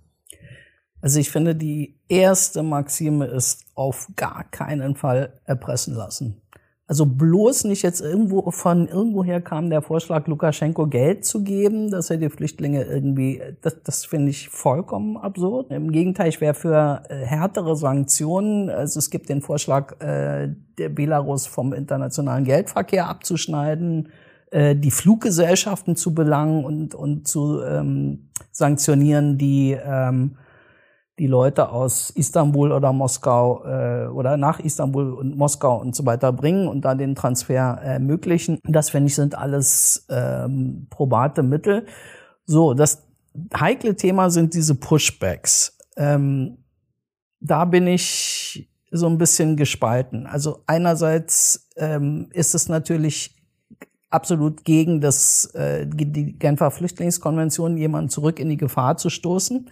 Also 1.00 1.20
ich 1.20 1.30
finde, 1.30 1.54
die 1.54 2.00
erste 2.08 2.64
Maxime 2.64 3.26
ist 3.26 3.64
auf 3.74 4.08
gar 4.16 4.44
keinen 4.50 4.96
Fall 4.96 5.40
erpressen 5.44 5.94
lassen. 5.94 6.42
Also 6.88 7.04
bloß 7.04 7.64
nicht 7.64 7.82
jetzt 7.82 8.00
irgendwo 8.00 8.50
von 8.50 8.88
irgendwoher 8.88 9.42
kam 9.42 9.68
der 9.68 9.82
Vorschlag, 9.82 10.26
Lukaschenko 10.26 10.86
Geld 10.86 11.26
zu 11.26 11.44
geben, 11.44 11.90
dass 11.90 12.08
er 12.08 12.16
die 12.16 12.30
Flüchtlinge 12.30 12.82
irgendwie, 12.82 13.42
das, 13.60 13.82
das 13.82 14.06
finde 14.06 14.30
ich 14.30 14.48
vollkommen 14.48 15.18
absurd. 15.18 15.70
Im 15.70 15.92
Gegenteil, 15.92 16.30
ich 16.30 16.40
wäre 16.40 16.54
für 16.54 17.02
äh, 17.10 17.26
härtere 17.26 17.76
Sanktionen. 17.76 18.70
Also 18.70 19.00
es 19.00 19.10
gibt 19.10 19.28
den 19.28 19.42
Vorschlag, 19.42 20.00
äh, 20.00 20.48
der 20.78 20.88
Belarus 20.88 21.46
vom 21.46 21.74
internationalen 21.74 22.44
Geldverkehr 22.44 23.06
abzuschneiden, 23.06 24.08
äh, 24.50 24.74
die 24.74 24.90
Fluggesellschaften 24.90 25.94
zu 25.94 26.14
belangen 26.14 26.64
und, 26.64 26.94
und 26.94 27.28
zu 27.28 27.62
ähm, 27.64 28.30
sanktionieren, 28.50 29.36
die 29.36 29.76
ähm, 29.78 30.38
die 31.18 31.26
Leute 31.26 31.70
aus 31.70 32.10
Istanbul 32.10 32.72
oder 32.72 32.92
Moskau 32.92 33.64
äh, 33.64 34.06
oder 34.06 34.36
nach 34.36 34.60
Istanbul 34.60 35.12
und 35.12 35.36
Moskau 35.36 35.80
und 35.80 35.94
so 35.96 36.06
weiter 36.06 36.32
bringen 36.32 36.68
und 36.68 36.84
da 36.84 36.94
den 36.94 37.14
Transfer 37.14 37.78
ermöglichen. 37.82 38.58
Das 38.64 38.90
finde 38.90 39.08
ich 39.08 39.14
sind 39.14 39.36
alles 39.36 40.06
ähm, 40.08 40.86
probate 40.90 41.42
Mittel. 41.42 41.86
So, 42.44 42.74
das 42.74 43.04
heikle 43.58 43.96
Thema 43.96 44.30
sind 44.30 44.54
diese 44.54 44.74
Pushbacks. 44.74 45.76
Ähm, 45.96 46.58
da 47.40 47.64
bin 47.64 47.86
ich 47.86 48.70
so 48.90 49.06
ein 49.06 49.18
bisschen 49.18 49.56
gespalten. 49.56 50.26
Also 50.26 50.62
einerseits 50.66 51.68
ähm, 51.76 52.28
ist 52.32 52.54
es 52.54 52.68
natürlich 52.68 53.36
absolut 54.10 54.64
gegen 54.64 55.00
das, 55.00 55.46
äh, 55.54 55.86
die 55.86 56.38
Genfer 56.38 56.70
Flüchtlingskonvention, 56.70 57.76
jemanden 57.76 58.08
zurück 58.08 58.38
in 58.40 58.48
die 58.48 58.56
Gefahr 58.56 58.96
zu 58.96 59.10
stoßen. 59.10 59.68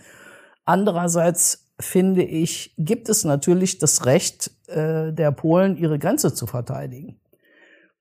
Andererseits 0.67 1.67
finde 1.81 2.23
ich, 2.23 2.75
gibt 2.77 3.09
es 3.09 3.25
natürlich 3.25 3.79
das 3.79 4.05
Recht 4.05 4.51
äh, 4.67 5.13
der 5.13 5.31
Polen, 5.31 5.77
ihre 5.77 5.99
Grenze 5.99 6.35
zu 6.35 6.47
verteidigen. 6.47 7.19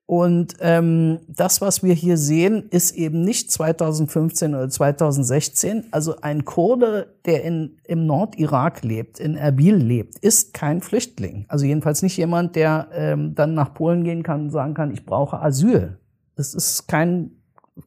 Und 0.07 0.57
ähm, 0.59 1.19
das, 1.27 1.61
was 1.61 1.81
wir 1.81 1.95
hier 1.95 2.17
sehen, 2.17 2.67
ist 2.69 2.91
eben 2.95 3.21
nicht 3.21 3.51
2015 3.51 4.53
oder 4.53 4.69
2016. 4.69 5.85
Also 5.89 6.17
ein 6.21 6.45
Kurde, 6.45 7.15
der 7.25 7.43
in, 7.43 7.77
im 7.85 8.05
Nordirak 8.05 8.83
lebt, 8.83 9.19
in 9.19 9.35
Erbil 9.35 9.75
lebt, 9.75 10.19
ist 10.19 10.53
kein 10.53 10.81
Flüchtling. 10.81 11.45
Also 11.47 11.65
jedenfalls 11.65 12.03
nicht 12.03 12.17
jemand, 12.17 12.55
der 12.55 12.89
ähm, 12.93 13.33
dann 13.33 13.55
nach 13.55 13.73
Polen 13.73 14.03
gehen 14.03 14.21
kann 14.21 14.43
und 14.43 14.49
sagen 14.51 14.75
kann, 14.75 14.91
ich 14.91 15.05
brauche 15.05 15.39
Asyl. 15.39 15.97
Das 16.35 16.53
ist 16.53 16.87
kein 16.87 17.31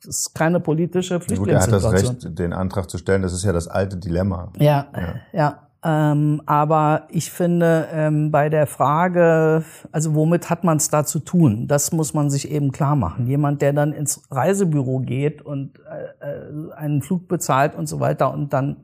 ist 0.04 0.34
keine 0.34 0.60
politische 0.60 1.20
Flüchtlingssituation. 1.20 1.92
Gut, 1.92 1.92
er 1.92 1.98
hat 1.98 2.04
das 2.04 2.24
Recht, 2.24 2.38
den 2.38 2.52
Antrag 2.52 2.90
zu 2.90 2.98
stellen. 2.98 3.22
Das 3.22 3.32
ist 3.32 3.44
ja 3.44 3.52
das 3.52 3.68
alte 3.68 3.96
Dilemma. 3.96 4.52
Ja, 4.58 4.86
ja. 4.94 5.14
ja. 5.32 5.68
Ähm, 5.84 6.42
aber 6.44 7.06
ich 7.08 7.30
finde, 7.30 7.86
ähm, 7.92 8.32
bei 8.32 8.48
der 8.48 8.66
Frage, 8.66 9.64
also 9.92 10.14
womit 10.14 10.50
hat 10.50 10.64
man 10.64 10.78
es 10.78 10.90
da 10.90 11.04
zu 11.04 11.20
tun? 11.20 11.68
Das 11.68 11.92
muss 11.92 12.14
man 12.14 12.30
sich 12.30 12.50
eben 12.50 12.72
klar 12.72 12.96
machen. 12.96 13.28
Jemand, 13.28 13.62
der 13.62 13.72
dann 13.72 13.92
ins 13.92 14.22
Reisebüro 14.30 14.98
geht 15.00 15.40
und 15.40 15.78
äh, 15.78 16.26
äh 16.26 16.72
einen 16.74 17.00
Flug 17.00 17.28
bezahlt 17.28 17.76
und 17.76 17.86
so 17.86 18.00
weiter 18.00 18.32
und 18.32 18.52
dann 18.52 18.78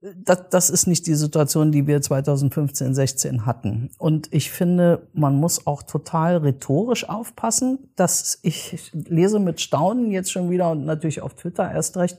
das, 0.00 0.48
das 0.50 0.70
ist 0.70 0.86
nicht 0.86 1.08
die 1.08 1.14
Situation, 1.14 1.72
die 1.72 1.88
wir 1.88 2.00
2015, 2.00 2.94
16 2.94 3.46
hatten. 3.46 3.90
Und 3.98 4.32
ich 4.32 4.52
finde, 4.52 5.08
man 5.12 5.34
muss 5.36 5.66
auch 5.66 5.82
total 5.82 6.36
rhetorisch 6.36 7.08
aufpassen, 7.08 7.90
dass 7.96 8.38
ich, 8.42 8.92
lese 8.92 9.40
mit 9.40 9.60
Staunen 9.60 10.12
jetzt 10.12 10.30
schon 10.30 10.50
wieder 10.50 10.70
und 10.70 10.84
natürlich 10.84 11.20
auf 11.20 11.34
Twitter 11.34 11.68
erst 11.70 11.96
recht, 11.96 12.18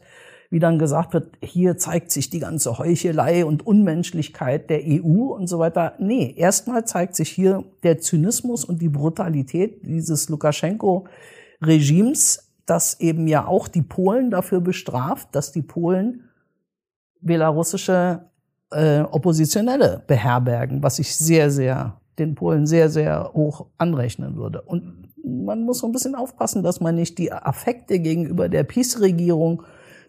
wie 0.50 0.60
dann 0.60 0.80
gesagt 0.80 1.13
wird, 1.13 1.38
hier 1.42 1.78
zeigt 1.78 2.12
sich 2.12 2.30
die 2.30 2.39
ganze 2.39 2.78
Heuchelei 2.80 3.46
und 3.46 3.65
Unmenschlichkeit 3.65 4.70
der 4.70 4.82
EU 4.84 5.34
und 5.34 5.48
so 5.48 5.60
weiter. 5.60 5.94
Nee, 6.00 6.34
erstmal 6.36 6.84
zeigt 6.86 7.15
sich 7.15 7.30
hier 7.30 7.63
der 7.84 8.00
Zynismus 8.00 8.65
und 8.65 8.82
die 8.82 8.89
Brutalität 8.89 9.86
dieses 9.86 10.28
Lukaschenko-Regimes, 10.28 12.50
das 12.65 13.00
eben 13.00 13.28
ja 13.28 13.46
auch 13.48 13.68
die 13.68 13.84
Polen 13.84 14.32
dafür 14.32 14.60
bestraft, 14.60 15.28
dass 15.34 15.52
die 15.52 15.62
Polen 15.62 16.29
belarussische 17.22 18.22
äh, 18.72 19.02
Oppositionelle 19.02 20.04
beherbergen, 20.08 20.84
was 20.84 21.00
ich 21.00 21.16
sehr, 21.16 21.52
sehr 21.52 22.00
den 22.20 22.36
Polen 22.36 22.68
sehr, 22.68 22.90
sehr 22.90 23.32
hoch 23.34 23.68
anrechnen 23.78 24.36
würde. 24.36 24.62
Und 24.62 25.10
man 25.24 25.64
muss 25.64 25.80
so 25.80 25.88
ein 25.88 25.92
bisschen 25.92 26.16
aufpassen, 26.16 26.64
dass 26.64 26.82
man 26.82 26.96
nicht 26.96 27.18
die 27.18 27.32
Affekte 27.32 28.00
gegenüber 28.00 28.50
der 28.50 28.64
PiS-Regierung 28.64 29.64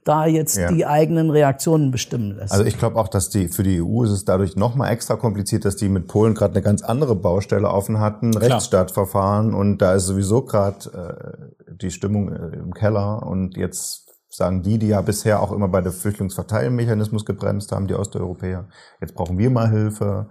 da 0.05 0.27
jetzt 0.27 0.57
ja. 0.57 0.73
die 0.73 0.87
eigenen 0.87 1.31
Reaktionen 1.31 1.91
bestimmen 1.91 2.37
lässt. 2.37 2.53
Also 2.53 2.65
ich 2.65 2.79
glaube 2.79 2.99
auch, 2.99 3.09
dass 3.09 3.29
die 3.29 3.49
für 3.49 3.63
die 3.63 3.83
EU 3.83 4.03
ist 4.05 4.11
es 4.11 4.25
dadurch 4.25 4.57
noch 4.57 4.75
mal 4.75 4.89
extra 4.89 5.17
kompliziert, 5.17 5.67
dass 5.67 5.77
die 5.77 5.91
mit 5.91 6.07
Polen 6.07 6.35
gerade 6.35 6.55
eine 6.55 6.63
ganz 6.63 6.83
andere 6.83 7.15
Baustelle 7.15 7.69
offen 7.69 8.01
hatten, 8.01 8.31
Klar. 8.31 8.45
Rechtsstaatverfahren 8.45 9.53
und 9.53 9.79
da 9.79 9.95
ist 9.95 10.07
sowieso 10.07 10.43
gerade 10.43 11.51
äh, 11.69 11.75
die 11.75 11.91
Stimmung 11.91 12.33
äh, 12.33 12.57
im 12.57 12.73
Keller 12.73 13.27
und 13.27 13.59
jetzt 13.59 14.10
sagen 14.41 14.63
die, 14.63 14.79
die 14.79 14.89
ja 14.89 15.01
bisher 15.03 15.43
auch 15.43 15.53
immer 15.53 15.69
bei 15.69 15.81
der 15.81 15.93
Flüchtlingsverteilmechanismus 15.93 17.25
gebremst 17.25 17.71
haben, 17.73 17.87
die 17.87 17.95
Osteuropäer. 17.95 18.69
Jetzt 19.01 19.15
brauchen 19.15 19.39
wir 19.39 19.51
mal 19.51 19.71
Hilfe. 19.71 20.31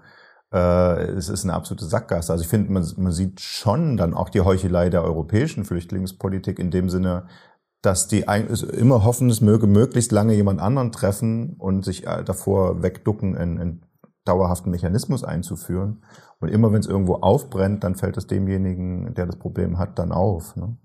Äh, 0.52 1.04
es 1.12 1.30
ist 1.30 1.44
eine 1.46 1.54
absolute 1.54 1.86
Sackgasse. 1.86 2.32
Also 2.34 2.44
ich 2.44 2.50
finde, 2.50 2.72
man, 2.72 2.86
man 2.98 3.12
sieht 3.12 3.40
schon 3.40 3.98
dann 3.98 4.14
auch 4.14 4.30
die 4.30 4.42
Heuchelei 4.42 4.90
der 4.90 5.04
europäischen 5.04 5.64
Flüchtlingspolitik 5.64 6.60
in 6.60 6.72
dem 6.72 6.90
Sinne, 6.90 7.28
dass 7.82 8.08
die 8.08 8.26
immer 8.74 9.06
hoffen, 9.06 9.30
es 9.30 9.42
möge 9.42 9.68
möglichst 9.68 10.12
lange 10.12 10.34
jemand 10.34 10.60
anderen 10.60 10.92
treffen 10.92 11.56
und 11.58 11.86
sich 11.86 12.06
äh, 12.08 12.24
davor 12.24 12.82
wegducken, 12.84 13.38
einen, 13.38 13.86
dauerhaften 14.26 14.70
Mechanismus 14.70 15.24
einzuführen. 15.24 16.04
Und 16.40 16.50
immer 16.50 16.72
wenn 16.72 16.80
es 16.80 16.88
irgendwo 16.88 17.16
aufbrennt, 17.16 17.84
dann 17.84 17.96
fällt 17.96 18.18
es 18.18 18.28
demjenigen, 18.28 19.14
der 19.16 19.26
das 19.26 19.38
Problem 19.38 19.78
hat, 19.78 19.98
dann 19.98 20.12
auf. 20.12 20.56
Ne? 20.56 20.78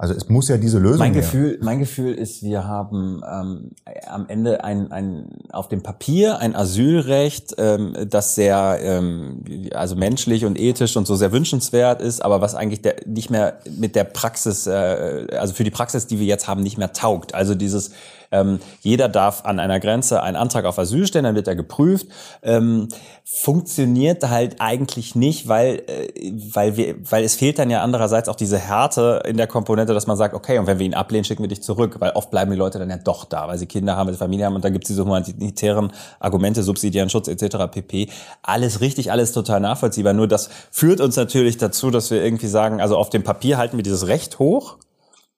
Also 0.00 0.14
es 0.14 0.30
muss 0.30 0.48
ja 0.48 0.56
diese 0.56 0.78
Lösung. 0.78 0.98
Mein 0.98 1.12
Gefühl, 1.12 1.58
mein 1.60 1.78
Gefühl 1.78 2.14
ist, 2.14 2.42
wir 2.42 2.66
haben 2.66 3.20
ähm, 3.30 3.72
am 4.08 4.30
Ende 4.30 4.64
ein, 4.64 4.90
ein 4.90 5.26
auf 5.52 5.68
dem 5.68 5.82
Papier 5.82 6.38
ein 6.38 6.56
Asylrecht, 6.56 7.56
ähm, 7.58 7.94
das 8.08 8.34
sehr 8.34 8.78
ähm, 8.80 9.44
also 9.74 9.96
menschlich 9.96 10.46
und 10.46 10.58
ethisch 10.58 10.96
und 10.96 11.06
so 11.06 11.16
sehr 11.16 11.32
wünschenswert 11.32 12.00
ist, 12.00 12.24
aber 12.24 12.40
was 12.40 12.54
eigentlich 12.54 12.80
der, 12.80 12.96
nicht 13.04 13.28
mehr 13.28 13.58
mit 13.76 13.94
der 13.94 14.04
Praxis, 14.04 14.66
äh, 14.66 15.26
also 15.38 15.52
für 15.52 15.64
die 15.64 15.70
Praxis, 15.70 16.06
die 16.06 16.18
wir 16.18 16.26
jetzt 16.26 16.48
haben, 16.48 16.62
nicht 16.62 16.78
mehr 16.78 16.94
taugt. 16.94 17.34
Also 17.34 17.54
dieses 17.54 17.90
ähm, 18.30 18.60
jeder 18.80 19.08
darf 19.08 19.44
an 19.44 19.58
einer 19.58 19.80
Grenze 19.80 20.22
einen 20.22 20.36
Antrag 20.36 20.64
auf 20.64 20.78
Asyl 20.78 21.06
stellen, 21.06 21.24
dann 21.24 21.34
wird 21.34 21.48
er 21.48 21.56
geprüft. 21.56 22.06
Ähm, 22.42 22.88
funktioniert 23.24 24.28
halt 24.28 24.56
eigentlich 24.60 25.14
nicht, 25.14 25.48
weil, 25.48 25.82
äh, 25.86 26.32
weil, 26.52 26.76
wir, 26.76 26.96
weil 27.10 27.24
es 27.24 27.34
fehlt 27.34 27.58
dann 27.58 27.70
ja 27.70 27.82
andererseits 27.82 28.28
auch 28.28 28.36
diese 28.36 28.58
Härte 28.58 29.22
in 29.26 29.36
der 29.36 29.46
Komponente, 29.46 29.94
dass 29.94 30.06
man 30.06 30.16
sagt, 30.16 30.34
okay, 30.34 30.58
und 30.58 30.66
wenn 30.66 30.78
wir 30.78 30.86
ihn 30.86 30.94
ablehnen, 30.94 31.24
schicken 31.24 31.42
wir 31.42 31.48
dich 31.48 31.62
zurück, 31.62 31.96
weil 31.98 32.10
oft 32.12 32.30
bleiben 32.30 32.50
die 32.50 32.56
Leute 32.56 32.78
dann 32.78 32.90
ja 32.90 32.98
doch 32.98 33.24
da, 33.24 33.48
weil 33.48 33.58
sie 33.58 33.66
Kinder 33.66 33.96
haben, 33.96 34.06
weil 34.06 34.14
sie 34.14 34.18
Familie 34.18 34.46
haben 34.46 34.56
und 34.56 34.64
dann 34.64 34.72
gibt 34.72 34.84
es 34.84 34.88
diese 34.88 35.04
humanitären 35.04 35.92
Argumente, 36.18 36.62
subsidiären 36.62 37.10
Schutz 37.10 37.28
etc. 37.28 37.70
pp. 37.70 38.08
Alles 38.42 38.80
richtig, 38.80 39.10
alles 39.10 39.32
total 39.32 39.60
nachvollziehbar. 39.60 40.12
Nur 40.12 40.28
das 40.28 40.50
führt 40.70 41.00
uns 41.00 41.16
natürlich 41.16 41.56
dazu, 41.56 41.90
dass 41.90 42.10
wir 42.10 42.22
irgendwie 42.22 42.48
sagen, 42.48 42.80
also 42.80 42.96
auf 42.96 43.10
dem 43.10 43.22
Papier 43.22 43.58
halten 43.58 43.76
wir 43.76 43.82
dieses 43.82 44.06
Recht 44.06 44.38
hoch, 44.38 44.76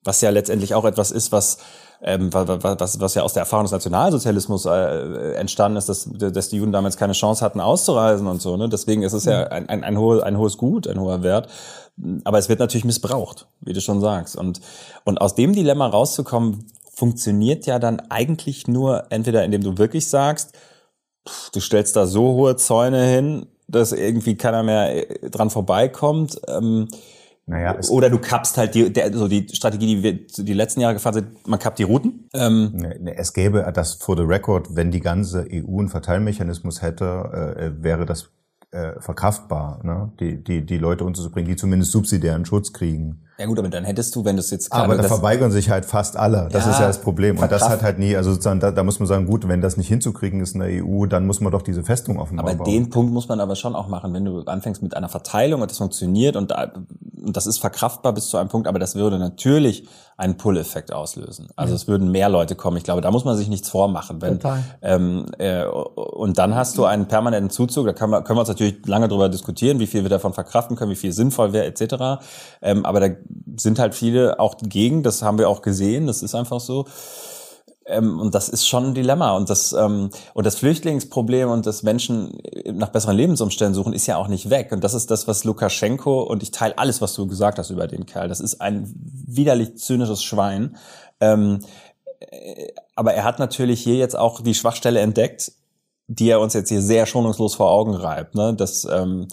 was 0.04 0.20
ja 0.20 0.30
letztendlich 0.30 0.74
auch 0.74 0.84
etwas 0.84 1.10
ist, 1.10 1.32
was 1.32 1.58
ähm, 2.04 2.32
was, 2.32 3.00
was 3.00 3.14
ja 3.14 3.22
aus 3.22 3.32
der 3.32 3.42
Erfahrung 3.42 3.64
des 3.64 3.72
Nationalsozialismus 3.72 4.66
äh, 4.66 5.34
entstanden 5.34 5.78
ist, 5.78 5.88
dass, 5.88 6.08
dass 6.12 6.48
die 6.48 6.56
Juden 6.56 6.72
damals 6.72 6.96
keine 6.96 7.12
Chance 7.12 7.44
hatten 7.44 7.60
auszureisen 7.60 8.26
und 8.26 8.42
so. 8.42 8.56
Ne? 8.56 8.68
Deswegen 8.68 9.02
ist 9.02 9.12
es 9.12 9.24
ja 9.24 9.44
ein, 9.44 9.68
ein, 9.68 9.84
ein, 9.84 9.96
hohe, 9.96 10.22
ein 10.24 10.36
hohes 10.36 10.56
Gut, 10.56 10.88
ein 10.88 11.00
hoher 11.00 11.22
Wert. 11.22 11.48
Aber 12.24 12.38
es 12.38 12.48
wird 12.48 12.58
natürlich 12.58 12.84
missbraucht, 12.84 13.46
wie 13.60 13.72
du 13.72 13.80
schon 13.80 14.00
sagst. 14.00 14.36
Und, 14.36 14.60
und 15.04 15.20
aus 15.20 15.36
dem 15.36 15.52
Dilemma 15.52 15.86
rauszukommen, 15.86 16.66
funktioniert 16.92 17.66
ja 17.66 17.78
dann 17.78 18.00
eigentlich 18.10 18.68
nur 18.68 19.04
entweder, 19.10 19.44
indem 19.44 19.62
du 19.62 19.78
wirklich 19.78 20.08
sagst, 20.08 20.52
du 21.52 21.60
stellst 21.60 21.96
da 21.96 22.06
so 22.06 22.32
hohe 22.32 22.56
Zäune 22.56 23.04
hin, 23.04 23.46
dass 23.68 23.92
irgendwie 23.92 24.36
keiner 24.36 24.62
mehr 24.62 25.10
äh, 25.10 25.30
dran 25.30 25.50
vorbeikommt. 25.50 26.40
Ähm, 26.48 26.88
naja, 27.46 27.76
Oder 27.90 28.08
du 28.08 28.18
kappst 28.18 28.56
halt 28.56 28.74
die, 28.74 28.92
der, 28.92 29.12
so 29.12 29.26
die 29.26 29.46
Strategie, 29.52 29.96
die 29.96 30.02
wir 30.02 30.26
die 30.44 30.54
letzten 30.54 30.80
Jahre 30.80 30.94
gefahren 30.94 31.14
sind, 31.14 31.46
man 31.48 31.58
kappt 31.58 31.78
die 31.80 31.82
Routen. 31.82 32.28
Ähm, 32.34 32.86
es 33.16 33.32
gäbe 33.32 33.68
das 33.74 33.94
for 33.94 34.16
the 34.16 34.22
record, 34.22 34.76
wenn 34.76 34.92
die 34.92 35.00
ganze 35.00 35.46
EU 35.50 35.80
einen 35.80 35.88
Verteilmechanismus 35.88 36.82
hätte, 36.82 37.04
äh, 37.56 37.82
wäre 37.82 38.06
das 38.06 38.30
äh, 38.70 39.00
verkraftbar, 39.00 39.80
ne? 39.82 40.12
die, 40.20 40.42
die, 40.42 40.64
die 40.64 40.78
Leute 40.78 41.04
unterzubringen, 41.04 41.48
die 41.50 41.56
zumindest 41.56 41.92
subsidiären 41.92 42.44
Schutz 42.44 42.72
kriegen. 42.72 43.24
Ja 43.38 43.46
gut, 43.46 43.58
aber 43.58 43.68
dann 43.68 43.84
hättest 43.84 44.14
du, 44.14 44.24
wenn 44.24 44.36
du 44.36 44.40
es 44.40 44.50
jetzt 44.50 44.72
Aber 44.72 44.94
da 44.94 45.02
verweigern 45.04 45.50
sich 45.50 45.70
halt 45.70 45.84
fast 45.84 46.16
alle. 46.16 46.48
Das 46.52 46.66
ja, 46.66 46.70
ist 46.70 46.80
ja 46.80 46.86
das 46.86 47.00
Problem. 47.00 47.38
Und 47.38 47.50
das 47.50 47.66
hat 47.68 47.82
halt 47.82 47.98
nie, 47.98 48.14
also 48.14 48.30
sozusagen, 48.30 48.60
da, 48.60 48.70
da 48.70 48.84
muss 48.84 48.98
man 48.98 49.06
sagen, 49.06 49.26
gut, 49.26 49.48
wenn 49.48 49.60
das 49.60 49.76
nicht 49.76 49.88
hinzukriegen 49.88 50.40
ist 50.40 50.54
in 50.54 50.60
der 50.60 50.84
EU, 50.84 51.06
dann 51.06 51.26
muss 51.26 51.40
man 51.40 51.50
doch 51.50 51.62
diese 51.62 51.82
Festung 51.82 52.18
auf 52.18 52.28
dem 52.28 52.38
Aber 52.38 52.54
bauen. 52.54 52.70
den 52.70 52.90
Punkt 52.90 53.12
muss 53.12 53.28
man 53.28 53.40
aber 53.40 53.56
schon 53.56 53.74
auch 53.74 53.88
machen, 53.88 54.12
wenn 54.12 54.24
du 54.24 54.42
anfängst 54.42 54.82
mit 54.82 54.96
einer 54.96 55.08
Verteilung 55.08 55.62
und 55.62 55.70
das 55.70 55.78
funktioniert 55.78 56.36
und, 56.36 56.50
da, 56.50 56.72
und 57.24 57.36
das 57.36 57.46
ist 57.46 57.58
verkraftbar 57.58 58.12
bis 58.12 58.28
zu 58.28 58.36
einem 58.36 58.50
Punkt, 58.50 58.68
aber 58.68 58.78
das 58.78 58.96
würde 58.96 59.18
natürlich 59.18 59.88
einen 60.16 60.36
Pull-Effekt 60.36 60.92
auslösen. 60.92 61.48
Also 61.56 61.72
ja. 61.72 61.76
es 61.76 61.88
würden 61.88 62.10
mehr 62.10 62.28
Leute 62.28 62.54
kommen. 62.54 62.76
Ich 62.76 62.84
glaube, 62.84 63.00
da 63.00 63.10
muss 63.10 63.24
man 63.24 63.36
sich 63.36 63.48
nichts 63.48 63.68
vormachen. 63.68 64.20
Wenn, 64.20 64.38
Total. 64.38 64.62
Ähm, 64.82 65.26
äh, 65.38 65.64
und 65.64 66.38
dann 66.38 66.54
hast 66.54 66.78
du 66.78 66.84
einen 66.84 67.08
permanenten 67.08 67.50
Zuzug, 67.50 67.86
da 67.86 67.92
können 67.92 68.12
wir, 68.12 68.22
können 68.22 68.36
wir 68.36 68.40
uns 68.42 68.48
natürlich 68.48 68.86
lange 68.86 69.08
drüber 69.08 69.28
diskutieren, 69.28 69.80
wie 69.80 69.86
viel 69.86 70.02
wir 70.02 70.10
davon 70.10 70.32
verkraften 70.32 70.76
können, 70.76 70.90
wie 70.90 70.96
viel 70.96 71.12
sinnvoll 71.12 71.52
wäre, 71.52 71.64
etc. 71.64 72.22
Ähm, 72.60 72.84
aber 72.84 73.00
da 73.00 73.08
sind 73.56 73.78
halt 73.78 73.94
viele 73.94 74.40
auch 74.40 74.56
gegen, 74.60 75.02
das 75.02 75.22
haben 75.22 75.38
wir 75.38 75.48
auch 75.48 75.62
gesehen, 75.62 76.06
das 76.06 76.22
ist 76.22 76.34
einfach 76.34 76.60
so. 76.60 76.86
Ähm, 77.86 78.20
und 78.20 78.34
das 78.34 78.48
ist 78.48 78.66
schon 78.66 78.86
ein 78.86 78.94
Dilemma. 78.94 79.36
Und 79.36 79.50
das, 79.50 79.72
ähm, 79.72 80.10
und 80.34 80.46
das 80.46 80.56
Flüchtlingsproblem 80.56 81.50
und 81.50 81.66
das 81.66 81.82
Menschen 81.82 82.38
nach 82.66 82.90
besseren 82.90 83.16
Lebensumständen 83.16 83.74
suchen, 83.74 83.92
ist 83.92 84.06
ja 84.06 84.16
auch 84.16 84.28
nicht 84.28 84.50
weg. 84.50 84.72
Und 84.72 84.84
das 84.84 84.94
ist 84.94 85.10
das, 85.10 85.26
was 85.26 85.44
Lukaschenko, 85.44 86.22
und 86.22 86.42
ich 86.42 86.50
teile 86.50 86.78
alles, 86.78 87.00
was 87.00 87.14
du 87.14 87.26
gesagt 87.26 87.58
hast 87.58 87.70
über 87.70 87.86
den 87.86 88.06
Kerl, 88.06 88.28
das 88.28 88.40
ist 88.40 88.60
ein 88.60 88.92
widerlich 88.94 89.76
zynisches 89.76 90.22
Schwein. 90.22 90.76
Ähm, 91.20 91.60
äh, 92.20 92.68
aber 92.94 93.14
er 93.14 93.24
hat 93.24 93.38
natürlich 93.38 93.82
hier 93.82 93.96
jetzt 93.96 94.16
auch 94.16 94.40
die 94.40 94.54
Schwachstelle 94.54 95.00
entdeckt, 95.00 95.52
die 96.08 96.28
er 96.28 96.40
uns 96.40 96.54
jetzt 96.54 96.68
hier 96.68 96.82
sehr 96.82 97.06
schonungslos 97.06 97.54
vor 97.54 97.70
Augen 97.70 97.94
reibt. 97.94 98.34
Ne? 98.34 98.54
Das 98.54 98.84
ähm, 98.84 99.28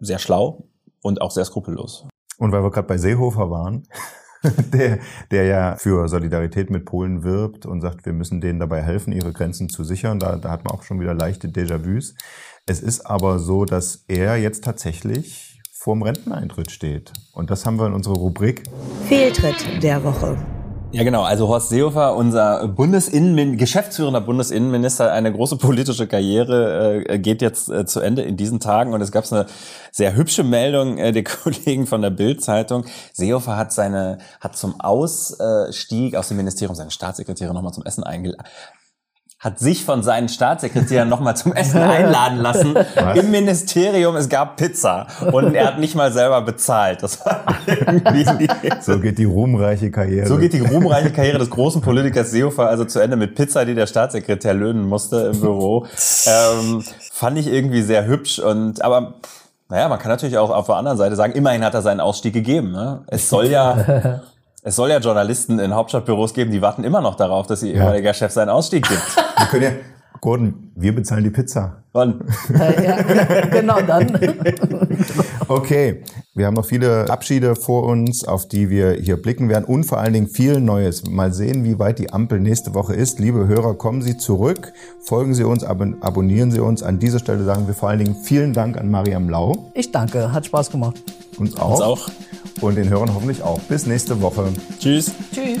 sehr 0.00 0.18
schlau 0.18 0.64
und 1.02 1.20
auch 1.20 1.30
sehr 1.30 1.44
skrupellos. 1.44 2.04
Und 2.38 2.52
weil 2.52 2.62
wir 2.62 2.70
gerade 2.70 2.88
bei 2.88 2.98
Seehofer 2.98 3.50
waren, 3.50 3.86
der, 4.72 4.98
der 5.30 5.44
ja 5.44 5.76
für 5.76 6.08
Solidarität 6.08 6.70
mit 6.70 6.84
Polen 6.84 7.22
wirbt 7.22 7.66
und 7.66 7.80
sagt, 7.80 8.04
wir 8.04 8.12
müssen 8.12 8.40
denen 8.40 8.60
dabei 8.60 8.82
helfen, 8.82 9.12
ihre 9.12 9.32
Grenzen 9.32 9.68
zu 9.68 9.84
sichern. 9.84 10.18
Da, 10.18 10.36
da 10.36 10.50
hat 10.50 10.64
man 10.64 10.74
auch 10.74 10.82
schon 10.82 11.00
wieder 11.00 11.14
leichte 11.14 11.48
Déjà-vus. 11.48 12.14
Es 12.66 12.80
ist 12.80 13.06
aber 13.06 13.38
so, 13.38 13.64
dass 13.64 14.04
er 14.08 14.36
jetzt 14.36 14.64
tatsächlich 14.64 15.60
vorm 15.72 16.02
Renteneintritt 16.02 16.70
steht. 16.70 17.12
Und 17.32 17.50
das 17.50 17.66
haben 17.66 17.78
wir 17.78 17.86
in 17.86 17.92
unserer 17.92 18.14
Rubrik 18.14 18.62
Fehltritt 19.06 19.82
der 19.82 20.02
Woche. 20.02 20.36
Ja, 20.94 21.02
genau. 21.02 21.24
Also 21.24 21.48
Horst 21.48 21.70
Seehofer, 21.70 22.14
unser 22.14 22.68
Bundesinnenmin 22.68 23.56
geschäftsführender 23.56 24.20
Bundesinnenminister, 24.20 25.10
eine 25.10 25.32
große 25.32 25.56
politische 25.56 26.06
Karriere 26.06 27.04
äh, 27.08 27.18
geht 27.18 27.42
jetzt 27.42 27.68
äh, 27.68 27.84
zu 27.84 27.98
Ende 27.98 28.22
in 28.22 28.36
diesen 28.36 28.60
Tagen. 28.60 28.94
Und 28.94 29.00
es 29.00 29.10
gab 29.10 29.24
eine 29.32 29.46
sehr 29.90 30.14
hübsche 30.14 30.44
Meldung 30.44 30.98
äh, 30.98 31.10
der 31.10 31.24
Kollegen 31.42 31.88
von 31.88 32.00
der 32.00 32.10
Bild-Zeitung. 32.10 32.84
Seehofer 33.12 33.56
hat 33.56 33.72
seine, 33.72 34.18
hat 34.40 34.56
zum 34.56 34.80
Ausstieg 34.80 36.14
aus 36.14 36.28
dem 36.28 36.36
Ministerium 36.36 36.76
seine 36.76 36.92
Staatssekretäre 36.92 37.52
nochmal 37.52 37.72
zum 37.72 37.84
Essen 37.84 38.04
eingeladen 38.04 38.44
hat 39.44 39.58
sich 39.58 39.84
von 39.84 40.02
seinen 40.02 40.30
Staatssekretären 40.30 41.06
nochmal 41.06 41.36
zum 41.36 41.52
Essen 41.52 41.82
einladen 41.82 42.38
lassen 42.38 42.74
Was? 42.74 43.18
im 43.18 43.30
Ministerium. 43.30 44.16
Es 44.16 44.30
gab 44.30 44.56
Pizza 44.56 45.06
und 45.32 45.54
er 45.54 45.66
hat 45.66 45.78
nicht 45.78 45.94
mal 45.94 46.10
selber 46.10 46.40
bezahlt. 46.40 47.02
Das 47.02 47.24
war 47.26 47.44
irgendwie 47.66 48.48
so 48.80 48.98
geht 48.98 49.18
die 49.18 49.26
ruhmreiche 49.26 49.90
Karriere. 49.90 50.26
So 50.26 50.38
geht 50.38 50.54
die 50.54 50.60
ruhmreiche 50.60 51.12
Karriere 51.12 51.38
des 51.38 51.50
großen 51.50 51.82
Politikers 51.82 52.30
Seehofer 52.30 52.70
also 52.70 52.86
zu 52.86 53.00
Ende 53.00 53.16
mit 53.18 53.34
Pizza, 53.34 53.66
die 53.66 53.74
der 53.74 53.86
Staatssekretär 53.86 54.54
löhnen 54.54 54.88
musste 54.88 55.30
im 55.34 55.38
Büro. 55.38 55.86
ähm, 56.24 56.82
fand 57.12 57.36
ich 57.36 57.46
irgendwie 57.46 57.82
sehr 57.82 58.06
hübsch 58.06 58.38
und 58.38 58.82
aber 58.82 59.16
naja, 59.68 59.88
man 59.88 59.98
kann 59.98 60.10
natürlich 60.10 60.38
auch 60.38 60.50
auf 60.50 60.66
der 60.66 60.76
anderen 60.76 60.96
Seite 60.96 61.16
sagen, 61.16 61.34
immerhin 61.34 61.64
hat 61.64 61.74
er 61.74 61.82
seinen 61.82 62.00
Ausstieg 62.00 62.32
gegeben. 62.32 62.72
Ne? 62.72 63.02
Es 63.08 63.28
soll 63.28 63.48
ja 63.48 64.22
Es 64.66 64.76
soll 64.76 64.88
ja 64.88 64.96
Journalisten 64.96 65.58
in 65.58 65.74
Hauptstadtbüros 65.74 66.32
geben, 66.32 66.50
die 66.50 66.62
warten 66.62 66.84
immer 66.84 67.02
noch 67.02 67.16
darauf, 67.16 67.46
dass 67.46 67.62
ihr 67.62 67.74
ehemaliger 67.74 68.06
ja. 68.06 68.14
Chef 68.14 68.32
seinen 68.32 68.48
Ausstieg 68.48 68.88
gibt. 68.88 69.02
Wir 69.36 69.46
können 69.46 69.62
ja, 69.62 69.70
Gordon, 70.20 70.72
wir 70.74 70.94
bezahlen 70.94 71.24
die 71.24 71.30
Pizza. 71.30 71.82
Wann? 71.92 72.20
Ja, 72.58 73.02
genau 73.46 73.80
dann. 73.82 74.18
okay, 75.48 76.02
wir 76.34 76.46
haben 76.46 76.54
noch 76.54 76.64
viele 76.64 77.08
Abschiede 77.10 77.54
vor 77.54 77.84
uns, 77.84 78.24
auf 78.24 78.48
die 78.48 78.68
wir 78.70 78.94
hier 78.94 79.16
blicken 79.16 79.48
werden 79.48 79.64
und 79.64 79.84
vor 79.84 79.98
allen 79.98 80.12
Dingen 80.12 80.26
viel 80.26 80.60
Neues. 80.60 81.04
Mal 81.04 81.32
sehen, 81.32 81.62
wie 81.64 81.78
weit 81.78 81.98
die 81.98 82.12
Ampel 82.12 82.40
nächste 82.40 82.74
Woche 82.74 82.94
ist. 82.94 83.20
Liebe 83.20 83.46
Hörer, 83.46 83.74
kommen 83.74 84.02
Sie 84.02 84.16
zurück, 84.16 84.72
folgen 85.02 85.34
Sie 85.34 85.44
uns, 85.44 85.62
ab 85.62 85.80
abonnieren 86.00 86.50
Sie 86.50 86.60
uns. 86.60 86.82
An 86.82 86.98
dieser 86.98 87.18
Stelle 87.20 87.44
sagen 87.44 87.66
wir 87.66 87.74
vor 87.74 87.90
allen 87.90 88.00
Dingen 88.00 88.16
vielen 88.16 88.52
Dank 88.52 88.76
an 88.76 88.90
Mariam 88.90 89.28
Lau. 89.28 89.70
Ich 89.74 89.92
danke, 89.92 90.32
hat 90.32 90.46
Spaß 90.46 90.70
gemacht. 90.70 91.02
Uns 91.38 91.56
auch. 91.56 91.70
Uns 91.72 91.80
auch 91.80 92.10
und 92.60 92.76
den 92.76 92.88
Hörern 92.88 93.14
hoffentlich 93.14 93.42
auch. 93.42 93.60
Bis 93.60 93.86
nächste 93.86 94.20
Woche. 94.20 94.48
Tschüss. 94.78 95.12
Tschüss. 95.32 95.60